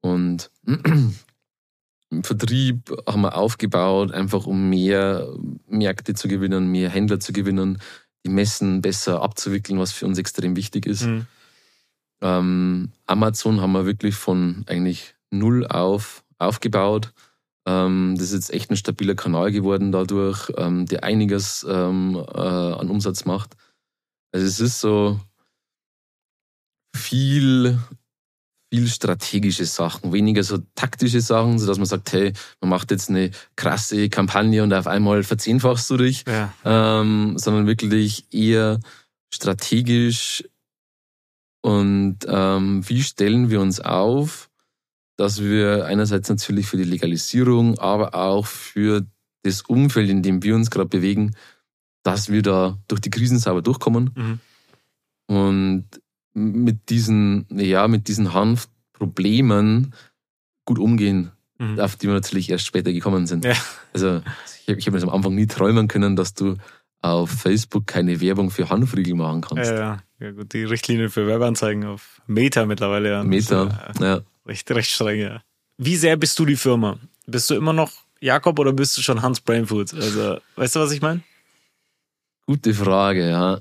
und 0.00 0.50
im 0.66 2.24
Vertrieb 2.24 2.90
haben 3.06 3.22
wir 3.22 3.36
aufgebaut, 3.36 4.12
einfach 4.12 4.46
um 4.46 4.70
mehr 4.70 5.28
Märkte 5.68 6.14
zu 6.14 6.28
gewinnen, 6.28 6.70
mehr 6.70 6.88
Händler 6.88 7.20
zu 7.20 7.32
gewinnen, 7.32 7.78
die 8.24 8.30
Messen 8.30 8.80
besser 8.80 9.22
abzuwickeln, 9.22 9.78
was 9.78 9.92
für 9.92 10.06
uns 10.06 10.18
extrem 10.18 10.56
wichtig 10.56 10.86
ist. 10.86 11.04
Mhm. 11.04 11.26
Ähm, 12.22 12.92
Amazon 13.06 13.60
haben 13.60 13.72
wir 13.72 13.86
wirklich 13.86 14.14
von 14.14 14.64
eigentlich 14.66 15.14
null 15.30 15.66
auf 15.66 16.24
aufgebaut. 16.38 17.12
Ähm, 17.66 18.14
das 18.16 18.28
ist 18.28 18.34
jetzt 18.34 18.52
echt 18.52 18.70
ein 18.70 18.76
stabiler 18.76 19.14
Kanal 19.14 19.52
geworden 19.52 19.92
dadurch, 19.92 20.50
ähm, 20.56 20.86
der 20.86 21.04
einiges 21.04 21.66
ähm, 21.68 22.16
äh, 22.16 22.38
an 22.38 22.90
Umsatz 22.90 23.24
macht. 23.24 23.56
Also 24.32 24.46
es 24.46 24.60
ist 24.60 24.80
so 24.80 25.20
viel, 26.94 27.78
viel 28.74 28.88
strategische 28.88 29.66
Sachen, 29.66 30.12
weniger 30.12 30.42
so 30.42 30.58
taktische 30.74 31.20
Sachen, 31.20 31.60
so 31.60 31.66
dass 31.66 31.78
man 31.78 31.86
sagt, 31.86 32.12
hey, 32.12 32.32
man 32.60 32.70
macht 32.70 32.90
jetzt 32.90 33.08
eine 33.08 33.30
krasse 33.54 34.08
Kampagne 34.08 34.64
und 34.64 34.72
auf 34.74 34.88
einmal 34.88 35.22
verzehnfachst 35.22 35.88
du 35.90 35.96
dich 35.96 36.24
ja. 36.26 36.52
ähm, 36.64 37.34
sondern 37.38 37.68
wirklich 37.68 38.26
eher 38.32 38.80
strategisch 39.32 40.42
und 41.62 42.18
ähm, 42.26 42.82
wie 42.88 43.02
stellen 43.02 43.48
wir 43.48 43.60
uns 43.60 43.78
auf, 43.80 44.50
dass 45.16 45.40
wir 45.40 45.86
einerseits 45.86 46.28
natürlich 46.28 46.66
für 46.66 46.76
die 46.76 46.82
Legalisierung, 46.84 47.78
aber 47.78 48.16
auch 48.16 48.46
für 48.46 49.06
das 49.44 49.62
Umfeld, 49.62 50.10
in 50.10 50.22
dem 50.22 50.42
wir 50.42 50.56
uns 50.56 50.70
gerade 50.70 50.88
bewegen, 50.88 51.36
dass 52.02 52.28
wir 52.28 52.42
da 52.42 52.76
durch 52.88 53.00
die 53.00 53.10
Krisen 53.10 53.38
sauber 53.38 53.62
durchkommen 53.62 54.10
Mhm. 54.16 54.40
und 55.28 55.84
mit 56.34 56.90
diesen, 56.90 57.46
ja, 57.50 57.88
mit 57.88 58.08
diesen 58.08 58.34
Hanfproblemen 58.34 59.94
gut 60.64 60.78
umgehen, 60.78 61.30
Mhm. 61.58 61.78
auf 61.78 61.94
die 61.96 62.08
wir 62.08 62.14
natürlich 62.14 62.50
erst 62.50 62.66
später 62.66 62.92
gekommen 62.92 63.26
sind. 63.26 63.44
Ja. 63.44 63.54
Also 63.92 64.22
ich, 64.66 64.76
ich 64.76 64.86
habe 64.86 64.92
mir 64.96 65.00
das 65.00 65.08
am 65.08 65.14
Anfang 65.14 65.34
nie 65.36 65.46
träumen 65.46 65.86
können, 65.86 66.16
dass 66.16 66.34
du 66.34 66.56
auf 67.00 67.30
Facebook 67.30 67.86
keine 67.86 68.20
Werbung 68.20 68.50
für 68.50 68.70
Hanfriegel 68.70 69.14
machen 69.14 69.42
kannst. 69.42 69.70
Ja, 69.70 69.78
ja. 69.78 70.02
ja 70.18 70.30
gut, 70.32 70.52
die 70.52 70.64
Richtlinie 70.64 71.10
für 71.10 71.26
Werbeanzeigen 71.26 71.84
auf 71.84 72.20
Meta 72.26 72.66
mittlerweile. 72.66 73.10
Ja. 73.10 73.22
Meta, 73.22 73.92
ja. 74.00 74.06
ja. 74.06 74.20
Recht, 74.46 74.70
recht 74.70 74.90
streng, 74.90 75.20
ja. 75.20 75.42
Wie 75.78 75.96
sehr 75.96 76.16
bist 76.16 76.38
du 76.38 76.44
die 76.44 76.56
Firma? 76.56 76.98
Bist 77.26 77.50
du 77.50 77.54
immer 77.54 77.72
noch 77.72 77.92
Jakob 78.20 78.58
oder 78.58 78.72
bist 78.72 78.96
du 78.96 79.02
schon 79.02 79.22
Hans 79.22 79.40
Brainfood? 79.40 79.94
Also, 79.94 80.38
weißt 80.56 80.76
du, 80.76 80.80
was 80.80 80.92
ich 80.92 81.02
meine? 81.02 81.20
Gute 82.46 82.74
Frage, 82.74 83.28
ja. 83.28 83.60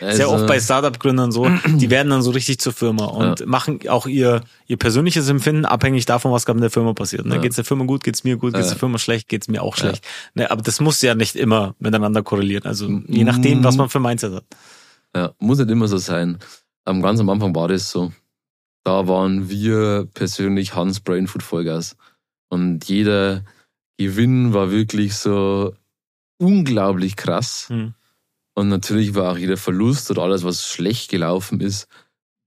Also, 0.00 0.16
Sehr 0.16 0.30
oft 0.30 0.46
bei 0.46 0.58
Startup-Gründern 0.60 1.32
so, 1.32 1.48
die 1.66 1.90
werden 1.90 2.10
dann 2.10 2.22
so 2.22 2.30
richtig 2.30 2.58
zur 2.58 2.72
Firma 2.72 3.04
und 3.04 3.40
ja. 3.40 3.46
machen 3.46 3.80
auch 3.88 4.06
ihr, 4.06 4.42
ihr 4.66 4.76
persönliches 4.76 5.28
Empfinden 5.28 5.64
abhängig 5.64 6.06
davon, 6.06 6.32
was 6.32 6.46
gerade 6.46 6.58
in 6.58 6.62
der 6.62 6.70
Firma 6.70 6.92
passiert. 6.92 7.26
Ne? 7.26 7.36
Ja. 7.36 7.40
Geht's 7.40 7.56
der 7.56 7.64
Firma 7.64 7.84
gut, 7.84 8.02
geht's 8.02 8.24
mir 8.24 8.36
gut, 8.36 8.54
geht's 8.54 8.66
ja. 8.66 8.72
der 8.72 8.80
Firma 8.80 8.98
schlecht, 8.98 9.28
geht's 9.28 9.48
mir 9.48 9.62
auch 9.62 9.76
schlecht. 9.76 10.04
Ne? 10.34 10.50
Aber 10.50 10.62
das 10.62 10.80
muss 10.80 11.00
ja 11.02 11.14
nicht 11.14 11.36
immer 11.36 11.74
miteinander 11.78 12.22
korrelieren. 12.22 12.64
Also 12.64 12.88
je 13.06 13.24
nachdem, 13.24 13.62
was 13.64 13.76
man 13.76 13.88
für 13.88 14.00
Mindset 14.00 14.34
hat. 14.34 14.44
Ja, 15.14 15.32
muss 15.38 15.58
nicht 15.58 15.70
immer 15.70 15.88
so 15.88 15.98
sein. 15.98 16.38
Um, 16.84 17.02
ganz 17.02 17.20
am 17.20 17.28
Anfang 17.28 17.54
war 17.54 17.68
das 17.68 17.90
so. 17.90 18.12
Da 18.82 19.06
waren 19.06 19.48
wir 19.48 20.08
persönlich 20.14 20.74
Hans 20.74 21.00
Brainfood 21.00 21.42
Vollgas. 21.42 21.96
Und 22.48 22.88
jeder 22.88 23.44
Gewinn 23.98 24.52
war 24.52 24.72
wirklich 24.72 25.14
so 25.14 25.74
unglaublich 26.38 27.14
krass. 27.14 27.66
Hm 27.68 27.94
und 28.54 28.68
natürlich 28.68 29.14
war 29.14 29.32
auch 29.32 29.38
jeder 29.38 29.56
Verlust 29.56 30.10
oder 30.10 30.22
alles, 30.22 30.44
was 30.44 30.66
schlecht 30.66 31.10
gelaufen 31.10 31.60
ist, 31.60 31.88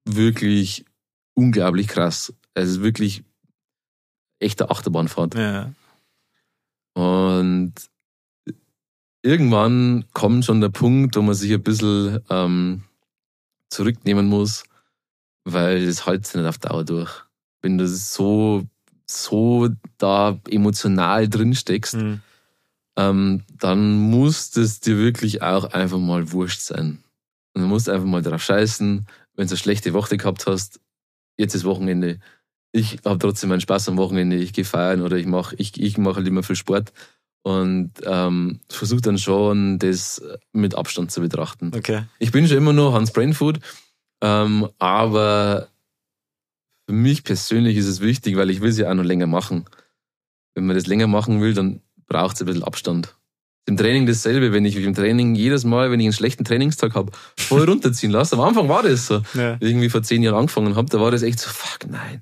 wirklich 0.05 0.85
unglaublich 1.33 1.87
krass. 1.87 2.33
Also 2.53 2.83
wirklich 2.83 3.23
echte 4.39 4.69
Achterbahnfahrt. 4.69 5.35
Ja. 5.35 5.73
Und 6.93 7.73
irgendwann 9.23 10.05
kommt 10.13 10.45
schon 10.45 10.61
der 10.61 10.69
Punkt, 10.69 11.15
wo 11.15 11.21
man 11.21 11.33
sich 11.33 11.51
ein 11.51 11.63
bisschen 11.63 12.19
ähm, 12.29 12.83
zurücknehmen 13.69 14.27
muss, 14.27 14.63
weil 15.43 15.85
das 15.85 16.05
hält 16.05 16.27
sich 16.27 16.35
nicht 16.35 16.47
auf 16.47 16.59
Dauer 16.59 16.85
durch. 16.85 17.11
Wenn 17.61 17.79
du 17.79 17.87
so, 17.87 18.63
so 19.09 19.69
da 19.97 20.39
emotional 20.47 21.27
drin 21.27 21.55
steckst, 21.55 21.95
mhm 21.95 22.21
ähm, 22.97 23.43
dann 23.59 23.95
muss 23.95 24.55
es 24.55 24.79
dir 24.79 24.97
wirklich 24.97 25.41
auch 25.41 25.65
einfach 25.65 25.99
mal 25.99 26.31
wurscht 26.31 26.61
sein. 26.61 27.03
Und 27.53 27.61
du 27.61 27.67
musst 27.67 27.89
einfach 27.89 28.05
mal 28.05 28.21
drauf 28.21 28.43
scheißen, 28.43 29.05
wenn 29.35 29.47
du 29.47 29.51
eine 29.51 29.57
schlechte 29.57 29.93
Woche 29.93 30.17
gehabt 30.17 30.47
hast, 30.47 30.79
jetzt 31.37 31.55
ist 31.55 31.65
Wochenende. 31.65 32.19
Ich 32.71 32.99
habe 33.05 33.19
trotzdem 33.19 33.49
meinen 33.49 33.61
Spaß 33.61 33.89
am 33.89 33.97
Wochenende, 33.97 34.35
ich 34.35 34.53
gehe 34.53 34.65
feiern 34.65 35.01
oder 35.01 35.17
ich 35.17 35.25
mache 35.25 35.55
ich, 35.57 35.79
ich 35.81 35.97
mach 35.97 36.17
halt 36.17 36.27
immer 36.27 36.43
viel 36.43 36.55
Sport 36.55 36.91
und 37.43 37.91
ähm, 38.03 38.59
versuche 38.69 39.01
dann 39.01 39.17
schon, 39.17 39.79
das 39.79 40.21
mit 40.51 40.75
Abstand 40.75 41.11
zu 41.11 41.21
betrachten. 41.21 41.71
Okay. 41.75 42.03
Ich 42.19 42.31
bin 42.31 42.47
schon 42.47 42.57
immer 42.57 42.73
noch 42.73 42.93
Hans 42.93 43.11
Brainfood, 43.11 43.59
ähm, 44.21 44.67
aber 44.79 45.69
für 46.87 46.95
mich 46.95 47.23
persönlich 47.23 47.77
ist 47.77 47.87
es 47.87 48.01
wichtig, 48.01 48.35
weil 48.35 48.49
ich 48.49 48.61
will 48.61 48.69
es 48.69 48.77
ja 48.77 48.89
auch 48.89 48.95
noch 48.95 49.03
länger 49.03 49.27
machen. 49.27 49.65
Wenn 50.53 50.65
man 50.65 50.75
das 50.75 50.87
länger 50.87 51.07
machen 51.07 51.41
will, 51.41 51.53
dann 51.53 51.81
braucht 52.07 52.35
es 52.35 52.41
ein 52.41 52.45
bisschen 52.45 52.63
Abstand. 52.63 53.15
Im 53.67 53.77
Training 53.77 54.05
dasselbe, 54.05 54.53
wenn 54.53 54.63
ich 54.63 54.75
im 54.75 54.93
Training 54.93 55.33
jedes 55.33 55.63
Mal, 55.63 55.89
wenn 55.89 55.99
ich 55.99 56.05
einen 56.05 56.13
schlechten 56.13 56.43
Trainingstag 56.43 56.93
habe, 56.93 57.11
voll 57.37 57.63
runterziehen 57.69 58.11
lasse. 58.11 58.35
Am 58.35 58.41
Anfang 58.41 58.69
war 58.69 58.83
das 58.83 59.07
so. 59.07 59.21
Ja. 59.33 59.57
Irgendwie 59.59 59.89
vor 59.89 60.03
zehn 60.03 60.21
Jahren 60.21 60.35
angefangen 60.35 60.75
habe, 60.75 60.87
da 60.89 60.99
war 60.99 61.09
das 61.09 61.23
echt 61.23 61.39
so, 61.39 61.49
fuck, 61.49 61.89
nein. 61.89 62.21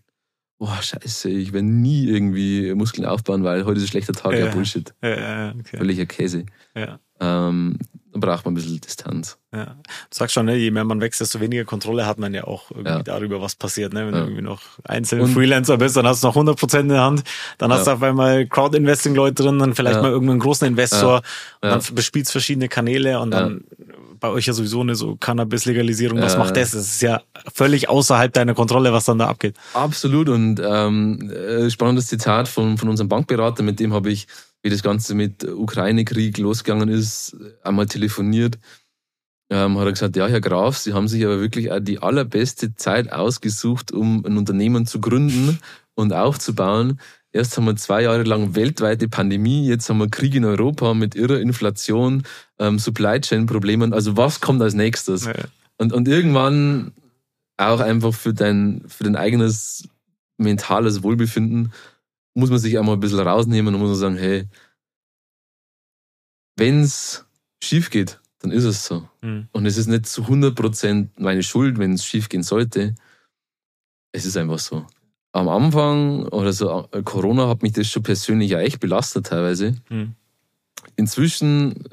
Boah, 0.57 0.81
scheiße, 0.81 1.29
ich 1.29 1.51
werde 1.51 1.67
nie 1.67 2.07
irgendwie 2.07 2.73
Muskeln 2.73 3.05
aufbauen, 3.05 3.43
weil 3.43 3.65
heute 3.65 3.79
ist 3.79 3.85
ein 3.85 3.89
schlechter 3.89 4.13
Tag, 4.13 4.31
ja, 4.31 4.45
ja 4.45 4.51
Bullshit. 4.51 4.93
Ja, 5.01 5.09
ja, 5.09 5.53
okay. 5.59 5.77
Völliger 5.77 6.05
Käse. 6.05 6.45
Ja. 6.73 6.99
Ähm, 7.23 7.77
braucht 8.19 8.45
man 8.45 8.53
ein 8.53 8.55
bisschen 8.55 8.79
Distanz. 8.79 9.37
Ja. 9.53 9.65
Du 9.65 9.71
sagst 10.11 10.33
schon, 10.33 10.45
ne, 10.45 10.55
je 10.55 10.71
mehr 10.71 10.83
man 10.83 11.01
wächst, 11.01 11.21
desto 11.21 11.39
weniger 11.39 11.65
Kontrolle 11.65 12.05
hat 12.05 12.19
man 12.19 12.33
ja 12.33 12.43
auch 12.43 12.69
irgendwie 12.71 12.89
ja. 12.89 13.03
darüber, 13.03 13.41
was 13.41 13.55
passiert. 13.55 13.93
Ne? 13.93 14.05
Wenn 14.05 14.13
ja. 14.13 14.19
du 14.21 14.25
irgendwie 14.27 14.43
noch 14.43 14.61
einzelne 14.83 15.27
Freelancer 15.27 15.77
bist, 15.77 15.97
dann 15.97 16.05
hast 16.05 16.23
du 16.23 16.27
noch 16.27 16.35
100% 16.35 16.79
in 16.79 16.89
der 16.89 17.01
Hand. 17.01 17.23
Dann 17.57 17.71
hast 17.71 17.87
du 17.87 17.91
auf 17.91 18.03
einmal 18.03 18.45
Crowd-Investing-Leute 18.45 19.43
drin, 19.43 19.59
dann 19.59 19.73
vielleicht 19.73 20.01
mal 20.01 20.11
irgendeinen 20.11 20.39
großen 20.39 20.67
Investor. 20.67 21.21
Und 21.61 21.69
dann 21.69 21.81
bespielst 21.93 22.31
verschiedene 22.31 22.69
Kanäle 22.69 23.19
und 23.19 23.31
dann 23.31 23.63
bei 24.19 24.29
euch 24.29 24.45
ja 24.45 24.53
sowieso 24.53 24.81
eine 24.81 24.95
so 24.95 25.17
Cannabis-Legalisierung. 25.17 26.21
Was 26.21 26.37
macht 26.37 26.55
das? 26.55 26.71
Das 26.71 26.83
ist 26.83 27.01
ja 27.01 27.21
völlig 27.53 27.89
außerhalb 27.89 28.31
deiner 28.31 28.53
Kontrolle, 28.53 28.93
was 28.93 29.05
dann 29.05 29.19
da 29.19 29.27
abgeht. 29.27 29.57
Absolut. 29.73 30.29
Und 30.29 30.61
ähm, 30.63 31.29
äh, 31.29 31.69
spannendes 31.69 32.07
Zitat 32.07 32.47
von, 32.47 32.77
von 32.77 32.89
unserem 32.89 33.09
Bankberater, 33.09 33.63
mit 33.63 33.79
dem 33.79 33.93
habe 33.93 34.11
ich 34.11 34.27
wie 34.63 34.69
das 34.69 34.81
Ganze 34.81 35.13
mit 35.13 35.43
Ukraine-Krieg 35.43 36.37
losgegangen 36.37 36.89
ist, 36.89 37.35
einmal 37.63 37.85
telefoniert. 37.85 38.57
Ähm, 39.49 39.77
hat 39.77 39.85
er 39.85 39.91
gesagt, 39.91 40.15
ja, 40.15 40.27
Herr 40.27 40.41
Graf, 40.41 40.77
Sie 40.77 40.93
haben 40.93 41.07
sich 41.07 41.23
aber 41.23 41.41
wirklich 41.41 41.71
auch 41.71 41.81
die 41.81 41.99
allerbeste 41.99 42.73
Zeit 42.75 43.11
ausgesucht, 43.11 43.91
um 43.91 44.25
ein 44.25 44.37
Unternehmen 44.37 44.87
zu 44.87 45.01
gründen 45.01 45.59
und 45.95 46.13
aufzubauen. 46.13 46.99
Erst 47.33 47.57
haben 47.57 47.65
wir 47.65 47.75
zwei 47.75 48.03
Jahre 48.03 48.23
lang 48.23 48.55
weltweite 48.55 49.09
Pandemie, 49.09 49.67
jetzt 49.67 49.89
haben 49.89 49.97
wir 49.97 50.09
Krieg 50.09 50.33
in 50.33 50.45
Europa 50.45 50.93
mit 50.93 51.15
irrer 51.15 51.39
Inflation, 51.39 52.23
ähm, 52.57 52.79
Supply 52.79 53.19
Chain 53.19 53.45
Problemen. 53.45 53.91
Also 53.91 54.15
was 54.15 54.39
kommt 54.39 54.61
als 54.61 54.75
nächstes? 54.75 55.25
Ja. 55.25 55.33
Und, 55.77 55.91
und 55.91 56.07
irgendwann 56.07 56.93
auch 57.57 57.79
einfach 57.79 58.13
für 58.13 58.33
dein, 58.33 58.83
für 58.87 59.03
dein 59.03 59.15
eigenes 59.15 59.89
mentales 60.37 61.03
Wohlbefinden 61.03 61.73
muss 62.33 62.49
man 62.49 62.59
sich 62.59 62.77
einmal 62.77 62.95
ein 62.95 62.99
bisschen 62.99 63.19
rausnehmen 63.19 63.73
und 63.73 63.79
muss 63.79 63.89
man 63.91 63.99
sagen, 63.99 64.17
hey, 64.17 64.47
wenn's 66.57 67.25
schief 67.63 67.89
geht, 67.89 68.19
dann 68.39 68.51
ist 68.51 68.63
es 68.63 68.85
so. 68.85 69.07
Mhm. 69.21 69.47
Und 69.51 69.65
es 69.65 69.77
ist 69.77 69.87
nicht 69.87 70.05
zu 70.05 70.23
100% 70.23 71.09
meine 71.17 71.43
Schuld, 71.43 71.77
wenn 71.77 71.93
es 71.93 72.05
schief 72.05 72.29
gehen 72.29 72.43
sollte. 72.43 72.95
Es 74.11 74.25
ist 74.25 74.37
einfach 74.37 74.59
so. 74.59 74.85
Am 75.31 75.49
Anfang 75.49 76.27
oder 76.27 76.53
so, 76.53 76.87
äh, 76.91 77.01
Corona 77.03 77.47
hat 77.47 77.63
mich 77.63 77.73
das 77.73 77.87
schon 77.87 78.03
persönlich 78.03 78.51
ja 78.51 78.59
echt 78.59 78.79
belastet 78.79 79.27
teilweise. 79.27 79.75
Mhm. 79.89 80.15
Inzwischen 80.95 81.85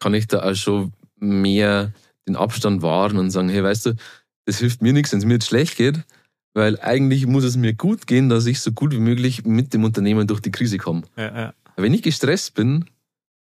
kann 0.00 0.14
ich 0.14 0.26
da 0.26 0.42
auch 0.42 0.54
schon 0.54 0.92
mehr 1.18 1.92
den 2.26 2.36
Abstand 2.36 2.82
wahren 2.82 3.18
und 3.18 3.30
sagen, 3.30 3.48
hey, 3.48 3.62
weißt 3.62 3.86
du, 3.86 3.94
das 4.46 4.58
hilft 4.58 4.82
mir 4.82 4.92
nichts, 4.92 5.12
wenn 5.12 5.18
es 5.18 5.24
mir 5.24 5.34
jetzt 5.34 5.46
schlecht 5.46 5.76
geht, 5.76 6.02
weil 6.54 6.80
eigentlich 6.80 7.26
muss 7.26 7.44
es 7.44 7.56
mir 7.56 7.74
gut 7.74 8.06
gehen, 8.06 8.28
dass 8.28 8.46
ich 8.46 8.60
so 8.60 8.72
gut 8.72 8.92
wie 8.92 9.00
möglich 9.00 9.44
mit 9.44 9.74
dem 9.74 9.84
Unternehmen 9.84 10.26
durch 10.26 10.40
die 10.40 10.52
Krise 10.52 10.78
komme. 10.78 11.02
Ja, 11.16 11.36
ja. 11.36 11.54
Wenn 11.76 11.92
ich 11.92 12.02
gestresst 12.02 12.54
bin, 12.54 12.86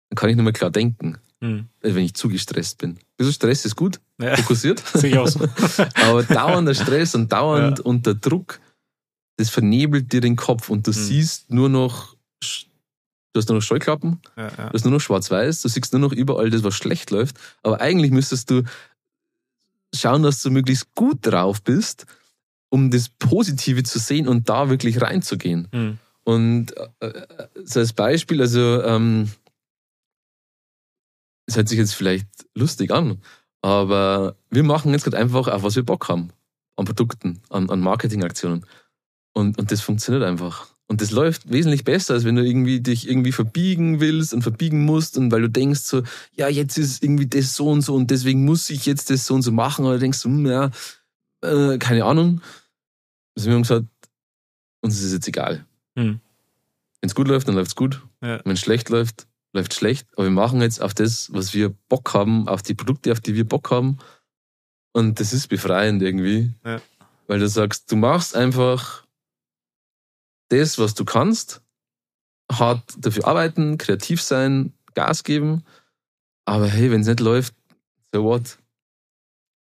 dann 0.10 0.15
kann 0.15 0.30
ich 0.30 0.36
nicht 0.36 0.43
mehr 0.43 0.54
klar 0.54 0.69
denken. 0.69 1.17
Hm. 1.41 1.67
Also 1.82 1.95
wenn 1.95 2.04
ich 2.04 2.13
zu 2.13 2.30
gestresst 2.30 2.78
bin. 2.78 3.00
Bisschen 3.17 3.34
Stress 3.34 3.65
ist 3.65 3.76
gut, 3.76 4.00
ja. 4.22 4.36
fokussiert. 4.36 4.80
Sehe 4.93 5.19
aus. 5.19 5.38
Aber 5.95 6.24
dauernder 6.24 6.76
Stress 6.76 7.15
und 7.15 7.32
dauernd 7.32 7.80
unter 7.80 8.13
Druck, 8.13 8.60
das 9.38 9.50
vernebelt 9.50 10.13
dir 10.13 10.22
den 10.22 10.36
Kopf 10.36 10.69
und 10.69 10.86
du 10.86 10.91
hm. 10.91 11.02
siehst 11.02 11.50
nur 11.50 11.69
noch, 11.69 12.15
du 12.41 13.38
hast 13.39 13.50
nur 13.50 13.58
noch 13.58 13.63
Scheuklappen, 13.63 14.19
ja, 14.38 14.43
ja. 14.43 14.69
du 14.69 14.74
hast 14.74 14.84
nur 14.84 14.93
noch 14.93 15.02
schwarz-weiß, 15.02 15.62
du 15.62 15.69
siehst 15.69 15.93
nur 15.93 16.02
noch 16.02 16.12
überall 16.12 16.52
das, 16.52 16.63
was 16.63 16.76
schlecht 16.76 17.10
läuft. 17.10 17.38
Aber 17.63 17.82
eigentlich 17.82 18.12
müsstest 18.12 18.52
du 18.52 18.63
schauen, 19.95 20.22
dass 20.22 20.43
du 20.43 20.52
möglichst 20.52 20.93
gut 20.93 21.19
drauf 21.22 21.63
bist 21.63 22.06
um 22.69 22.91
das 22.91 23.10
Positive 23.10 23.84
zu 23.84 23.99
sehen 23.99 24.27
und 24.27 24.49
da 24.49 24.69
wirklich 24.69 25.01
reinzugehen. 25.01 25.67
Mhm. 25.71 25.97
Und 26.23 26.77
äh, 26.99 27.25
so 27.63 27.79
als 27.79 27.93
Beispiel, 27.93 28.41
also 28.41 28.84
ähm, 28.84 29.29
es 31.47 31.55
hört 31.55 31.67
sich 31.67 31.79
jetzt 31.79 31.95
vielleicht 31.95 32.27
lustig 32.55 32.91
an, 32.91 33.19
aber 33.62 34.36
wir 34.49 34.63
machen 34.63 34.91
jetzt 34.91 35.03
gerade 35.03 35.17
einfach 35.17 35.47
auf 35.47 35.63
was 35.63 35.75
wir 35.75 35.84
Bock 35.84 36.08
haben. 36.08 36.29
An 36.75 36.86
Produkten, 36.86 37.41
an, 37.49 37.69
an 37.69 37.82
Marketingaktionen. 37.82 38.65
Und, 39.34 39.58
und 39.58 39.71
das 39.71 39.82
funktioniert 39.82 40.23
einfach. 40.23 40.67
Und 40.88 41.01
das 41.01 41.12
läuft 41.12 41.51
wesentlich 41.51 41.84
besser, 41.84 42.15
als 42.15 42.25
wenn 42.25 42.36
du 42.36 42.43
irgendwie 42.43 42.79
dich 42.79 43.08
irgendwie 43.08 43.32
verbiegen 43.32 43.99
willst 43.99 44.34
und 44.34 44.41
verbiegen 44.41 44.86
musst 44.86 45.17
und 45.17 45.32
weil 45.32 45.41
du 45.41 45.49
denkst 45.49 45.82
so, 45.82 46.01
ja, 46.36 46.47
jetzt 46.47 46.77
ist 46.77 47.03
irgendwie 47.03 47.27
das 47.27 47.53
so 47.53 47.69
und 47.69 47.82
so 47.82 47.93
und 47.95 48.10
deswegen 48.10 48.43
muss 48.43 48.69
ich 48.71 48.88
jetzt 48.88 49.10
das 49.12 49.27
so 49.27 49.36
und 49.36 49.43
so 49.43 49.51
machen 49.51 49.86
oder 49.86 49.99
denkst 49.99 50.21
du, 50.23 50.29
hm, 50.29 50.45
ja, 50.47 50.71
äh, 51.41 51.77
keine 51.77 52.05
Ahnung. 52.05 52.41
Also 53.36 53.48
wir 53.48 53.56
haben 53.56 53.63
gesagt, 53.63 53.88
uns 54.82 54.98
ist 54.98 55.06
es 55.06 55.13
jetzt 55.13 55.28
egal. 55.28 55.65
Hm. 55.96 56.20
Wenn 57.02 57.08
es 57.08 57.15
gut 57.15 57.28
läuft, 57.28 57.48
dann 57.48 57.56
läuft 57.56 57.70
es 57.70 57.76
gut. 57.76 58.02
Ja. 58.22 58.42
Wenn 58.44 58.54
es 58.54 58.60
schlecht 58.60 58.89
läuft, 58.89 59.28
läuft 59.54 59.74
schlecht. 59.74 60.08
Aber 60.13 60.26
wir 60.26 60.32
machen 60.32 60.62
jetzt 60.62 60.82
auf 60.82 60.94
das, 60.94 61.32
was 61.34 61.54
wir 61.54 61.70
Bock 61.70 62.13
haben, 62.13 62.48
auf 62.48 62.62
die 62.62 62.74
Produkte, 62.74 63.12
auf 63.12 63.22
die 63.22 63.36
wir 63.36 63.48
Bock 63.48 63.72
haben. 63.72 63.98
Und 64.92 65.20
das 65.20 65.34
ist 65.34 65.48
befreiend 65.48 66.02
irgendwie. 66.02 66.54
Ja. 66.65 66.82
Weil 67.28 67.39
du 67.39 67.48
sagst, 67.48 67.92
du 67.92 67.96
machst 67.96 68.36
einfach 68.36 69.06
das, 70.50 70.80
was 70.80 70.96
du 70.96 71.06
kannst, 71.06 71.62
hart 72.52 72.84
dafür 72.98 73.27
arbeiten, 73.27 73.77
kreativ 73.77 74.21
sein, 74.21 74.73
Gas 74.96 75.23
geben. 75.23 75.63
Aber 76.46 76.67
hey, 76.67 76.92
wenn 76.92 77.02
es 77.02 77.08
nicht 77.08 77.19
läuft, 77.19 77.54
so 78.12 78.23
what? 78.23 78.58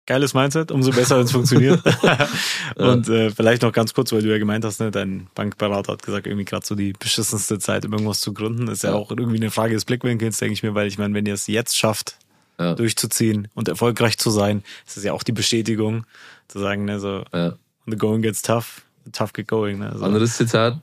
Geiles 0.05 0.33
Mindset, 0.33 0.71
umso 0.71 0.91
besser, 0.91 1.17
wenn 1.17 1.25
es 1.25 1.31
funktioniert. 1.31 1.81
und 2.75 3.09
äh, 3.09 3.31
vielleicht 3.31 3.63
noch 3.63 3.71
ganz 3.71 3.93
kurz, 3.93 4.11
weil 4.11 4.21
du 4.21 4.29
ja 4.29 4.37
gemeint 4.37 4.63
hast, 4.63 4.79
ne, 4.79 4.91
dein 4.91 5.27
Bankberater 5.33 5.93
hat 5.93 6.03
gesagt, 6.03 6.27
irgendwie 6.27 6.45
gerade 6.45 6.65
so 6.65 6.75
die 6.75 6.93
beschissenste 6.93 7.57
Zeit, 7.59 7.85
um 7.85 7.93
irgendwas 7.93 8.19
zu 8.19 8.33
gründen, 8.33 8.67
ist 8.67 8.83
ja, 8.83 8.91
ja 8.91 8.95
auch 8.95 9.09
irgendwie 9.09 9.37
eine 9.37 9.51
Frage 9.51 9.73
des 9.73 9.85
Blickwinkels, 9.85 10.37
denke 10.37 10.53
ich 10.53 10.63
mir, 10.63 10.75
weil 10.75 10.87
ich 10.87 10.97
meine, 10.97 11.13
wenn 11.13 11.25
ihr 11.25 11.33
es 11.33 11.47
jetzt 11.47 11.75
schafft, 11.77 12.17
ja. 12.59 12.75
durchzuziehen 12.75 13.47
und 13.53 13.67
erfolgreich 13.67 14.17
zu 14.17 14.29
sein. 14.29 14.63
Ist 14.85 15.03
ja 15.03 15.13
auch 15.13 15.23
die 15.23 15.31
Bestätigung, 15.31 16.05
zu 16.47 16.59
sagen, 16.59 16.85
ne, 16.85 16.99
so, 16.99 17.23
ja. 17.33 17.57
the 17.85 17.97
going 17.97 18.21
gets 18.21 18.41
tough, 18.41 18.85
the 19.05 19.11
tough 19.11 19.33
get 19.33 19.47
going. 19.47 19.79
Ne, 19.79 19.93
so. 19.97 20.05
Anderes 20.05 20.37
Zitat 20.37 20.79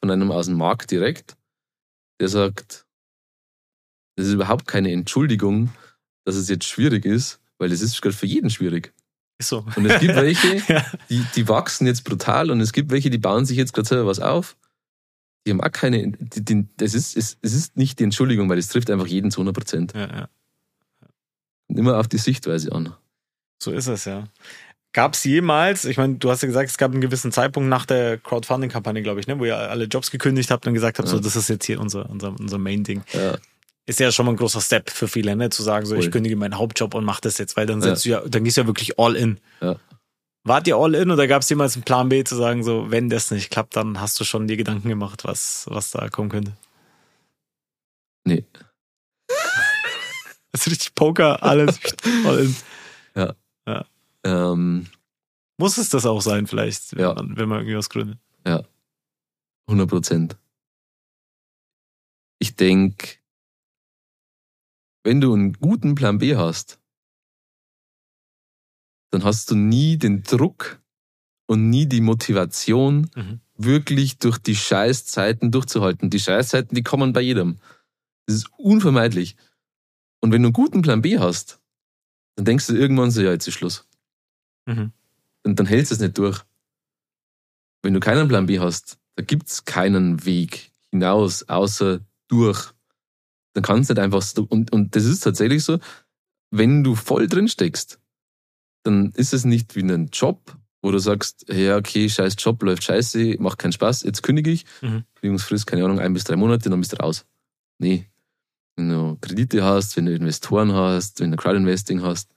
von 0.00 0.10
einem 0.10 0.30
aus 0.30 0.46
dem 0.46 0.56
Markt 0.56 0.90
direkt, 0.90 1.36
der 2.20 2.28
sagt, 2.28 2.86
das 4.16 4.26
ist 4.26 4.34
überhaupt 4.34 4.66
keine 4.66 4.92
Entschuldigung, 4.92 5.70
dass 6.24 6.36
es 6.36 6.48
jetzt 6.48 6.64
schwierig 6.64 7.04
ist, 7.04 7.40
weil 7.60 7.70
es 7.70 7.82
ist 7.82 8.00
gerade 8.00 8.16
für 8.16 8.26
jeden 8.26 8.50
schwierig. 8.50 8.92
Ist 9.38 9.50
so. 9.50 9.64
Und 9.76 9.86
es 9.86 10.00
gibt 10.00 10.16
welche, 10.16 10.56
ja. 10.72 10.84
die, 11.08 11.24
die 11.36 11.48
wachsen 11.48 11.86
jetzt 11.86 12.04
brutal 12.04 12.50
und 12.50 12.60
es 12.60 12.72
gibt 12.72 12.90
welche, 12.90 13.10
die 13.10 13.18
bauen 13.18 13.46
sich 13.46 13.56
jetzt 13.56 13.72
gerade 13.72 13.88
selber 13.88 14.06
was 14.06 14.18
auf. 14.18 14.56
Die 15.46 15.52
haben 15.52 15.60
auch 15.60 15.70
keine, 15.70 16.12
die, 16.12 16.44
die, 16.44 16.66
das 16.76 16.94
ist, 16.94 17.16
es, 17.16 17.38
es 17.40 17.54
ist 17.54 17.76
nicht 17.76 17.98
die 17.98 18.04
Entschuldigung, 18.04 18.48
weil 18.48 18.58
es 18.58 18.68
trifft 18.68 18.90
einfach 18.90 19.06
jeden 19.06 19.30
zu 19.30 19.40
100 19.40 19.54
Prozent. 19.54 19.92
Ja, 19.94 20.00
ja. 20.00 20.28
Immer 21.68 21.98
auf 21.98 22.08
die 22.08 22.18
Sichtweise 22.18 22.72
an. 22.72 22.94
So 23.62 23.70
ist 23.72 23.86
es, 23.86 24.04
ja. 24.04 24.24
Gab 24.92 25.14
es 25.14 25.22
jemals, 25.22 25.84
ich 25.84 25.98
meine, 25.98 26.16
du 26.16 26.30
hast 26.30 26.42
ja 26.42 26.48
gesagt, 26.48 26.68
es 26.68 26.76
gab 26.76 26.90
einen 26.90 27.00
gewissen 27.00 27.30
Zeitpunkt 27.30 27.68
nach 27.68 27.86
der 27.86 28.18
Crowdfunding-Kampagne, 28.18 29.02
glaube 29.02 29.20
ich, 29.20 29.28
ne, 29.28 29.38
wo 29.38 29.44
ihr 29.44 29.56
alle 29.56 29.84
Jobs 29.84 30.10
gekündigt 30.10 30.50
habt 30.50 30.66
und 30.66 30.74
gesagt 30.74 30.98
habt, 30.98 31.08
ja. 31.08 31.14
so, 31.14 31.20
das 31.20 31.36
ist 31.36 31.48
jetzt 31.48 31.64
hier 31.64 31.80
unser, 31.80 32.10
unser, 32.10 32.34
unser 32.38 32.58
Main-Ding. 32.58 33.04
Ja. 33.12 33.38
Ist 33.90 33.98
ja 33.98 34.12
schon 34.12 34.24
mal 34.24 34.32
ein 34.32 34.36
großer 34.36 34.60
Step 34.60 34.88
für 34.88 35.08
viele, 35.08 35.34
ne, 35.34 35.50
zu 35.50 35.64
sagen, 35.64 35.84
so, 35.84 35.96
cool. 35.96 36.00
ich 36.00 36.12
kündige 36.12 36.36
meinen 36.36 36.56
Hauptjob 36.56 36.94
und 36.94 37.04
mach 37.04 37.18
das 37.18 37.38
jetzt, 37.38 37.56
weil 37.56 37.66
dann 37.66 37.82
setzt 37.82 38.04
ja. 38.04 38.20
du 38.20 38.24
ja, 38.24 38.30
dann 38.30 38.44
gehst 38.44 38.56
du 38.56 38.60
ja 38.60 38.66
wirklich 38.68 39.00
all 39.00 39.16
in. 39.16 39.40
Ja. 39.60 39.80
Wart 40.44 40.68
ihr 40.68 40.76
all 40.76 40.94
in 40.94 41.10
oder 41.10 41.26
gab 41.26 41.42
es 41.42 41.48
jemals 41.48 41.74
einen 41.74 41.82
Plan 41.82 42.08
B 42.08 42.22
zu 42.22 42.36
sagen, 42.36 42.62
so, 42.62 42.92
wenn 42.92 43.10
das 43.10 43.32
nicht 43.32 43.50
klappt, 43.50 43.74
dann 43.74 44.00
hast 44.00 44.20
du 44.20 44.22
schon 44.24 44.46
dir 44.46 44.56
Gedanken 44.56 44.88
gemacht, 44.88 45.24
was, 45.24 45.66
was 45.68 45.90
da 45.90 46.08
kommen 46.08 46.28
könnte? 46.28 46.56
Nee. 48.24 48.44
das 50.52 50.66
ist 50.66 50.70
richtig 50.70 50.94
Poker, 50.94 51.42
alles 51.42 51.80
all 52.24 52.38
in. 52.38 52.56
Ja. 53.16 53.34
ja. 53.66 53.84
Ähm, 54.22 54.86
Muss 55.56 55.78
es 55.78 55.88
das 55.88 56.06
auch 56.06 56.22
sein, 56.22 56.46
vielleicht, 56.46 56.94
wenn, 56.94 57.02
ja. 57.02 57.14
man, 57.14 57.36
wenn 57.36 57.48
man 57.48 57.58
irgendwie 57.58 57.76
was 57.76 57.90
gründet? 57.90 58.20
Ja. 58.46 58.62
100 59.66 59.88
Prozent. 59.88 60.36
Ich 62.38 62.54
denke, 62.54 63.19
wenn 65.02 65.20
du 65.20 65.32
einen 65.32 65.52
guten 65.54 65.94
Plan 65.94 66.18
B 66.18 66.36
hast, 66.36 66.80
dann 69.10 69.24
hast 69.24 69.50
du 69.50 69.56
nie 69.56 69.96
den 69.96 70.22
Druck 70.22 70.80
und 71.46 71.68
nie 71.68 71.86
die 71.86 72.00
Motivation, 72.00 73.10
mhm. 73.16 73.40
wirklich 73.56 74.18
durch 74.18 74.38
die 74.38 74.54
Scheißzeiten 74.54 75.50
durchzuhalten. 75.50 76.08
Die 76.08 76.20
Scheißzeiten, 76.20 76.74
die 76.74 76.84
kommen 76.84 77.12
bei 77.12 77.20
jedem. 77.20 77.58
Das 78.26 78.36
ist 78.36 78.50
unvermeidlich. 78.56 79.36
Und 80.20 80.32
wenn 80.32 80.42
du 80.42 80.48
einen 80.48 80.52
guten 80.52 80.82
Plan 80.82 81.02
B 81.02 81.18
hast, 81.18 81.60
dann 82.36 82.44
denkst 82.44 82.68
du 82.68 82.74
irgendwann 82.74 83.10
so, 83.10 83.20
ja, 83.20 83.32
jetzt 83.32 83.48
ist 83.48 83.54
Schluss. 83.54 83.88
Mhm. 84.66 84.92
Und 85.42 85.58
dann 85.58 85.66
hältst 85.66 85.90
du 85.90 85.96
es 85.96 86.00
nicht 86.00 86.18
durch. 86.18 86.42
Wenn 87.82 87.94
du 87.94 88.00
keinen 88.00 88.28
Plan 88.28 88.46
B 88.46 88.60
hast, 88.60 88.98
da 89.16 89.24
gibt 89.24 89.48
es 89.48 89.64
keinen 89.64 90.24
Weg 90.24 90.70
hinaus, 90.90 91.48
außer 91.48 92.00
durch. 92.28 92.72
Dann 93.54 93.62
kannst 93.62 93.90
du 93.90 93.94
nicht 93.94 94.02
einfach, 94.02 94.24
und, 94.48 94.72
und 94.72 94.94
das 94.96 95.04
ist 95.04 95.20
tatsächlich 95.20 95.64
so, 95.64 95.78
wenn 96.50 96.84
du 96.84 96.94
voll 96.94 97.26
drin 97.26 97.48
steckst, 97.48 98.00
dann 98.82 99.12
ist 99.14 99.34
es 99.34 99.44
nicht 99.44 99.76
wie 99.76 99.82
ein 99.82 100.08
Job, 100.12 100.56
wo 100.82 100.90
du 100.90 100.98
sagst, 100.98 101.46
ja, 101.52 101.76
okay, 101.76 102.08
scheiß 102.08 102.36
Job, 102.38 102.62
läuft 102.62 102.84
scheiße, 102.84 103.36
macht 103.38 103.58
keinen 103.58 103.72
Spaß, 103.72 104.02
jetzt 104.04 104.22
kündige 104.22 104.50
ich. 104.50 104.64
Mhm. 104.80 105.04
Kündigungsfrist, 105.16 105.66
keine 105.66 105.84
Ahnung, 105.84 106.00
ein 106.00 106.12
bis 106.12 106.24
drei 106.24 106.36
Monate, 106.36 106.70
dann 106.70 106.80
bist 106.80 106.92
du 106.92 106.96
raus. 106.96 107.26
Nee. 107.78 108.06
Wenn 108.76 108.88
du 108.88 109.18
Kredite 109.20 109.62
hast, 109.62 109.96
wenn 109.96 110.06
du 110.06 110.14
Investoren 110.14 110.72
hast, 110.72 111.20
wenn 111.20 111.30
du 111.30 111.36
Crowdinvesting 111.36 112.02
hast, 112.02 112.30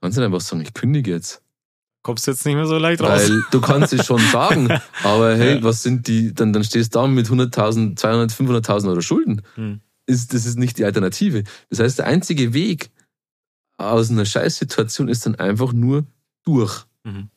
kannst 0.00 0.16
du 0.16 0.20
nicht 0.20 0.26
einfach 0.26 0.40
sagen, 0.40 0.62
ich 0.62 0.74
kündige 0.74 1.12
jetzt. 1.12 1.42
Kommst 2.02 2.26
du 2.26 2.30
jetzt 2.30 2.44
nicht 2.46 2.54
mehr 2.54 2.66
so 2.66 2.78
leicht 2.78 3.00
raus. 3.00 3.28
Weil 3.28 3.44
du 3.50 3.60
kannst 3.60 3.92
es 3.92 4.06
schon 4.06 4.20
sagen, 4.32 4.68
aber 5.04 5.36
hey, 5.36 5.56
ja. 5.56 5.62
was 5.62 5.82
sind 5.82 6.08
die, 6.08 6.32
dann, 6.34 6.52
dann 6.52 6.64
stehst 6.64 6.94
du 6.94 7.00
da 7.00 7.06
mit 7.06 7.26
100.000, 7.26 7.96
200, 7.96 8.32
500.000 8.32 8.88
Euro 8.88 9.00
Schulden. 9.00 9.42
Mhm. 9.56 9.80
Ist, 10.08 10.32
das 10.32 10.46
ist 10.46 10.58
nicht 10.58 10.78
die 10.78 10.84
Alternative. 10.84 11.44
Das 11.68 11.80
heißt, 11.80 11.98
der 11.98 12.06
einzige 12.06 12.54
Weg, 12.54 12.90
aus 13.76 14.10
einer 14.10 14.24
Scheißsituation 14.24 15.08
ist 15.08 15.26
dann 15.26 15.36
einfach 15.36 15.72
nur 15.72 16.04
durch. 16.44 16.86
Mhm. 17.04 17.28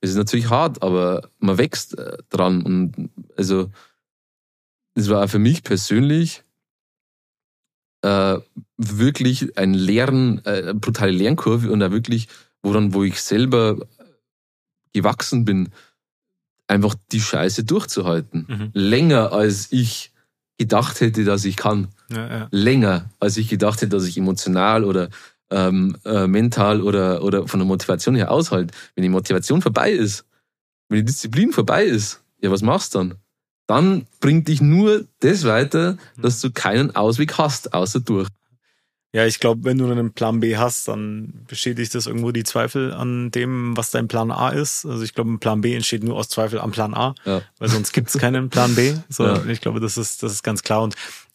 Es 0.00 0.10
ist 0.10 0.16
natürlich 0.16 0.48
hart, 0.48 0.82
aber 0.82 1.28
man 1.38 1.58
wächst 1.58 1.98
äh, 1.98 2.16
dran. 2.30 2.62
Und 2.62 3.10
also, 3.36 3.70
es 4.94 5.08
war 5.08 5.28
für 5.28 5.38
mich 5.38 5.62
persönlich 5.62 6.42
äh, 8.02 8.38
wirklich 8.76 9.56
ein 9.58 9.74
Lehren, 9.74 10.44
äh, 10.44 10.62
eine 10.62 10.74
brutale 10.74 11.12
Lernkurve 11.12 11.70
und 11.70 11.80
da 11.80 11.92
wirklich, 11.92 12.28
wo 12.62 12.72
dann, 12.72 12.94
wo 12.94 13.04
ich 13.04 13.20
selber 13.20 13.78
gewachsen 14.92 15.44
bin, 15.44 15.70
einfach 16.66 16.94
die 17.12 17.20
Scheiße 17.20 17.64
durchzuhalten. 17.64 18.46
Mhm. 18.48 18.70
Länger 18.72 19.32
als 19.32 19.72
ich 19.72 20.12
gedacht 20.58 21.00
hätte, 21.00 21.24
dass 21.24 21.44
ich 21.44 21.56
kann. 21.56 21.88
Ja, 22.14 22.28
ja. 22.28 22.48
Länger 22.50 23.10
als 23.20 23.36
ich 23.36 23.48
gedacht 23.48 23.80
hätte, 23.80 23.96
dass 23.96 24.06
ich 24.06 24.16
emotional 24.16 24.84
oder 24.84 25.08
ähm, 25.50 25.96
äh, 26.04 26.26
mental 26.26 26.80
oder, 26.80 27.22
oder 27.22 27.46
von 27.46 27.60
der 27.60 27.66
Motivation 27.66 28.14
her 28.14 28.30
aushält. 28.30 28.72
Wenn 28.94 29.02
die 29.02 29.08
Motivation 29.08 29.62
vorbei 29.62 29.92
ist, 29.92 30.24
wenn 30.88 30.98
die 30.98 31.04
Disziplin 31.04 31.52
vorbei 31.52 31.84
ist, 31.84 32.20
ja, 32.40 32.50
was 32.50 32.62
machst 32.62 32.94
du 32.94 32.98
dann? 32.98 33.14
Dann 33.66 34.06
bringt 34.20 34.48
dich 34.48 34.60
nur 34.60 35.04
das 35.20 35.44
weiter, 35.44 35.96
dass 36.20 36.40
du 36.40 36.50
keinen 36.50 36.94
Ausweg 36.96 37.38
hast, 37.38 37.72
außer 37.74 38.00
durch. 38.00 38.28
Ja, 39.14 39.26
ich 39.26 39.40
glaube, 39.40 39.64
wenn 39.64 39.76
du 39.76 39.90
einen 39.90 40.12
Plan 40.12 40.40
B 40.40 40.56
hast, 40.56 40.88
dann 40.88 41.44
bestätigt 41.46 41.94
das 41.94 42.06
irgendwo 42.06 42.32
die 42.32 42.44
Zweifel 42.44 42.94
an 42.94 43.30
dem, 43.30 43.76
was 43.76 43.90
dein 43.90 44.08
Plan 44.08 44.30
A 44.30 44.48
ist. 44.48 44.86
Also 44.86 45.02
ich 45.02 45.12
glaube, 45.12 45.30
ein 45.30 45.38
Plan 45.38 45.60
B 45.60 45.74
entsteht 45.74 46.02
nur 46.02 46.16
aus 46.16 46.30
Zweifel 46.30 46.58
am 46.58 46.70
Plan 46.70 46.94
A, 46.94 47.14
ja. 47.26 47.42
weil 47.58 47.68
sonst 47.68 47.92
gibt 47.92 48.08
es 48.08 48.18
keinen 48.18 48.48
Plan 48.48 48.74
B. 48.74 48.94
So, 49.10 49.24
ja. 49.24 49.44
Ich 49.44 49.60
glaube, 49.60 49.80
das 49.80 49.98
ist, 49.98 50.22
das 50.22 50.32
ist 50.32 50.42
ganz 50.42 50.62
klar. 50.62 50.82
Und 50.82 50.94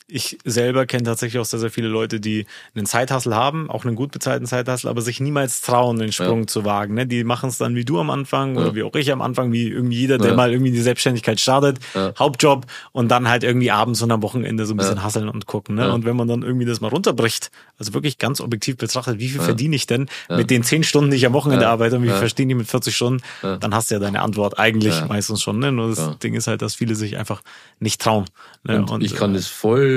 ich 0.09 0.37
selber 0.45 0.85
kenne 0.85 1.03
tatsächlich 1.03 1.39
auch 1.39 1.45
sehr, 1.45 1.59
sehr 1.59 1.69
viele 1.69 1.89
Leute, 1.89 2.21
die 2.21 2.45
einen 2.75 2.85
Zeithassel 2.85 3.35
haben, 3.35 3.69
auch 3.69 3.83
einen 3.83 3.95
gut 3.95 4.11
bezahlten 4.11 4.45
Zeithassel, 4.45 4.89
aber 4.89 5.01
sich 5.01 5.19
niemals 5.19 5.59
trauen, 5.59 5.99
den 5.99 6.13
Sprung 6.13 6.41
ja. 6.41 6.47
zu 6.47 6.63
wagen. 6.63 6.93
Ne? 6.93 7.05
Die 7.05 7.25
machen 7.25 7.49
es 7.49 7.57
dann 7.57 7.75
wie 7.75 7.83
du 7.83 7.99
am 7.99 8.09
Anfang 8.09 8.55
ja. 8.55 8.61
oder 8.61 8.75
wie 8.75 8.83
auch 8.83 8.95
ich 8.95 9.11
am 9.11 9.21
Anfang, 9.21 9.51
wie 9.51 9.67
irgendwie 9.67 9.97
jeder, 9.97 10.17
der 10.17 10.29
ja. 10.29 10.35
mal 10.35 10.51
irgendwie 10.51 10.71
die 10.71 10.81
Selbstständigkeit 10.81 11.41
startet, 11.41 11.79
Hauptjob 12.17 12.65
und 12.93 13.09
dann 13.09 13.27
halt 13.27 13.43
irgendwie 13.43 13.69
abends 13.69 14.01
und 14.01 14.11
am 14.11 14.21
Wochenende 14.21 14.65
so 14.65 14.73
ein 14.73 14.77
bisschen 14.77 15.03
hasseln 15.03 15.27
und 15.27 15.45
gucken. 15.45 15.75
Ne? 15.75 15.91
Und 15.91 16.05
wenn 16.05 16.15
man 16.15 16.29
dann 16.29 16.41
irgendwie 16.41 16.65
das 16.65 16.79
mal 16.79 16.87
runterbricht, 16.87 17.51
also 17.77 17.93
wirklich 17.93 18.17
ganz 18.17 18.39
objektiv 18.39 18.77
betrachtet, 18.77 19.19
wie 19.19 19.27
viel 19.27 19.41
verdiene 19.41 19.75
ich 19.75 19.87
denn 19.87 20.07
mit 20.29 20.49
den 20.49 20.63
zehn 20.63 20.83
Stunden, 20.83 21.11
die 21.11 21.17
ich 21.17 21.25
am 21.25 21.33
Wochenende 21.33 21.67
arbeite 21.67 21.97
und 21.97 22.03
wie 22.03 22.09
viel 22.09 22.17
verdiene 22.17 22.53
ich 22.53 22.57
mit 22.57 22.67
40 22.67 22.95
Stunden, 22.95 23.21
dann 23.41 23.75
hast 23.75 23.91
du 23.91 23.95
ja 23.95 23.99
deine 23.99 24.21
Antwort 24.21 24.57
eigentlich 24.57 24.95
meistens 25.09 25.41
schon. 25.41 25.59
Ne? 25.59 25.73
Nur 25.73 25.89
das 25.89 26.17
Ding 26.19 26.33
ist 26.33 26.47
halt, 26.47 26.61
dass 26.61 26.75
viele 26.75 26.95
sich 26.95 27.17
einfach 27.17 27.41
nicht 27.79 27.99
trauen. 27.99 28.25
Ne? 28.63 28.77
Und, 28.77 28.89
und 28.89 29.03
ich 29.03 29.15
kann 29.15 29.31
äh, 29.31 29.37
das 29.37 29.47
voll 29.47 29.96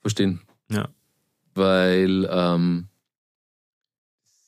verstehen. 0.00 0.40
Ja. 0.70 0.88
Weil 1.54 2.28
ähm, 2.30 2.88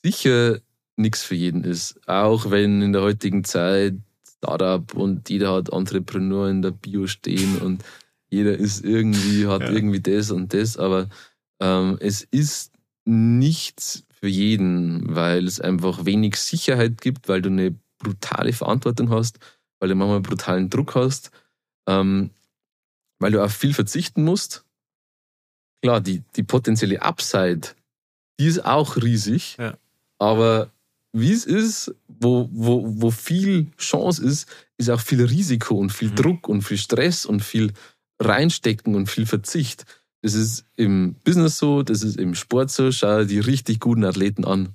sicher 0.03 0.59
nichts 0.97 1.22
für 1.22 1.34
jeden 1.34 1.64
ist. 1.64 2.01
Auch 2.07 2.51
wenn 2.51 2.82
in 2.82 2.93
der 2.93 3.03
heutigen 3.03 3.45
Zeit 3.45 3.95
Startup 4.38 4.95
und 4.95 5.28
jeder 5.28 5.53
hat 5.53 5.70
Entrepreneur 5.70 6.49
in 6.49 6.62
der 6.62 6.70
Bio 6.70 7.07
stehen 7.07 7.59
und 7.59 7.84
jeder 8.30 8.57
ist 8.57 8.84
irgendwie, 8.84 9.47
hat 9.47 9.62
ja. 9.62 9.70
irgendwie 9.70 10.01
das 10.01 10.30
und 10.30 10.55
das, 10.55 10.76
aber 10.76 11.09
ähm, 11.61 11.99
es 12.01 12.22
ist 12.30 12.72
nichts 13.05 14.05
für 14.09 14.28
jeden, 14.28 15.14
weil 15.14 15.47
es 15.47 15.61
einfach 15.61 16.05
wenig 16.05 16.36
Sicherheit 16.36 17.01
gibt, 17.01 17.28
weil 17.28 17.43
du 17.43 17.51
eine 17.51 17.74
brutale 17.99 18.53
Verantwortung 18.53 19.11
hast, 19.11 19.38
weil 19.78 19.88
du 19.88 19.95
manchmal 19.95 20.20
brutalen 20.20 20.70
Druck 20.70 20.95
hast, 20.95 21.30
ähm, 21.86 22.30
weil 23.18 23.32
du 23.32 23.45
auf 23.45 23.53
viel 23.53 23.74
verzichten 23.74 24.24
musst 24.24 24.64
klar, 25.83 26.01
die, 26.01 26.22
die 26.37 26.43
potenzielle 26.43 27.03
Upside, 27.03 27.68
die 28.39 28.47
ist 28.47 28.64
auch 28.64 28.97
riesig. 28.97 29.57
Ja. 29.59 29.76
Aber 30.18 30.70
wie 31.12 31.33
es 31.33 31.45
ist, 31.45 31.95
wo, 32.07 32.49
wo, 32.53 32.85
wo 32.87 33.11
viel 33.11 33.70
Chance 33.76 34.24
ist, 34.24 34.49
ist 34.76 34.91
auch 34.91 35.01
viel 35.01 35.24
Risiko 35.24 35.76
und 35.76 35.91
viel 35.91 36.11
mhm. 36.11 36.16
Druck 36.16 36.49
und 36.49 36.62
viel 36.62 36.78
Stress 36.78 37.26
und 37.26 37.43
viel 37.43 37.72
reinstecken 38.20 38.95
und 38.95 39.09
viel 39.09 39.26
Verzicht. 39.26 39.87
Das 40.22 40.35
ist 40.35 40.64
im 40.76 41.14
Business 41.24 41.59
so, 41.59 41.83
das 41.83 42.03
ist 42.03 42.18
im 42.18 42.35
Sport 42.35 42.70
so. 42.70 42.93
Schau 42.93 43.24
die 43.24 43.41
richtig 43.41 43.81
guten 43.81 44.05
Athleten 44.05 44.45
an. 44.45 44.74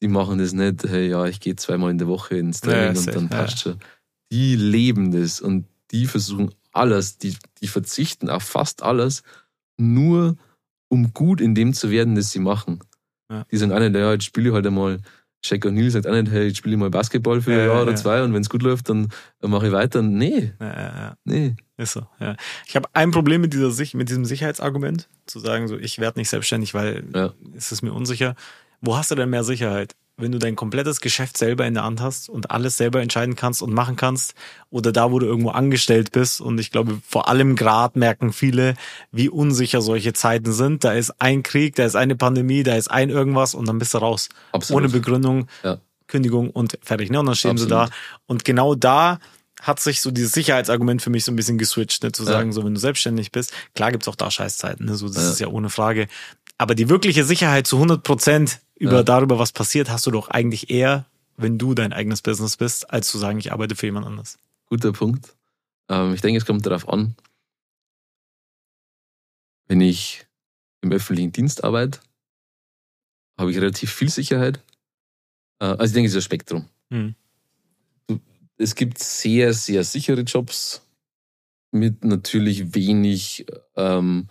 Die 0.00 0.08
machen 0.08 0.38
das 0.38 0.52
nicht, 0.52 0.84
hey, 0.84 1.10
ja, 1.10 1.26
ich 1.26 1.40
gehe 1.40 1.56
zweimal 1.56 1.90
in 1.90 1.98
der 1.98 2.06
Woche 2.06 2.38
ins 2.38 2.60
Training 2.60 2.94
ja, 2.94 3.00
und 3.00 3.14
dann 3.14 3.28
passt 3.28 3.64
ja. 3.66 3.72
schon. 3.72 3.80
Die 4.32 4.56
leben 4.56 5.10
das 5.10 5.40
und 5.40 5.66
die 5.90 6.06
versuchen 6.06 6.54
alles, 6.72 7.18
die, 7.18 7.36
die 7.60 7.66
verzichten 7.66 8.30
auf 8.30 8.44
fast 8.44 8.82
alles, 8.82 9.24
nur 9.80 10.36
um 10.88 11.12
gut 11.14 11.40
in 11.40 11.54
dem 11.54 11.72
zu 11.72 11.90
werden, 11.90 12.14
das 12.14 12.30
sie 12.30 12.38
machen. 12.40 12.80
Ja. 13.30 13.44
Die 13.50 13.56
sind 13.56 13.72
eine, 13.72 13.90
der 13.90 14.02
ja, 14.02 14.12
jetzt 14.12 14.24
spiele 14.24 14.48
ich 14.48 14.54
halt 14.54 14.66
einmal 14.66 14.98
Shaq 15.42 15.64
O'Neal 15.64 15.88
sagt 15.88 16.06
auch 16.06 16.12
nicht, 16.12 16.30
hey, 16.30 16.48
ich 16.48 16.56
spiele 16.58 16.76
mal 16.76 16.90
Basketball 16.90 17.40
für 17.40 17.52
ein 17.52 17.66
Jahr 17.66 17.82
oder 17.82 17.94
zwei 17.96 18.22
und 18.22 18.34
wenn 18.34 18.42
es 18.42 18.50
gut 18.50 18.60
läuft, 18.62 18.90
dann 18.90 19.08
mache 19.40 19.68
ich 19.68 19.72
weiter. 19.72 20.02
Nee. 20.02 20.52
Ja, 20.60 20.66
ja, 20.66 20.82
ja. 20.98 21.14
Nee. 21.24 21.56
Ist 21.78 21.92
so, 21.94 22.02
ja. 22.18 22.36
Ich 22.66 22.76
habe 22.76 22.88
ein 22.92 23.10
Problem 23.10 23.40
mit, 23.40 23.54
dieser, 23.54 23.70
Sich- 23.70 23.94
mit 23.94 24.10
diesem 24.10 24.26
Sicherheitsargument, 24.26 25.08
zu 25.24 25.38
sagen, 25.38 25.66
so 25.66 25.78
ich 25.78 25.98
werde 25.98 26.18
nicht 26.18 26.28
selbstständig, 26.28 26.74
weil 26.74 27.04
Ja. 27.14 27.32
es 27.56 27.72
ist 27.72 27.80
mir 27.80 27.94
unsicher. 27.94 28.34
Wo 28.82 28.98
hast 28.98 29.10
du 29.10 29.14
denn 29.14 29.30
mehr 29.30 29.44
Sicherheit? 29.44 29.94
Wenn 30.20 30.32
du 30.32 30.38
dein 30.38 30.56
komplettes 30.56 31.00
Geschäft 31.00 31.36
selber 31.38 31.66
in 31.66 31.74
der 31.74 31.84
Hand 31.84 32.00
hast 32.00 32.28
und 32.28 32.50
alles 32.50 32.76
selber 32.76 33.00
entscheiden 33.00 33.36
kannst 33.36 33.62
und 33.62 33.72
machen 33.72 33.96
kannst, 33.96 34.34
oder 34.70 34.92
da, 34.92 35.10
wo 35.10 35.18
du 35.18 35.26
irgendwo 35.26 35.50
angestellt 35.50 36.12
bist. 36.12 36.40
Und 36.40 36.58
ich 36.60 36.70
glaube, 36.70 37.00
vor 37.06 37.28
allem 37.28 37.56
gerade 37.56 37.98
merken 37.98 38.32
viele, 38.32 38.74
wie 39.10 39.28
unsicher 39.28 39.82
solche 39.82 40.12
Zeiten 40.12 40.52
sind. 40.52 40.84
Da 40.84 40.92
ist 40.92 41.12
ein 41.20 41.42
Krieg, 41.42 41.74
da 41.76 41.84
ist 41.84 41.96
eine 41.96 42.14
Pandemie, 42.16 42.62
da 42.62 42.76
ist 42.76 42.90
ein 42.90 43.10
irgendwas 43.10 43.54
und 43.54 43.66
dann 43.66 43.78
bist 43.78 43.94
du 43.94 43.98
raus. 43.98 44.28
Absolut. 44.52 44.82
Ohne 44.84 44.92
Begründung, 44.92 45.48
Ja. 45.64 45.78
Kündigung 46.06 46.50
und 46.50 46.78
fertig. 46.82 47.10
Ne? 47.10 47.20
Und 47.20 47.26
dann 47.26 47.34
stehen 47.36 47.56
sie 47.56 47.64
Absolut. 47.64 47.90
da. 47.90 47.94
Und 48.26 48.44
genau 48.44 48.74
da 48.74 49.18
hat 49.62 49.78
sich 49.80 50.00
so 50.00 50.10
dieses 50.10 50.32
Sicherheitsargument 50.32 51.02
für 51.02 51.10
mich 51.10 51.24
so 51.24 51.32
ein 51.32 51.36
bisschen 51.36 51.58
geswitcht, 51.58 52.02
ne? 52.02 52.12
zu 52.12 52.22
Ja. 52.24 52.30
sagen, 52.30 52.52
so 52.52 52.64
wenn 52.64 52.74
du 52.74 52.80
selbstständig 52.80 53.30
bist, 53.30 53.52
klar 53.74 53.92
gibt's 53.92 54.08
auch 54.08 54.16
da 54.16 54.30
Scheißzeiten, 54.30 54.86
ne? 54.86 54.94
so, 54.96 55.06
das 55.08 55.16
Ja. 55.22 55.30
ist 55.30 55.40
ja 55.40 55.48
ohne 55.48 55.68
Frage. 55.70 56.08
Aber 56.58 56.74
die 56.74 56.88
wirkliche 56.88 57.24
Sicherheit 57.24 57.66
zu 57.66 57.76
100 57.78 58.02
Prozent 58.02 58.60
über 58.80 58.96
Ja. 58.96 59.02
darüber, 59.02 59.38
was 59.38 59.52
passiert, 59.52 59.90
hast 59.90 60.06
du 60.06 60.10
doch 60.10 60.28
eigentlich 60.28 60.70
eher, 60.70 61.06
wenn 61.36 61.58
du 61.58 61.74
dein 61.74 61.92
eigenes 61.92 62.22
Business 62.22 62.56
bist, 62.56 62.90
als 62.90 63.08
zu 63.08 63.18
sagen, 63.18 63.38
ich 63.38 63.52
arbeite 63.52 63.76
für 63.76 63.86
jemand 63.86 64.06
anders. 64.06 64.38
Guter 64.66 64.92
Punkt. 64.92 65.36
Ähm, 65.88 66.14
ich 66.14 66.22
denke, 66.22 66.38
es 66.38 66.46
kommt 66.46 66.64
darauf 66.64 66.88
an, 66.88 67.14
wenn 69.68 69.80
ich 69.82 70.26
im 70.80 70.92
öffentlichen 70.92 71.30
Dienst 71.30 71.62
arbeite, 71.62 72.00
habe 73.38 73.50
ich 73.50 73.58
relativ 73.58 73.92
viel 73.92 74.08
Sicherheit. 74.08 74.62
Äh, 75.60 75.66
also 75.66 75.84
ich 75.84 75.92
denke, 75.92 76.08
es 76.08 76.14
ist 76.14 76.18
ein 76.18 76.22
Spektrum. 76.22 76.68
Hm. 76.90 77.14
Es 78.56 78.74
gibt 78.74 78.98
sehr, 78.98 79.52
sehr 79.52 79.84
sichere 79.84 80.22
Jobs 80.22 80.82
mit 81.70 82.02
natürlich 82.04 82.74
wenig 82.74 83.46
ähm, 83.76 84.28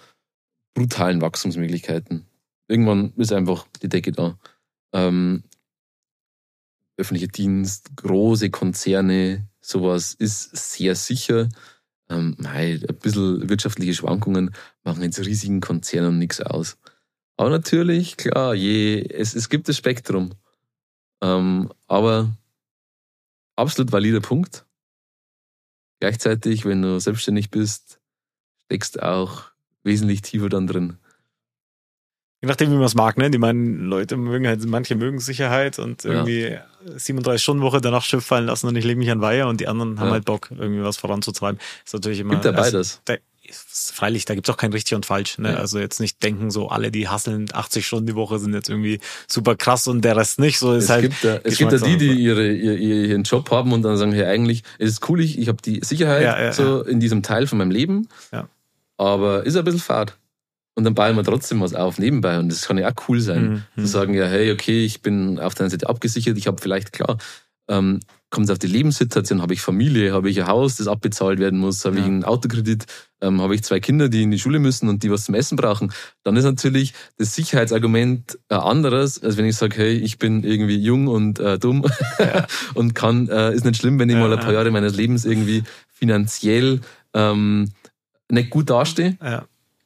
brutalen 0.73 1.21
Wachstumsmöglichkeiten. 1.21 2.25
Irgendwann 2.69 3.13
ist 3.17 3.33
einfach 3.33 3.67
die 3.81 3.89
Decke 3.89 4.11
da. 4.11 4.37
Ähm, 4.93 5.43
öffentlicher 6.97 7.31
Dienst, 7.31 7.95
große 7.97 8.51
Konzerne, 8.51 9.47
sowas 9.59 10.13
ist 10.13 10.55
sehr 10.55 10.95
sicher. 10.95 11.49
Ähm, 12.09 12.35
mei, 12.37 12.79
ein 12.87 12.95
bisschen 12.97 13.49
wirtschaftliche 13.49 13.93
Schwankungen 13.93 14.53
machen 14.83 15.03
jetzt 15.03 15.19
riesigen 15.19 15.61
Konzernen 15.61 16.19
nichts 16.19 16.41
aus. 16.41 16.77
Aber 17.37 17.49
natürlich, 17.49 18.17
klar, 18.17 18.53
je, 18.53 19.01
es, 19.01 19.33
es 19.33 19.49
gibt 19.49 19.67
das 19.67 19.77
Spektrum. 19.77 20.31
Ähm, 21.21 21.71
aber 21.87 22.35
absolut 23.55 23.91
valider 23.91 24.21
Punkt. 24.21 24.65
Gleichzeitig, 25.99 26.65
wenn 26.65 26.81
du 26.81 26.99
selbstständig 26.99 27.49
bist, 27.49 27.99
steckst 28.65 29.01
auch 29.01 29.45
wesentlich 29.83 30.21
tiefer 30.21 30.49
dann 30.49 30.67
drin. 30.67 30.97
Je 32.41 32.47
nachdem, 32.47 32.71
wie 32.71 32.75
man 32.75 32.85
es 32.85 32.95
mag, 32.95 33.17
ne? 33.17 33.29
Die 33.29 33.37
meinen, 33.37 33.85
Leute 33.85 34.15
mögen 34.15 34.47
halt, 34.47 34.65
manche 34.65 34.95
mögen 34.95 35.19
Sicherheit 35.19 35.77
und 35.77 36.03
Ja. 36.05 36.11
irgendwie 36.11 36.57
37-Stunden-Woche 36.95 37.81
danach 37.81 38.03
Schiff 38.03 38.25
fallen 38.25 38.45
lassen 38.45 38.67
und 38.67 38.75
ich 38.77 38.85
lege 38.85 38.97
mich 38.97 39.11
an 39.11 39.19
Weiher 39.21 39.47
und 39.47 39.59
die 39.59 39.67
anderen 39.67 39.99
haben 39.99 40.07
Ja. 40.07 40.13
halt 40.13 40.25
Bock, 40.25 40.49
irgendwie 40.57 40.83
was 40.83 40.97
voranzutreiben. 40.97 41.59
Ist 41.85 41.93
natürlich 41.93 42.19
immer. 42.21 42.31
Gibt 42.35 42.45
ja 42.45 42.51
also, 42.51 42.71
beides. 42.77 43.01
da, 43.05 43.15
ist, 43.43 43.91
freilich, 43.93 44.23
da 44.25 44.35
gibt's 44.35 44.49
auch 44.49 44.57
kein 44.57 44.71
richtig 44.71 44.93
und 44.95 45.05
falsch. 45.05 45.37
Ne? 45.39 45.49
Ja. 45.51 45.55
Also 45.57 45.79
jetzt 45.79 45.99
nicht 45.99 46.21
denken, 46.23 46.49
so 46.51 46.69
alle, 46.69 46.91
die 46.91 47.09
hasseln 47.09 47.47
80 47.51 47.85
Stunden 47.85 48.05
die 48.05 48.15
Woche, 48.15 48.37
sind 48.39 48.53
jetzt 48.53 48.69
irgendwie 48.69 48.99
super 49.27 49.55
krass 49.55 49.87
und 49.87 50.05
der 50.05 50.15
Rest 50.15 50.39
nicht. 50.39 50.59
So 50.59 50.73
ist 50.73 50.85
Es 50.85 50.89
halt. 50.91 51.01
gibt 51.01 51.23
ja, 51.23 51.39
es 51.43 51.57
gibt 51.57 51.71
ja 51.73 51.77
die, 51.79 51.97
die 51.97 52.11
ihre, 52.13 52.47
ihr, 52.49 52.77
ihr, 52.77 53.05
ihren 53.07 53.23
Job 53.23 53.49
haben 53.51 53.73
und 53.73 53.81
dann 53.81 53.97
sagen, 53.97 54.11
hey, 54.13 54.25
eigentlich 54.25 54.63
ist 54.77 54.91
es 54.91 55.09
cool, 55.09 55.19
ich, 55.19 55.37
ich 55.39 55.47
habe 55.49 55.61
die 55.61 55.81
Sicherheit 55.83 56.21
Ja, 56.23 56.39
ja, 56.41 56.53
so 56.53 56.83
in 56.83 56.99
diesem 57.01 57.21
Teil 57.23 57.47
von 57.47 57.57
meinem 57.57 57.71
Leben, 57.71 58.07
Ja. 58.31 58.47
aber 58.97 59.45
ist 59.45 59.57
ein 59.57 59.63
bisschen 59.65 59.79
fad. 59.81 60.15
Und 60.75 60.83
dann 60.85 60.95
bauen 60.95 61.15
wir 61.17 61.23
trotzdem 61.23 61.59
was 61.61 61.73
auf 61.73 61.99
nebenbei 61.99 62.39
und 62.39 62.49
das 62.49 62.65
kann 62.67 62.77
ja 62.77 62.87
auch 62.89 63.09
cool 63.09 63.19
sein. 63.19 63.65
Mhm, 63.75 63.81
Zu 63.81 63.87
sagen, 63.87 64.13
ja, 64.13 64.25
hey, 64.27 64.51
okay, 64.51 64.85
ich 64.85 65.01
bin 65.01 65.37
auf 65.39 65.53
der 65.53 65.65
einen 65.65 65.71
Seite 65.71 65.89
abgesichert, 65.89 66.37
ich 66.37 66.47
habe 66.47 66.61
vielleicht, 66.61 66.93
klar, 66.93 67.17
ähm, 67.67 67.99
kommt 68.31 68.45
es 68.45 68.51
auf 68.51 68.59
die 68.59 68.67
Lebenssituation, 68.67 69.41
habe 69.41 69.53
ich 69.53 69.61
Familie, 69.61 70.13
habe 70.13 70.29
ich 70.29 70.39
ein 70.39 70.47
Haus, 70.47 70.77
das 70.77 70.87
abbezahlt 70.87 71.39
werden 71.39 71.59
muss, 71.59 71.83
habe 71.85 71.97
Ja. 71.97 72.01
ich 72.03 72.07
einen 72.07 72.23
Autokredit, 72.23 72.85
ähm, 73.21 73.41
habe 73.41 73.55
ich 73.55 73.63
zwei 73.63 73.79
Kinder, 73.79 74.07
die 74.07 74.23
in 74.23 74.31
die 74.31 74.39
Schule 74.39 74.59
müssen 74.59 74.87
und 74.87 75.03
die 75.03 75.11
was 75.11 75.25
zum 75.25 75.35
Essen 75.35 75.55
brauchen, 75.55 75.91
dann 76.23 76.35
ist 76.37 76.45
natürlich 76.45 76.93
das 77.17 77.35
Sicherheitsargument 77.35 78.39
ein 78.49 78.59
anderes, 78.59 79.21
als 79.21 79.35
wenn 79.37 79.45
ich 79.45 79.55
sage, 79.57 79.75
hey, 79.77 79.93
ich 79.97 80.17
bin 80.17 80.43
irgendwie 80.43 80.77
jung 80.77 81.07
und 81.07 81.39
äh, 81.39 81.59
dumm 81.59 81.83
und 82.75 82.95
kann, 82.95 83.27
äh, 83.27 83.53
ist 83.53 83.65
nicht 83.65 83.77
schlimm, 83.81 83.99
wenn 83.99 84.09
ich 84.09 84.15
Ja, 84.15 84.21
mal 84.21 84.31
ein 84.33 84.39
paar 84.39 84.49
ja. 84.53 84.59
Jahre 84.59 84.71
meines 84.71 84.95
Lebens 84.95 85.25
irgendwie 85.25 85.63
finanziell 85.91 86.79
ähm, 87.13 87.71
nicht 88.31 88.49
gut 88.51 88.69
dastehe, 88.69 89.17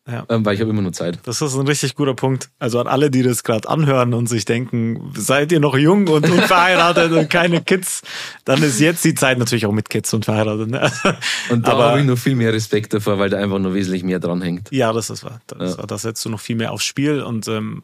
Ja. 0.06 0.26
Ähm, 0.28 0.45
weil 0.45 0.56
ich 0.56 0.60
habe 0.60 0.70
immer 0.72 0.82
nur 0.82 0.91
Zeit. 0.91 1.20
Das 1.24 1.41
ist 1.41 1.56
ein 1.56 1.66
richtig 1.66 1.95
guter 1.95 2.14
Punkt. 2.14 2.49
Also 2.60 2.78
an 2.82 2.88
alle, 2.88 3.10
die 3.10 3.24
das 3.24 3.43
gerade 3.43 3.70
anhören 3.70 4.14
und 4.14 4.28
sich 4.28 4.43
denken, 4.43 5.14
seid 5.16 5.51
ihr 5.54 5.62
noch 5.62 5.78
jung 5.78 6.08
und 6.10 6.30
unverheiratet 6.30 7.14
und 7.14 7.30
keine 7.30 7.62
Kids, 7.62 8.01
dann 8.43 8.62
ist 8.64 8.82
jetzt 8.82 9.06
die 9.06 9.16
Zeit 9.16 9.38
natürlich 9.39 9.66
auch 9.66 9.72
mit 9.72 9.89
Kids 9.89 10.14
und 10.14 10.26
verheiratet. 10.26 10.70
Ne? 10.70 10.91
Und 11.49 11.66
da 11.66 11.78
habe 11.78 12.01
ich 12.01 12.06
noch 12.06 12.18
viel 12.18 12.36
mehr 12.36 12.51
Respekt 12.51 12.93
davor, 12.93 13.18
weil 13.18 13.30
da 13.30 13.38
einfach 13.38 13.60
noch 13.60 13.74
wesentlich 13.74 14.04
mehr 14.04 14.20
dranhängt. 14.20 14.68
Ja, 14.72 14.91
das 14.91 15.10
ist 15.10 15.24
wahr. 15.24 15.39
Das, 15.47 15.78
Ja. 15.78 15.86
das 15.86 16.01
setzt 16.01 16.26
du 16.26 16.30
noch 16.30 16.41
viel 16.41 16.58
mehr 16.58 16.74
aufs 16.74 16.84
Spiel 16.84 17.22
und 17.22 17.47
ähm, 17.47 17.84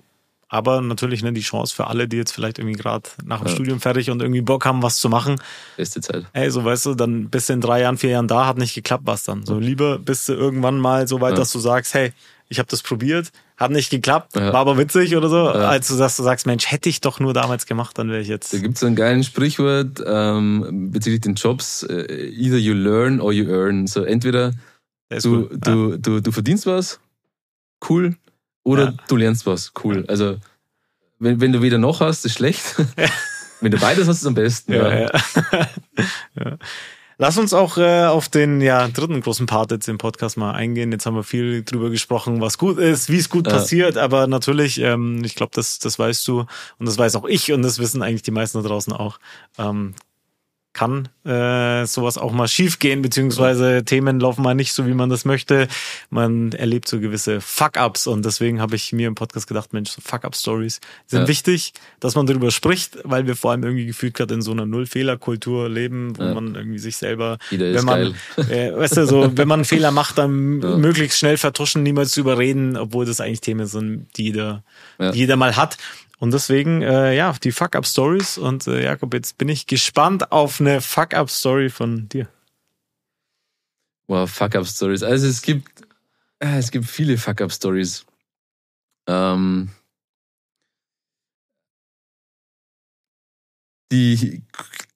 aber 0.49 0.81
natürlich 0.81 1.21
ne, 1.23 1.31
die 1.31 1.41
Chance 1.41 1.73
für 1.75 1.87
alle, 1.87 2.07
die 2.07 2.17
jetzt 2.17 2.31
vielleicht 2.33 2.57
irgendwie 2.59 2.75
gerade 2.77 3.07
nach 3.23 3.39
dem 3.39 3.47
Ja. 3.47 3.53
Studium 3.53 3.79
fertig 3.79 4.09
und 4.09 4.21
irgendwie 4.21 4.41
Bock 4.41 4.65
haben, 4.65 4.81
was 4.83 4.97
zu 4.97 5.07
machen. 5.07 5.39
Beste 5.77 6.01
Zeit. 6.01 6.25
Ey, 6.33 6.49
so 6.49 6.65
weißt 6.65 6.87
du, 6.87 6.95
dann 6.95 7.29
bist 7.29 7.49
du 7.49 7.53
in 7.53 7.61
drei 7.61 7.81
Jahren, 7.81 7.97
vier 7.97 8.09
Jahren 8.11 8.27
da, 8.27 8.47
hat 8.47 8.57
nicht 8.57 8.73
geklappt, 8.73 9.03
was 9.05 9.23
dann. 9.23 9.45
So 9.45 9.59
lieber 9.59 9.99
bist 9.99 10.27
du 10.27 10.33
irgendwann 10.33 10.79
mal 10.79 11.07
so 11.07 11.21
weit, 11.21 11.31
Ja. 11.33 11.37
dass 11.37 11.51
du 11.51 11.59
sagst, 11.59 11.93
hey, 11.93 12.11
ich 12.51 12.57
habe 12.57 12.67
das 12.67 12.81
probiert, 12.81 13.29
hat 13.57 13.69
nicht 13.69 13.91
geklappt, 13.91 14.35
Ja. 14.35 14.47
war 14.51 14.61
aber 14.61 14.75
witzig 14.79 15.15
oder 15.15 15.29
so, 15.29 15.35
Ja. 15.45 15.69
als 15.69 15.87
du 15.87 15.93
sagst, 15.93 16.17
du 16.17 16.23
sagst, 16.23 16.47
Mensch, 16.47 16.65
hätte 16.71 16.89
ich 16.89 16.99
doch 16.99 17.19
nur 17.19 17.33
damals 17.35 17.67
gemacht, 17.67 17.95
dann 17.99 18.09
wäre 18.09 18.21
ich 18.21 18.27
jetzt. 18.27 18.51
Da 18.51 18.57
gibt 18.57 18.75
es 18.75 18.83
ein 18.83 18.95
geiles 18.95 19.27
Sprichwort 19.27 20.01
ähm, 20.03 20.89
bezüglich 20.91 21.21
den 21.21 21.35
Jobs: 21.35 21.83
äh, 21.83 22.27
either 22.31 22.57
you 22.57 22.73
learn 22.73 23.21
or 23.21 23.31
you 23.31 23.47
earn. 23.53 23.85
So 23.85 24.01
entweder 24.03 24.53
du, 25.21 25.47
gut. 25.47 25.67
du, 25.67 25.97
du, 25.99 26.21
du 26.21 26.31
verdienst 26.31 26.65
was, 26.65 26.99
cool, 27.87 28.15
oder 28.63 28.85
Ja. 28.85 28.93
du 29.07 29.15
lernst 29.15 29.45
was, 29.45 29.71
cool. 29.83 30.05
Also 30.07 30.37
wenn, 31.19 31.41
wenn 31.41 31.51
du 31.53 31.61
weder 31.61 31.77
noch 31.77 31.99
hast, 32.01 32.25
ist 32.25 32.33
schlecht. 32.35 32.63
wenn 33.61 33.71
du 33.71 33.77
beides 33.79 34.07
hast, 34.07 34.17
ist 34.21 34.25
am 34.27 34.35
besten. 34.35 34.73
Ja, 34.73 34.93
ja. 34.99 35.11
ja. 36.35 36.57
Lass 37.21 37.37
uns 37.37 37.53
auch 37.53 37.77
äh, 37.77 38.05
auf 38.05 38.29
den 38.29 38.61
ja, 38.61 38.87
dritten 38.87 39.19
großen 39.19 39.45
Part 39.45 39.71
jetzt 39.71 39.89
im 39.89 39.97
Podcast 39.97 40.37
mal 40.37 40.53
eingehen. 40.53 40.93
Jetzt 40.93 41.05
haben 41.05 41.15
wir 41.17 41.23
viel 41.23 41.63
drüber 41.63 41.89
gesprochen, 41.89 42.39
was 42.39 42.57
gut 42.57 42.77
ist, 42.77 43.09
wie 43.09 43.17
es 43.17 43.29
gut 43.29 43.45
Ja. 43.47 43.53
passiert, 43.53 43.97
aber 43.97 44.25
natürlich, 44.27 44.79
ähm, 44.79 45.21
ich 45.25 45.35
glaube, 45.35 45.51
das, 45.53 45.79
das 45.79 45.99
weißt 45.99 46.25
du 46.29 46.45
und 46.77 46.85
das 46.87 46.97
weiß 46.97 47.17
auch 47.17 47.25
ich 47.25 47.51
und 47.51 47.61
das 47.61 47.77
wissen 47.77 48.01
eigentlich 48.01 48.21
die 48.21 48.31
meisten 48.31 48.61
da 48.63 48.67
draußen 48.69 48.93
auch. 48.93 49.19
Ähm, 49.57 49.95
kann 50.71 51.09
äh, 51.25 51.85
sowas 51.85 52.17
auch 52.17 52.31
mal 52.31 52.47
schiefgehen, 52.47 53.01
beziehungsweise 53.01 53.83
Themen 53.83 54.19
laufen 54.19 54.43
mal 54.43 54.53
nicht 54.53 54.71
so, 54.73 54.85
wie 54.85 54.93
man 54.93 55.09
das 55.09 55.25
möchte. 55.25 55.67
Man 56.11 56.51
erlebt 56.51 56.87
so 56.87 56.99
gewisse 56.99 57.41
Fuck-Ups 57.41 58.05
und 58.07 58.23
deswegen 58.23 58.61
habe 58.61 58.75
ich 58.75 58.93
mir 58.93 59.07
im 59.07 59.15
Podcast 59.15 59.47
gedacht, 59.47 59.73
Mensch, 59.73 59.89
so 59.89 60.01
Fuck-Up-Stories 60.01 60.79
sind 61.07 61.21
Ja. 61.23 61.27
wichtig, 61.27 61.73
dass 61.99 62.15
man 62.15 62.27
darüber 62.27 62.51
spricht, 62.51 62.99
weil 63.03 63.25
wir 63.25 63.35
vor 63.35 63.51
allem 63.51 63.63
irgendwie 63.63 63.87
gefühlt 63.87 64.13
gerade 64.13 64.35
in 64.35 64.41
so 64.43 64.51
einer 64.51 64.65
Null-Fehler-Kultur 64.67 65.69
leben, 65.69 66.15
wo 66.17 66.23
Ja. 66.23 66.33
man 66.35 66.53
irgendwie 66.55 66.79
sich 66.79 66.97
selber, 66.97 67.39
Jeder 67.49 67.73
wenn 67.73 67.85
man, 67.85 68.15
äh, 68.47 68.71
weißt 68.71 68.97
du, 68.97 69.07
so, 69.07 69.31
wenn 69.37 69.47
man 69.47 69.59
einen 69.61 69.65
Fehler 69.65 69.91
macht, 69.91 70.17
dann 70.19 70.61
Ja. 70.61 70.77
möglichst 70.77 71.17
schnell 71.17 71.37
vertuschen, 71.37 71.81
niemals 71.83 72.11
zu 72.11 72.19
überreden, 72.19 72.77
obwohl 72.77 73.05
das 73.05 73.19
eigentlich 73.21 73.41
Themen 73.41 73.65
sind, 73.65 74.07
die 74.17 74.25
jeder, 74.25 74.63
die 74.99 75.17
jeder 75.17 75.35
mal 75.35 75.55
hat. 75.55 75.77
Und 76.19 76.33
deswegen, 76.33 76.81
äh, 76.81 77.15
ja, 77.15 77.33
die 77.41 77.53
Fuck-Up-Stories. 77.53 78.37
Und 78.37 78.67
äh, 78.67 78.83
Jakob, 78.83 79.13
jetzt 79.13 79.37
bin 79.37 79.47
ich 79.47 79.67
gespannt 79.67 80.33
auf 80.33 80.59
eine 80.59 80.81
Fuck-Up-Story 80.81 81.69
von 81.69 82.09
dir. 82.09 82.27
Wow, 84.07 84.29
Fuck-Up-Stories. 84.29 85.01
Also 85.01 85.27
es 85.27 85.41
gibt, 85.41 85.81
äh, 86.39 86.57
es 86.57 86.71
gibt 86.71 86.85
viele 86.85 87.17
Fuck-Up-Stories. 87.17 88.05
Ähm, 89.07 89.69
die, 93.89 94.43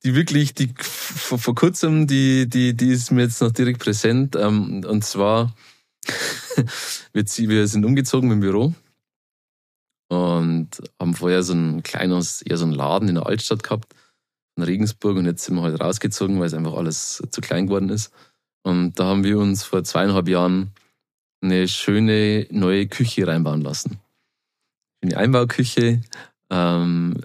die 0.04 0.16
wirklich, 0.16 0.54
die 0.54 0.74
vor, 0.78 1.40
vor 1.40 1.56
kurzem, 1.56 2.06
die, 2.06 2.50
die, 2.50 2.76
die 2.76 2.90
ist 2.90 3.12
mir 3.12 3.22
jetzt 3.24 3.42
noch 3.42 3.52
direkt 3.52 3.80
präsent. 3.80 4.36
Ähm, 4.36 4.84
und 4.86 5.06
zwar, 5.06 5.56
wir, 7.14 7.24
wir 7.26 7.68
sind 7.68 7.86
umgezogen 7.86 8.30
im 8.30 8.42
Büro 8.42 8.74
und 10.10 10.70
haben 11.00 11.14
vorher 11.14 11.44
so 11.44 11.54
ein 11.54 11.84
kleines, 11.84 12.42
eher 12.42 12.58
so 12.58 12.66
ein 12.66 12.72
Laden 12.72 13.10
in 13.10 13.16
der 13.16 13.26
Altstadt 13.26 13.64
gehabt, 13.64 13.94
in 14.56 14.64
Regensburg. 14.64 15.18
Und 15.18 15.26
jetzt 15.26 15.46
sind 15.46 15.56
wir 15.56 15.64
halt 15.64 15.80
rausgezogen, 15.82 16.40
weil 16.40 16.48
es 16.48 16.54
einfach 16.54 16.74
alles 16.74 17.24
zu 17.30 17.42
klein 17.42 17.68
geworden 17.68 17.90
ist. 17.90 18.12
Und 18.64 19.00
da 19.00 19.06
haben 19.06 19.24
wir 19.24 19.40
uns 19.40 19.64
vor 19.64 19.84
zweieinhalb 19.84 20.28
Jahren 20.28 20.72
eine 21.42 21.68
schöne 21.68 22.48
neue 22.52 22.88
Küche 22.88 23.28
reinbauen 23.28 23.62
lassen. 23.62 24.00
Eine 25.02 25.18
Einbauküche, 25.18 26.02
ähm, 26.50 27.16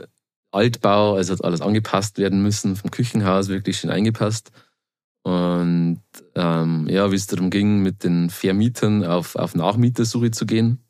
Altbau, 0.50 1.14
also 1.14 1.34
hat 1.34 1.44
alles 1.44 1.60
angepasst 1.60 2.18
werden 2.18 2.42
müssen, 2.42 2.74
vom 2.74 2.90
Küchenhaus 2.90 3.48
wirklich 3.48 3.78
schön 3.78 3.90
eingepasst. 3.90 4.50
Und 5.22 6.00
ähm, 6.34 6.88
ja, 6.88 7.12
wie 7.12 7.16
es 7.16 7.26
darum 7.26 7.50
ging, 7.50 7.82
mit 7.82 8.02
den 8.02 8.30
Vermietern 8.30 9.04
auf, 9.04 9.36
auf 9.36 9.54
Nachmietersuche 9.54 10.30
zu 10.30 10.46
gehen, 10.46 10.82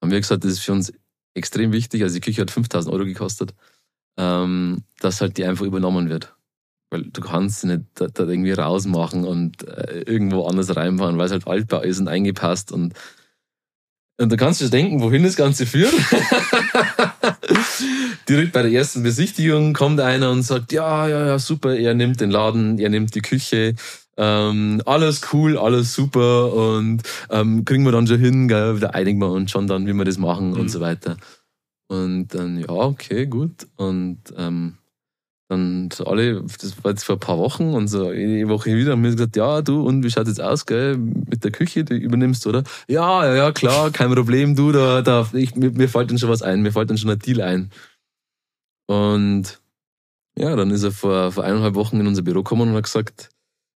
haben 0.00 0.10
wir 0.10 0.20
gesagt, 0.20 0.44
das 0.44 0.52
ist 0.52 0.60
für 0.60 0.72
uns 0.72 0.92
extrem 1.34 1.72
wichtig. 1.72 2.02
Also 2.02 2.14
die 2.14 2.20
Küche 2.20 2.42
hat 2.42 2.50
5000 2.50 2.92
Euro 2.92 3.04
gekostet, 3.04 3.54
ähm, 4.16 4.84
dass 5.00 5.20
halt 5.20 5.36
die 5.36 5.44
einfach 5.44 5.64
übernommen 5.64 6.08
wird. 6.08 6.34
Weil 6.90 7.04
du 7.04 7.20
kannst 7.20 7.60
sie 7.60 7.68
nicht 7.68 7.84
da, 7.94 8.08
da 8.08 8.24
irgendwie 8.24 8.52
rausmachen 8.52 9.24
und 9.24 9.66
äh, 9.68 10.00
irgendwo 10.00 10.46
anders 10.46 10.74
reinfahren, 10.74 11.18
weil 11.18 11.26
es 11.26 11.32
halt 11.32 11.46
Altbau 11.46 11.82
ist 11.82 12.00
und 12.00 12.08
eingepasst 12.08 12.72
und 12.72 12.94
und 14.20 14.30
da 14.30 14.36
kannst 14.36 14.60
du 14.60 14.68
denken, 14.68 15.00
wohin 15.00 15.22
das 15.22 15.34
Ganze 15.34 15.64
führt. 15.64 15.94
Direkt 18.28 18.52
bei 18.52 18.60
der 18.60 18.70
ersten 18.70 19.02
Besichtigung 19.02 19.72
kommt 19.72 19.98
einer 19.98 20.30
und 20.30 20.42
sagt, 20.42 20.72
ja, 20.72 21.08
ja, 21.08 21.26
ja, 21.26 21.38
super, 21.38 21.74
er 21.74 21.94
nimmt 21.94 22.20
den 22.20 22.30
Laden, 22.30 22.78
er 22.78 22.90
nimmt 22.90 23.14
die 23.14 23.22
Küche, 23.22 23.76
ähm, 24.20 24.82
alles 24.84 25.32
cool, 25.32 25.56
alles 25.56 25.94
super 25.94 26.52
und 26.52 27.02
ähm, 27.30 27.64
kriegen 27.64 27.84
wir 27.84 27.92
dann 27.92 28.06
schon 28.06 28.18
hin, 28.18 28.48
gell, 28.48 28.78
da 28.78 28.88
einigen 28.88 29.18
wir 29.18 29.30
uns 29.30 29.50
schon 29.50 29.66
dann, 29.66 29.86
wie 29.86 29.94
wir 29.94 30.04
das 30.04 30.18
machen 30.18 30.50
mhm. 30.50 30.60
und 30.60 30.68
so 30.68 30.80
weiter. 30.80 31.16
Und 31.88 32.28
dann, 32.28 32.58
ja, 32.58 32.68
okay, 32.68 33.26
gut. 33.26 33.66
Und 33.76 34.18
ähm, 34.36 34.74
dann 35.48 35.88
so 35.90 36.04
alle, 36.04 36.42
das 36.42 36.84
war 36.84 36.90
jetzt 36.90 37.04
vor 37.04 37.16
ein 37.16 37.20
paar 37.20 37.38
Wochen 37.38 37.72
und 37.72 37.88
so 37.88 38.08
eine 38.08 38.46
Woche 38.48 38.76
wieder 38.76 38.92
haben 38.92 39.02
wir 39.02 39.10
gesagt, 39.10 39.36
ja, 39.36 39.62
du, 39.62 39.82
und 39.86 40.04
wie 40.04 40.10
schaut 40.10 40.28
jetzt 40.28 40.40
aus, 40.40 40.66
gell, 40.66 40.98
mit 40.98 41.42
der 41.42 41.50
Küche, 41.50 41.82
die 41.82 41.94
übernimmst, 41.94 42.46
oder? 42.46 42.62
Ja, 42.88 43.24
ja, 43.24 43.34
ja, 43.34 43.52
klar, 43.52 43.90
kein 43.90 44.12
Problem, 44.12 44.54
du, 44.54 44.70
da, 44.70 45.00
da, 45.00 45.28
ich, 45.32 45.56
mir, 45.56 45.70
mir 45.70 45.88
fällt 45.88 46.10
dann 46.10 46.18
schon 46.18 46.28
was 46.28 46.42
ein, 46.42 46.60
mir 46.60 46.72
fällt 46.72 46.90
dann 46.90 46.98
schon 46.98 47.10
ein 47.10 47.18
Deal 47.18 47.40
ein. 47.40 47.70
Und 48.86 49.60
ja, 50.36 50.54
dann 50.56 50.70
ist 50.70 50.82
er 50.82 50.92
vor, 50.92 51.32
vor 51.32 51.42
eineinhalb 51.42 51.74
Wochen 51.74 51.98
in 51.98 52.06
unser 52.06 52.22
Büro 52.22 52.42
gekommen 52.42 52.68
und 52.68 52.76
hat 52.76 52.84
gesagt, 52.84 53.30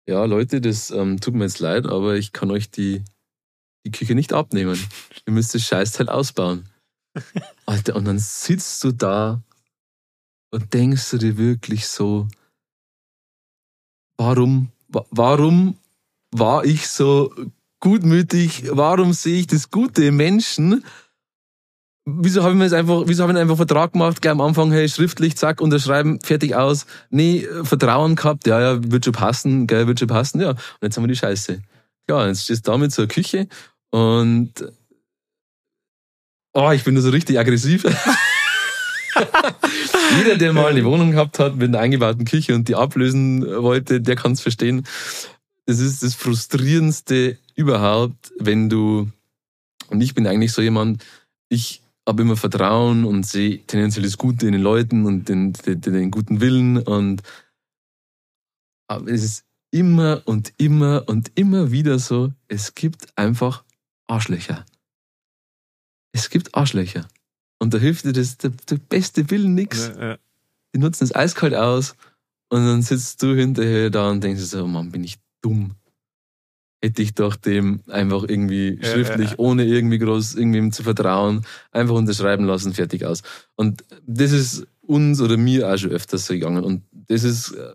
ja, 0.07 0.25
Leute, 0.25 0.61
das 0.61 0.91
ähm, 0.91 1.21
tut 1.21 1.35
mir 1.35 1.45
jetzt 1.45 1.61
leid, 1.61 1.87
aber 1.87 2.17
ich 2.17 2.33
kann 2.33 2.51
euch 2.51 2.71
die, 2.71 3.03
die 3.87 3.91
Küche 3.91 4.15
nicht 4.15 4.33
abnehmen. 4.33 4.79
Ihr 5.27 5.33
müsst 5.33 5.55
das 5.55 5.63
Scheißteil 5.63 6.09
ausbauen. 6.09 6.69
Alter, 7.67 7.97
und 7.97 8.05
dann 8.05 8.19
sitzt 8.19 8.83
du 8.85 8.93
da 8.93 9.43
und 10.51 10.75
denkst 10.75 11.11
du 11.11 11.19
dir 11.19 11.37
wirklich 11.39 11.87
so, 11.87 12.29
warum, 14.17 14.71
warum 14.89 15.79
war 16.31 16.65
ich 16.65 16.89
so 16.89 17.35
gutmütig? 17.81 18.65
Warum 18.71 19.13
sehe 19.13 19.41
ich 19.41 19.47
das 19.47 19.71
Gute 19.71 20.05
im 20.05 20.17
Menschen? 20.17 20.85
Wieso 22.07 22.43
habe 22.43 22.53
ich 22.53 22.59
mir 22.59 22.65
jetzt 22.65 22.75
einfach, 22.75 23.05
wieso 23.07 23.23
habe 23.23 23.33
ich 23.33 23.39
einfach 23.39 23.57
Vertrag 23.57 23.93
gemacht, 23.93 24.21
gleich 24.21 24.33
am 24.33 24.43
Anfang, 24.43 24.71
hey, 24.71 24.87
schriftlich, 24.91 25.37
zack, 25.37 25.63
unterschreiben, 25.63 26.21
fertig 26.21 26.55
aus. 26.55 26.85
Nee, 27.09 27.49
Vertrauen 27.63 28.15
gehabt, 28.15 28.47
ja, 28.47 28.61
ja, 28.61 28.79
wird 28.93 29.07
schon 29.07 29.15
passen, 29.15 29.67
geil, 29.67 29.87
wird 29.87 30.01
schon 30.01 30.09
passen, 30.09 30.39
ja. 30.39 30.51
Und 30.51 30.59
jetzt 30.83 30.97
haben 30.97 31.05
wir 31.05 31.09
die 31.09 31.17
Scheiße. 31.17 31.63
Ja, 32.11 32.27
jetzt 32.27 32.45
stehst 32.45 32.67
du 32.67 32.73
da 32.73 32.79
mit 32.79 32.93
so 32.93 33.03
einer 33.03 33.09
Küche 33.09 33.49
und, 33.91 34.53
oh, 36.53 36.71
ich 36.73 36.85
bin 36.85 36.95
da 36.95 37.01
so 37.01 37.09
richtig 37.09 37.39
aggressiv. 37.39 37.85
Jeder, 40.19 40.37
der 40.37 40.53
mal 40.53 40.67
eine 40.67 40.85
Wohnung 40.85 41.13
gehabt 41.13 41.39
hat 41.39 41.57
mit 41.57 41.69
einer 41.69 41.79
eingebauten 41.79 42.27
Küche 42.27 42.55
und 42.55 42.69
die 42.69 42.75
ablösen 42.75 43.47
wollte, 43.47 44.03
der 44.03 44.17
kann 44.17 44.33
es 44.33 44.43
verstehen. 44.43 44.87
Das 45.65 45.79
ist 45.79 46.03
das 46.03 46.15
Frustrierendste 46.15 47.39
überhaupt, 47.55 48.33
wenn 48.39 48.69
du, 48.69 49.09
und 49.89 50.03
ich 50.03 50.15
bin 50.15 50.27
eigentlich 50.27 50.53
so 50.53 50.61
jemand, 50.61 51.03
ich 51.49 51.84
habe 52.07 52.23
immer 52.23 52.37
Vertrauen 52.37 53.05
und 53.05 53.27
sehe 53.27 53.65
tendenziell 53.67 54.05
das 54.05 54.19
Gute 54.19 54.47
in 54.47 54.53
den 54.53 54.63
Leuten 54.63 55.07
und 55.07 55.29
den, 55.29 55.53
den, 55.53 55.81
den 55.81 56.11
guten 56.11 56.41
Willen 56.41 56.79
und 56.79 57.23
aber 58.87 59.11
es 59.11 59.25
ist 59.25 59.45
immer 59.71 60.23
und 60.27 60.53
immer 60.59 61.05
und 61.07 61.33
immer 61.35 61.73
wieder 61.73 61.99
so, 61.99 62.33
es 62.49 62.75
gibt 62.75 63.17
einfach 63.17 63.65
Arschlöcher. 64.07 64.65
Es 66.13 66.31
gibt 66.31 66.55
Arschlöcher. 66.55 67.09
Und 67.59 67.75
da 67.75 67.79
hilft 67.79 68.05
dir 68.05 68.13
das, 68.13 68.37
der, 68.37 68.51
der 68.51 68.77
beste 68.77 69.31
Willen 69.31 69.55
nix. 69.55 69.89
Ja, 69.89 70.11
ja. 70.11 70.19
Die 70.75 70.79
nutzen 70.79 71.05
es 71.05 71.15
eiskalt 71.15 71.55
aus 71.55 71.97
und 72.51 72.65
dann 72.65 72.83
sitzt 72.83 73.23
du 73.23 73.35
hinterher 73.35 73.91
da 73.91 74.11
und 74.11 74.23
denkst 74.23 74.43
so, 74.43 74.63
oh 74.63 74.67
Mann, 74.67 74.93
bin 74.93 75.03
ich 75.03 75.19
dumm. 75.41 75.75
Hätte 76.85 77.01
ich 77.01 77.15
doch 77.15 77.35
dem 77.37 77.81
einfach 77.89 78.25
irgendwie 78.25 78.79
ja, 78.79 78.93
schriftlich, 78.93 79.39
ohne 79.39 79.65
irgendwie 79.65 79.97
groß 79.97 80.35
irgendwem 80.35 80.71
zu 80.71 80.83
vertrauen, 80.83 81.47
einfach 81.73 81.95
unterschreiben 81.95 82.45
lassen, 82.45 82.75
fertig 82.75 83.07
aus. 83.07 83.23
Und 83.55 83.85
das 84.07 84.33
ist 84.33 84.67
uns 84.83 85.23
oder 85.23 85.39
mir 85.39 85.73
auch 85.73 85.79
schon 85.79 85.93
öfters 85.93 86.27
so 86.27 86.35
gegangen. 86.35 86.63
Und 86.63 86.83
das 86.93 87.25
ist 87.25 87.53
äh, 87.53 87.73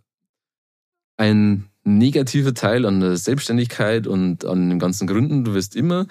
ein 1.17 1.69
negativer 1.83 2.53
Teil 2.53 2.85
an 2.85 2.99
der 2.99 3.17
Selbstständigkeit 3.17 4.05
und 4.05 4.45
an 4.45 4.69
den 4.69 4.77
ganzen 4.77 5.07
Gründen. 5.07 5.43
Du 5.43 5.55
wirst 5.55 5.75
immer 5.75 6.05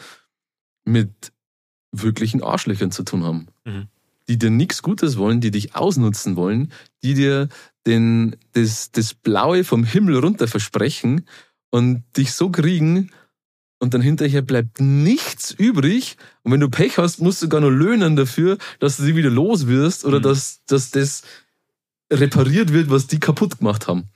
mit 0.84 1.32
wirklichen 1.92 2.42
Arschlöchern 2.42 2.90
zu 2.90 3.04
tun 3.04 3.22
haben. 3.22 3.46
Mhm. 3.64 3.86
Die 4.28 4.38
dir 4.38 4.50
nichts 4.50 4.82
Gutes 4.82 5.18
wollen, 5.18 5.40
die 5.40 5.52
dich 5.52 5.76
ausnutzen 5.76 6.34
wollen, 6.34 6.72
die 7.04 7.14
dir 7.14 7.48
den, 7.86 8.34
das, 8.54 8.90
das 8.90 9.14
Blaue 9.14 9.62
vom 9.62 9.84
Himmel 9.84 10.18
runter 10.18 10.48
versprechen 10.48 11.26
und 11.70 12.04
dich 12.16 12.32
so 12.32 12.50
kriegen 12.50 13.10
und 13.78 13.94
dann 13.94 14.00
hinterher 14.00 14.42
bleibt 14.42 14.80
nichts 14.80 15.52
übrig. 15.52 16.16
Und 16.42 16.52
wenn 16.52 16.60
du 16.60 16.68
Pech 16.68 16.98
hast, 16.98 17.20
musst 17.20 17.42
du 17.42 17.48
gar 17.48 17.60
nur 17.60 17.72
löhnen 17.72 18.16
dafür, 18.16 18.58
dass 18.80 18.96
du 18.96 19.04
sie 19.04 19.16
wieder 19.16 19.30
los 19.30 19.66
wirst 19.66 20.04
oder 20.04 20.18
mhm. 20.18 20.24
dass, 20.24 20.64
dass 20.66 20.90
das 20.90 21.22
repariert 22.12 22.72
wird, 22.72 22.90
was 22.90 23.06
die 23.06 23.20
kaputt 23.20 23.58
gemacht 23.58 23.86
haben. 23.86 24.08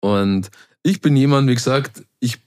Und 0.00 0.50
ich 0.82 1.00
bin 1.00 1.16
jemand, 1.16 1.48
wie 1.48 1.54
gesagt, 1.54 2.02
ich 2.18 2.38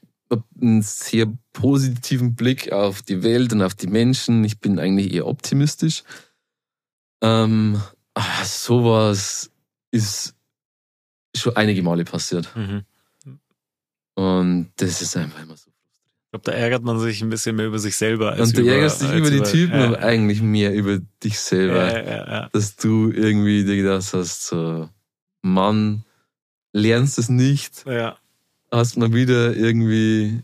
einen 0.60 0.82
sehr 0.82 1.32
positiven 1.54 2.36
Blick 2.36 2.72
auf 2.72 3.02
die 3.02 3.24
Welt 3.24 3.54
und 3.54 3.62
auf 3.62 3.76
die 3.76 3.88
Menschen. 3.88 4.44
Ich 4.44 4.60
bin 4.60 4.80
eigentlich 4.80 5.14
eher 5.14 5.28
optimistisch. 5.28 6.04
Ähm, 7.22 7.82
ach, 8.14 8.44
sowas 8.44 9.52
ist 9.92 10.36
schon 11.36 11.56
einige 11.56 11.84
Male 11.84 12.04
passiert. 12.04 12.54
Mhm. 12.56 12.84
Und 14.16 14.72
das 14.78 15.02
ist 15.02 15.16
einfach 15.16 15.44
immer 15.44 15.56
so. 15.56 15.70
Ich 15.70 16.32
glaube, 16.32 16.44
da 16.44 16.52
ärgert 16.52 16.84
man 16.84 17.00
sich 17.00 17.22
ein 17.22 17.30
bisschen 17.30 17.56
mehr 17.56 17.68
über 17.68 17.80
sich 17.80 17.96
selber. 17.96 18.34
Als 18.34 18.50
und 18.50 18.58
du 18.58 18.62
über, 18.62 18.74
ärgerst 18.74 19.02
dich 19.02 19.14
über 19.14 19.30
die 19.30 19.38
über, 19.38 19.46
Typen, 19.46 19.80
ja, 19.80 19.86
aber 19.86 20.00
eigentlich 20.00 20.42
mehr 20.42 20.74
über 20.74 21.00
dich 21.24 21.40
selber. 21.40 22.04
Ja, 22.04 22.28
ja, 22.28 22.50
dass 22.52 22.76
du 22.76 23.12
irgendwie 23.12 23.64
dir 23.64 23.78
gedacht 23.78 24.14
hast, 24.14 24.48
so, 24.48 24.90
Mann, 25.42 26.04
lernst 26.74 27.20
es 27.20 27.30
nicht. 27.30 27.86
Ja 27.86 28.18
hast 28.76 28.98
mal 28.98 29.14
wieder 29.14 29.56
irgendwie 29.56 30.42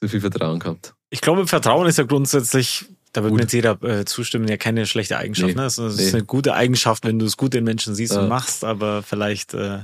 zu 0.00 0.08
viel 0.08 0.20
Vertrauen 0.20 0.58
gehabt. 0.58 0.94
Ich 1.10 1.20
glaube, 1.20 1.46
Vertrauen 1.46 1.86
ist 1.86 1.98
ja 1.98 2.04
grundsätzlich, 2.04 2.86
da 3.12 3.22
wird 3.22 3.34
mir 3.34 3.42
jetzt 3.42 3.52
jeder 3.52 3.82
äh, 3.82 4.04
zustimmen, 4.04 4.48
ja 4.48 4.56
keine 4.56 4.86
schlechte 4.86 5.16
Eigenschaft. 5.16 5.54
Nee, 5.54 5.60
ne? 5.60 5.66
Es 5.66 5.78
ist 5.78 5.98
nee. 5.98 6.18
eine 6.18 6.24
gute 6.24 6.54
Eigenschaft, 6.54 7.04
wenn 7.04 7.18
du 7.18 7.26
es 7.26 7.36
gut 7.36 7.54
in 7.54 7.64
Menschen 7.64 7.94
siehst 7.94 8.14
ja. 8.14 8.22
und 8.22 8.28
machst, 8.28 8.64
aber 8.64 9.02
vielleicht 9.02 9.54
äh, 9.54 9.80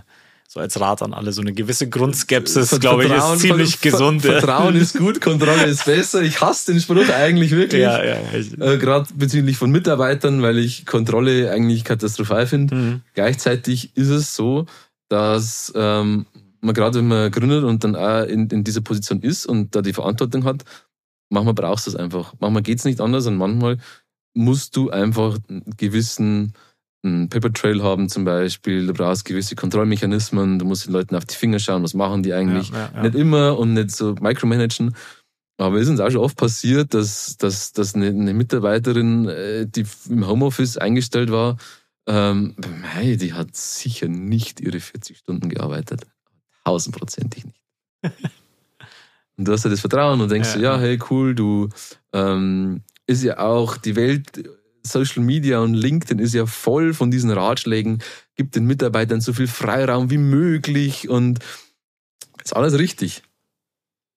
so 0.52 0.58
als 0.58 0.80
Rat 0.80 1.00
an 1.00 1.14
alle, 1.14 1.30
so 1.30 1.42
eine 1.42 1.52
gewisse 1.52 1.88
Grundskepsis, 1.88 2.80
glaube 2.80 3.04
ich, 3.04 3.12
ist 3.12 3.38
ziemlich 3.38 3.76
Ver 3.76 3.92
gesund. 3.92 4.22
Vertrauen 4.22 4.74
ist 4.74 4.98
gut, 4.98 5.20
Kontrolle 5.20 5.66
ist 5.66 5.84
besser. 5.84 6.22
Ich 6.22 6.40
hasse 6.40 6.72
den 6.72 6.80
Spruch 6.80 7.08
eigentlich 7.08 7.52
wirklich. 7.52 7.82
Ja, 7.82 8.04
ja, 8.04 8.16
äh, 8.32 8.76
Gerade 8.76 9.06
bezüglich 9.14 9.56
von 9.56 9.70
Mitarbeitern, 9.70 10.42
weil 10.42 10.58
ich 10.58 10.86
Kontrolle 10.86 11.52
eigentlich 11.52 11.84
katastrophal 11.84 12.48
finde. 12.48 12.74
Mhm. 12.74 13.00
Gleichzeitig 13.14 13.96
ist 13.96 14.08
es 14.08 14.34
so, 14.34 14.66
dass 15.08 15.72
ähm, 15.76 16.26
man 16.60 16.74
gerade 16.74 16.98
wenn 16.98 17.06
man 17.06 17.30
gründet 17.30 17.62
und 17.62 17.84
dann 17.84 17.94
auch 17.94 18.24
in, 18.24 18.48
in 18.48 18.64
dieser 18.64 18.80
Position 18.80 19.20
ist 19.20 19.46
und 19.46 19.76
da 19.76 19.82
die 19.82 19.92
Verantwortung 19.92 20.42
hat, 20.42 20.64
manchmal 21.28 21.54
brauchst 21.54 21.86
du 21.86 21.92
es 21.92 21.96
einfach. 21.96 22.34
Manchmal 22.40 22.62
geht 22.62 22.80
es 22.80 22.84
nicht 22.84 23.00
anders 23.00 23.24
und 23.26 23.36
manchmal 23.36 23.78
musst 24.34 24.74
du 24.74 24.90
einfach 24.90 25.38
einen 25.48 25.62
gewissen 25.76 26.54
einen 27.02 27.28
Paper 27.28 27.52
Trail 27.52 27.82
haben 27.82 28.08
zum 28.08 28.24
Beispiel, 28.24 28.86
du 28.86 28.92
brauchst 28.92 29.24
gewisse 29.24 29.56
Kontrollmechanismen, 29.56 30.58
du 30.58 30.64
musst 30.64 30.86
den 30.86 30.92
Leuten 30.92 31.16
auf 31.16 31.24
die 31.24 31.34
Finger 31.34 31.58
schauen, 31.58 31.82
was 31.82 31.94
machen 31.94 32.22
die 32.22 32.32
eigentlich. 32.34 32.70
Ja, 32.70 32.76
ja, 32.76 32.90
ja. 32.94 33.02
Nicht 33.02 33.14
immer 33.14 33.58
und 33.58 33.74
nicht 33.74 33.90
so 33.90 34.14
micromanagen. 34.20 34.94
Aber 35.56 35.76
es 35.76 35.82
ist 35.82 35.90
uns 35.90 36.00
auch 36.00 36.10
schon 36.10 36.22
oft 36.22 36.36
passiert, 36.36 36.94
dass, 36.94 37.36
dass, 37.36 37.72
dass 37.72 37.94
eine, 37.94 38.08
eine 38.08 38.34
Mitarbeiterin, 38.34 39.28
äh, 39.28 39.66
die 39.66 39.84
im 40.08 40.26
Homeoffice 40.26 40.78
eingestellt 40.78 41.30
war, 41.30 41.56
ähm, 42.06 42.56
hey, 42.82 43.16
die 43.16 43.34
hat 43.34 43.54
sicher 43.56 44.08
nicht 44.08 44.60
ihre 44.60 44.80
40 44.80 45.18
Stunden 45.18 45.48
gearbeitet 45.48 46.06
tausendprozentig 46.64 47.44
nicht. 47.44 47.60
und 49.36 49.48
du 49.48 49.52
hast 49.52 49.64
ja 49.64 49.70
das 49.70 49.80
Vertrauen 49.80 50.20
und 50.20 50.30
denkst 50.30 50.50
ja, 50.50 50.54
so, 50.54 50.60
ja, 50.60 50.78
hey, 50.78 50.98
cool, 51.10 51.34
du 51.34 51.68
ähm, 52.12 52.82
ist 53.06 53.22
ja 53.22 53.38
auch 53.38 53.76
die 53.76 53.96
Welt, 53.96 54.48
Social 54.82 55.22
Media 55.22 55.60
und 55.60 55.74
LinkedIn 55.74 56.18
ist 56.18 56.34
ja 56.34 56.46
voll 56.46 56.94
von 56.94 57.10
diesen 57.10 57.30
Ratschlägen, 57.30 58.02
gibt 58.36 58.56
den 58.56 58.64
Mitarbeitern 58.64 59.20
so 59.20 59.32
viel 59.32 59.46
Freiraum 59.46 60.10
wie 60.10 60.18
möglich 60.18 61.08
und 61.08 61.40
ist 62.42 62.56
alles 62.56 62.78
richtig. 62.78 63.22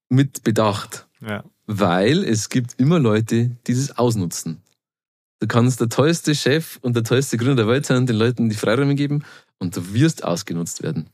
Mit 0.09 0.43
Bedacht. 0.43 1.07
Ja. 1.21 1.43
Weil 1.65 2.23
es 2.23 2.49
gibt 2.49 2.79
immer 2.79 2.99
Leute, 2.99 3.51
die 3.67 3.73
das 3.73 3.97
ausnutzen. 3.97 4.61
Du 5.39 5.47
kannst 5.47 5.81
der 5.81 5.89
tollste 5.89 6.35
Chef 6.35 6.77
und 6.81 6.95
der 6.95 7.03
tollste 7.03 7.37
Gründer 7.37 7.63
der 7.63 7.67
Welt 7.67 7.85
sein, 7.85 8.05
den 8.05 8.15
Leuten 8.15 8.49
die 8.49 8.55
Freiräume 8.55 8.95
geben 8.95 9.23
und 9.59 9.75
du 9.75 9.93
wirst 9.93 10.23
ausgenutzt 10.23 10.83
werden. 10.83 11.09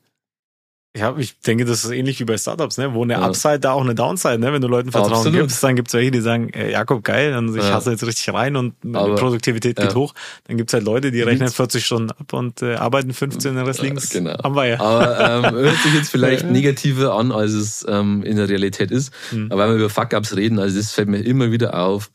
Ja, 0.98 1.16
ich 1.18 1.40
denke, 1.42 1.66
das 1.66 1.86
ist 1.86 1.92
ähnlich 1.92 2.20
wie 2.20 2.26
bei 2.26 2.36
Startups, 2.36 2.80
ne? 2.80 2.96
wo 2.96 3.04
eine 3.04 3.14
ja. 3.14 3.22
Upside 3.22 3.60
da 3.60 3.74
auch 3.74 3.82
eine 3.82 3.94
Downside, 3.94 4.40
ne? 4.40 4.52
Wenn 4.52 4.62
du 4.62 4.68
Leuten 4.68 4.92
Vertrauen 4.92 5.14
Absolut. 5.14 5.42
gibst, 5.42 5.64
dann 5.64 5.76
gibt's 5.76 5.94
welche, 5.94 6.10
die 6.10 6.20
sagen, 6.20 6.50
äh, 6.50 6.72
Jakob, 6.72 7.04
geil, 7.04 7.32
dann 7.32 7.50
ich 7.50 7.64
ja. 7.64 7.74
hasse 7.74 7.92
jetzt 7.92 8.04
richtig 8.04 8.34
rein 8.34 8.56
und 8.56 8.74
Aber, 8.96 9.14
Produktivität 9.14 9.76
geht 9.76 9.92
ja. 9.92 9.96
hoch. 9.96 10.16
Dann 10.46 10.58
gibt's 10.58 10.74
halt 10.74 10.86
Leute, 10.86 11.12
die 11.12 11.22
rechnen 11.22 11.50
40 11.50 11.86
Stunden 11.86 12.10
ab 12.10 12.34
und 12.34 12.64
äh, 12.64 12.74
arbeiten 12.74 13.14
15 13.14 13.54
den 13.54 13.66
Rest 13.66 13.84
links. 13.84 14.10
Genau. 14.10 14.36
Haben 14.44 14.56
wir 14.56 14.66
ja. 14.66 14.80
Aber 14.80 15.46
ähm, 15.46 15.56
hört 15.64 15.78
sich 15.78 15.94
jetzt 15.94 16.10
vielleicht 16.10 16.50
negativer 16.50 17.14
an, 17.14 17.32
als 17.32 17.52
es 17.52 17.86
ähm, 17.88 18.24
in 18.24 18.38
der 18.38 18.50
Realität 18.50 18.90
ist. 18.90 19.14
Mhm. 19.32 19.52
Aber 19.52 19.66
wenn 19.66 19.76
wir 19.76 19.86
über 19.86 19.90
Fuck-Ups 19.92 20.36
reden, 20.36 20.58
also 20.58 20.76
das 20.76 20.92
fällt 20.92 21.08
mir 21.08 21.20
immer 21.20 21.52
wieder 21.52 21.80
auf, 21.80 22.10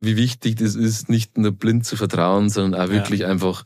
wie 0.00 0.18
wichtig 0.18 0.56
das 0.56 0.74
ist, 0.74 1.08
nicht 1.08 1.38
nur 1.38 1.52
blind 1.52 1.86
zu 1.86 1.96
vertrauen, 1.96 2.50
sondern 2.50 2.80
auch 2.80 2.90
wirklich 2.90 3.24
einfach 3.24 3.64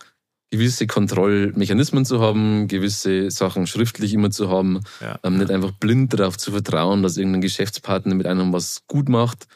gewisse 0.53 0.87
Kontrollmechanismen 0.87 2.05
zu 2.05 2.21
haben, 2.21 2.69
gewisse 2.69 3.31
Sachen 3.31 3.67
schriftlich 3.67 4.13
immer 4.13 4.31
zu 4.31 4.51
haben, 4.51 4.81
ja. 5.01 5.19
ähm, 5.23 5.39
nicht 5.39 5.51
einfach 5.51 5.71
blind 5.73 6.13
darauf 6.13 6.37
zu 6.37 6.53
vertrauen, 6.53 7.03
dass 7.03 7.17
irgendein 7.17 7.41
Geschäftspartner 7.41 8.15
mit 8.15 8.27
einem 8.27 8.53
was 8.53 8.87
gut 8.87 9.09
macht. 9.09 9.49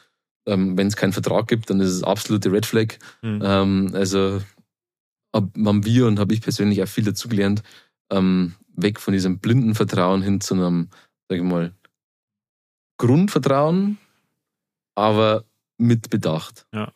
Ähm, 0.47 0.75
Wenn 0.75 0.87
es 0.87 0.95
keinen 0.95 1.13
Vertrag 1.13 1.47
gibt, 1.47 1.69
dann 1.69 1.79
ist 1.81 1.91
es 1.91 2.03
absolute 2.03 2.51
Red 2.51 2.65
Flag. 2.65 2.95
Mhm. 3.21 3.41
Ähm, 3.43 3.91
also 3.93 4.41
haben 5.35 5.85
wir 5.85 6.07
und 6.07 6.17
habe 6.17 6.33
ich 6.33 6.41
persönlich 6.41 6.81
auch 6.81 6.87
viel 6.87 7.03
dazugelernt, 7.03 7.61
ähm, 8.09 8.55
weg 8.75 8.99
von 8.99 9.13
diesem 9.13 9.37
blinden 9.37 9.75
Vertrauen 9.75 10.23
hin 10.23 10.41
zu 10.41 10.55
einem, 10.55 10.89
sag 11.29 11.37
ich 11.37 11.43
mal, 11.43 11.73
Grundvertrauen, 12.97 13.99
aber 14.95 15.43
mit 15.77 16.09
Bedacht. 16.09 16.65
Ja. 16.73 16.91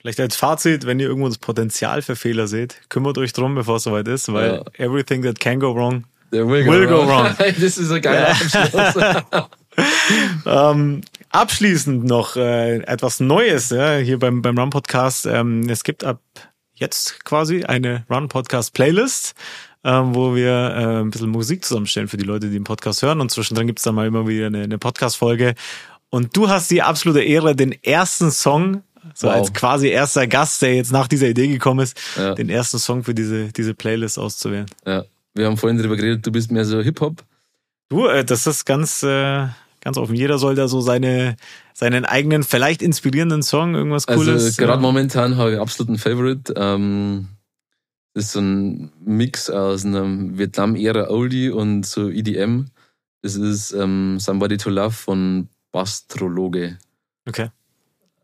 Vielleicht 0.00 0.20
als 0.20 0.36
Fazit, 0.36 0.86
wenn 0.86 1.00
ihr 1.00 1.08
irgendwo 1.08 1.28
das 1.28 1.38
Potenzial 1.38 2.02
für 2.02 2.14
Fehler 2.14 2.46
seht, 2.46 2.80
kümmert 2.88 3.18
euch 3.18 3.32
drum, 3.32 3.56
bevor 3.56 3.76
es 3.76 3.82
soweit 3.82 4.06
ist, 4.06 4.32
weil 4.32 4.62
ja. 4.78 4.84
everything 4.84 5.22
that 5.22 5.40
can 5.40 5.58
go 5.58 5.74
wrong 5.74 6.04
will, 6.30 6.46
will 6.48 6.86
go, 6.86 7.06
wrong. 7.06 7.34
das 7.38 7.78
ist 7.78 7.90
ein 7.90 8.00
geiler 8.00 8.30
Abschluss. 8.30 9.04
ähm, 10.46 11.00
abschließend 11.30 12.04
noch 12.04 12.36
äh, 12.36 12.78
etwas 12.78 13.20
Neues 13.20 13.70
ja, 13.70 13.96
hier 13.96 14.18
beim, 14.18 14.42
beim 14.42 14.56
Run 14.58 14.70
Podcast. 14.70 15.26
Ähm, 15.26 15.68
es 15.68 15.84
gibt 15.84 16.04
ab 16.04 16.20
jetzt 16.74 17.24
quasi 17.24 17.64
eine 17.64 18.04
Run 18.08 18.28
Podcast 18.28 18.74
Playlist, 18.74 19.34
ähm, 19.84 20.14
wo 20.14 20.34
wir 20.34 20.52
äh, 20.52 21.00
ein 21.00 21.10
bisschen 21.10 21.30
Musik 21.30 21.64
zusammenstellen 21.64 22.08
für 22.08 22.16
die 22.16 22.24
Leute, 22.24 22.46
die 22.46 22.54
den 22.54 22.64
Podcast 22.64 23.02
hören. 23.02 23.20
Und 23.20 23.30
zwischendrin 23.30 23.66
gibt 23.66 23.80
es 23.80 23.84
dann 23.84 23.94
mal 23.94 24.06
immer 24.06 24.26
wieder 24.26 24.46
eine, 24.46 24.62
eine 24.62 24.78
Podcast-Folge. 24.78 25.54
Und 26.10 26.36
du 26.36 26.48
hast 26.48 26.70
die 26.70 26.82
absolute 26.82 27.22
Ehre, 27.22 27.54
den 27.54 27.72
ersten 27.82 28.30
Song 28.30 28.82
so 29.14 29.28
wow. 29.28 29.34
als 29.34 29.52
quasi 29.52 29.88
erster 29.88 30.26
Gast, 30.26 30.62
der 30.62 30.74
jetzt 30.74 30.92
nach 30.92 31.08
dieser 31.08 31.28
Idee 31.28 31.48
gekommen 31.48 31.80
ist, 31.80 31.98
ja. 32.16 32.34
den 32.34 32.48
ersten 32.48 32.78
Song 32.78 33.04
für 33.04 33.14
diese, 33.14 33.52
diese 33.52 33.74
Playlist 33.74 34.18
auszuwählen. 34.18 34.66
Ja, 34.86 35.04
wir 35.34 35.46
haben 35.46 35.56
vorhin 35.56 35.78
darüber 35.78 35.96
geredet, 35.96 36.26
du 36.26 36.32
bist 36.32 36.50
mehr 36.50 36.64
so 36.64 36.80
Hip-Hop. 36.80 37.24
Du, 37.88 38.06
äh, 38.06 38.24
das 38.24 38.46
ist 38.46 38.64
ganz, 38.64 39.02
äh, 39.02 39.46
ganz 39.80 39.96
offen. 39.96 40.14
Jeder 40.14 40.38
soll 40.38 40.54
da 40.54 40.68
so 40.68 40.80
seine, 40.80 41.36
seinen 41.72 42.04
eigenen, 42.04 42.42
vielleicht 42.42 42.82
inspirierenden 42.82 43.42
Song, 43.42 43.74
irgendwas 43.74 44.06
also, 44.06 44.24
Cooles. 44.24 44.44
Also 44.44 44.56
gerade 44.56 44.74
ja. 44.74 44.80
momentan 44.80 45.36
habe 45.36 45.54
ich 45.54 45.58
absoluten 45.58 45.98
Favorite. 45.98 46.52
Ähm, 46.56 47.28
das 48.14 48.26
ist 48.26 48.32
so 48.32 48.40
ein 48.40 48.90
Mix 49.04 49.48
aus 49.48 49.84
einem 49.84 50.38
Vietnam-Ära 50.38 51.08
Oldie 51.08 51.50
und 51.50 51.86
so 51.86 52.10
EDM. 52.10 52.66
Das 53.22 53.36
ist 53.36 53.72
ähm, 53.72 54.18
Somebody 54.18 54.56
to 54.56 54.70
Love 54.70 54.92
von 54.92 55.48
Bastrologe. 55.72 56.78
Okay. 57.28 57.50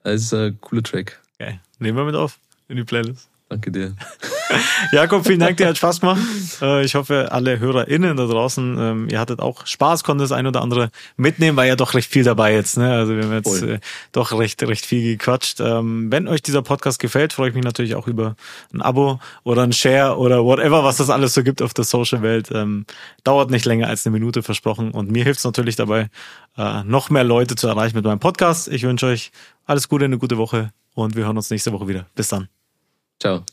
Das 0.05 0.23
ist 0.23 0.35
ein 0.35 0.61
cooler 0.61 0.83
Track. 0.83 1.21
Okay. 1.41 1.59
Nehmen 1.79 1.99
wir 1.99 2.05
mit 2.05 2.15
auf 2.15 2.39
in 2.69 2.77
die 2.77 2.85
Playlist. 2.85 3.29
Danke 3.51 3.71
dir. 3.71 3.95
Jakob, 4.93 5.27
vielen 5.27 5.41
Dank, 5.41 5.59
dir 5.59 5.69
hat 5.69 5.77
Spaß 5.77 6.01
gemacht. 6.01 6.21
Äh, 6.63 6.83
ich 6.83 6.95
hoffe, 6.95 7.31
alle 7.31 7.61
HörerInnen 7.61 8.17
da 8.17 8.27
draußen, 8.27 8.79
ähm, 8.79 9.09
ihr 9.11 9.21
hattet 9.21 9.41
auch 9.41 9.67
Spaß, 9.67 10.03
konntet 10.03 10.25
das 10.25 10.33
ein 10.33 10.47
oder 10.47 10.63
andere 10.63 10.91
mitnehmen, 11.17 11.57
war 11.57 11.67
ja 11.67 11.77
doch 11.77 11.93
recht 11.93 12.11
viel 12.11 12.25
dabei 12.25 12.55
jetzt. 12.55 12.79
Ne? 12.79 12.91
Also 12.91 13.15
wir 13.15 13.25
haben 13.25 13.33
jetzt 13.33 13.59
Voll. 13.59 13.75
Äh, 13.75 13.81
doch 14.13 14.33
recht, 14.39 14.63
recht 14.63 14.87
viel 14.87 15.17
gequatscht. 15.17 15.61
Ähm, 15.61 16.11
wenn 16.11 16.27
euch 16.27 16.41
dieser 16.41 16.63
Podcast 16.63 16.99
gefällt, 16.99 17.35
freue 17.35 17.51
ich 17.51 17.55
mich 17.55 17.65
natürlich 17.65 17.95
auch 17.95 18.09
über 18.09 18.35
ein 18.73 18.81
Abo 18.81 19.21
oder 19.43 19.63
ein 19.63 19.75
Share 19.75 20.17
oder 20.17 20.43
whatever, 20.43 20.83
was 20.83 20.97
das 20.97 21.11
alles 21.11 21.35
so 21.35 21.43
gibt 21.43 21.61
auf 21.61 21.75
der 21.75 21.85
Social-Welt. 21.85 22.51
Ähm, 22.51 22.87
dauert 23.25 23.51
nicht 23.51 23.67
länger 23.67 23.89
als 23.89 24.07
eine 24.07 24.15
Minute 24.15 24.43
versprochen 24.43 24.91
und 24.91 25.11
mir 25.11 25.23
hilft 25.23 25.39
es 25.39 25.45
natürlich 25.45 25.77
dabei, 25.77 26.09
äh, 26.57 26.83
noch 26.85 27.11
mehr 27.11 27.25
Leute 27.25 27.57
zu 27.57 27.69
erreichen 27.69 27.97
mit 27.97 28.07
meinem 28.07 28.21
Podcast. 28.21 28.69
Ich 28.69 28.85
wünsche 28.85 29.07
euch 29.07 29.33
alles 29.67 29.89
Gute, 29.89 30.07
eine 30.07 30.17
gute 30.17 30.39
Woche 30.39 30.73
und 30.95 31.15
wir 31.15 31.27
hören 31.27 31.37
uns 31.37 31.51
nächste 31.51 31.73
Woche 31.73 31.89
wieder. 31.89 32.07
Bis 32.15 32.29
dann. 32.29 32.49
Ciao. 33.21 33.45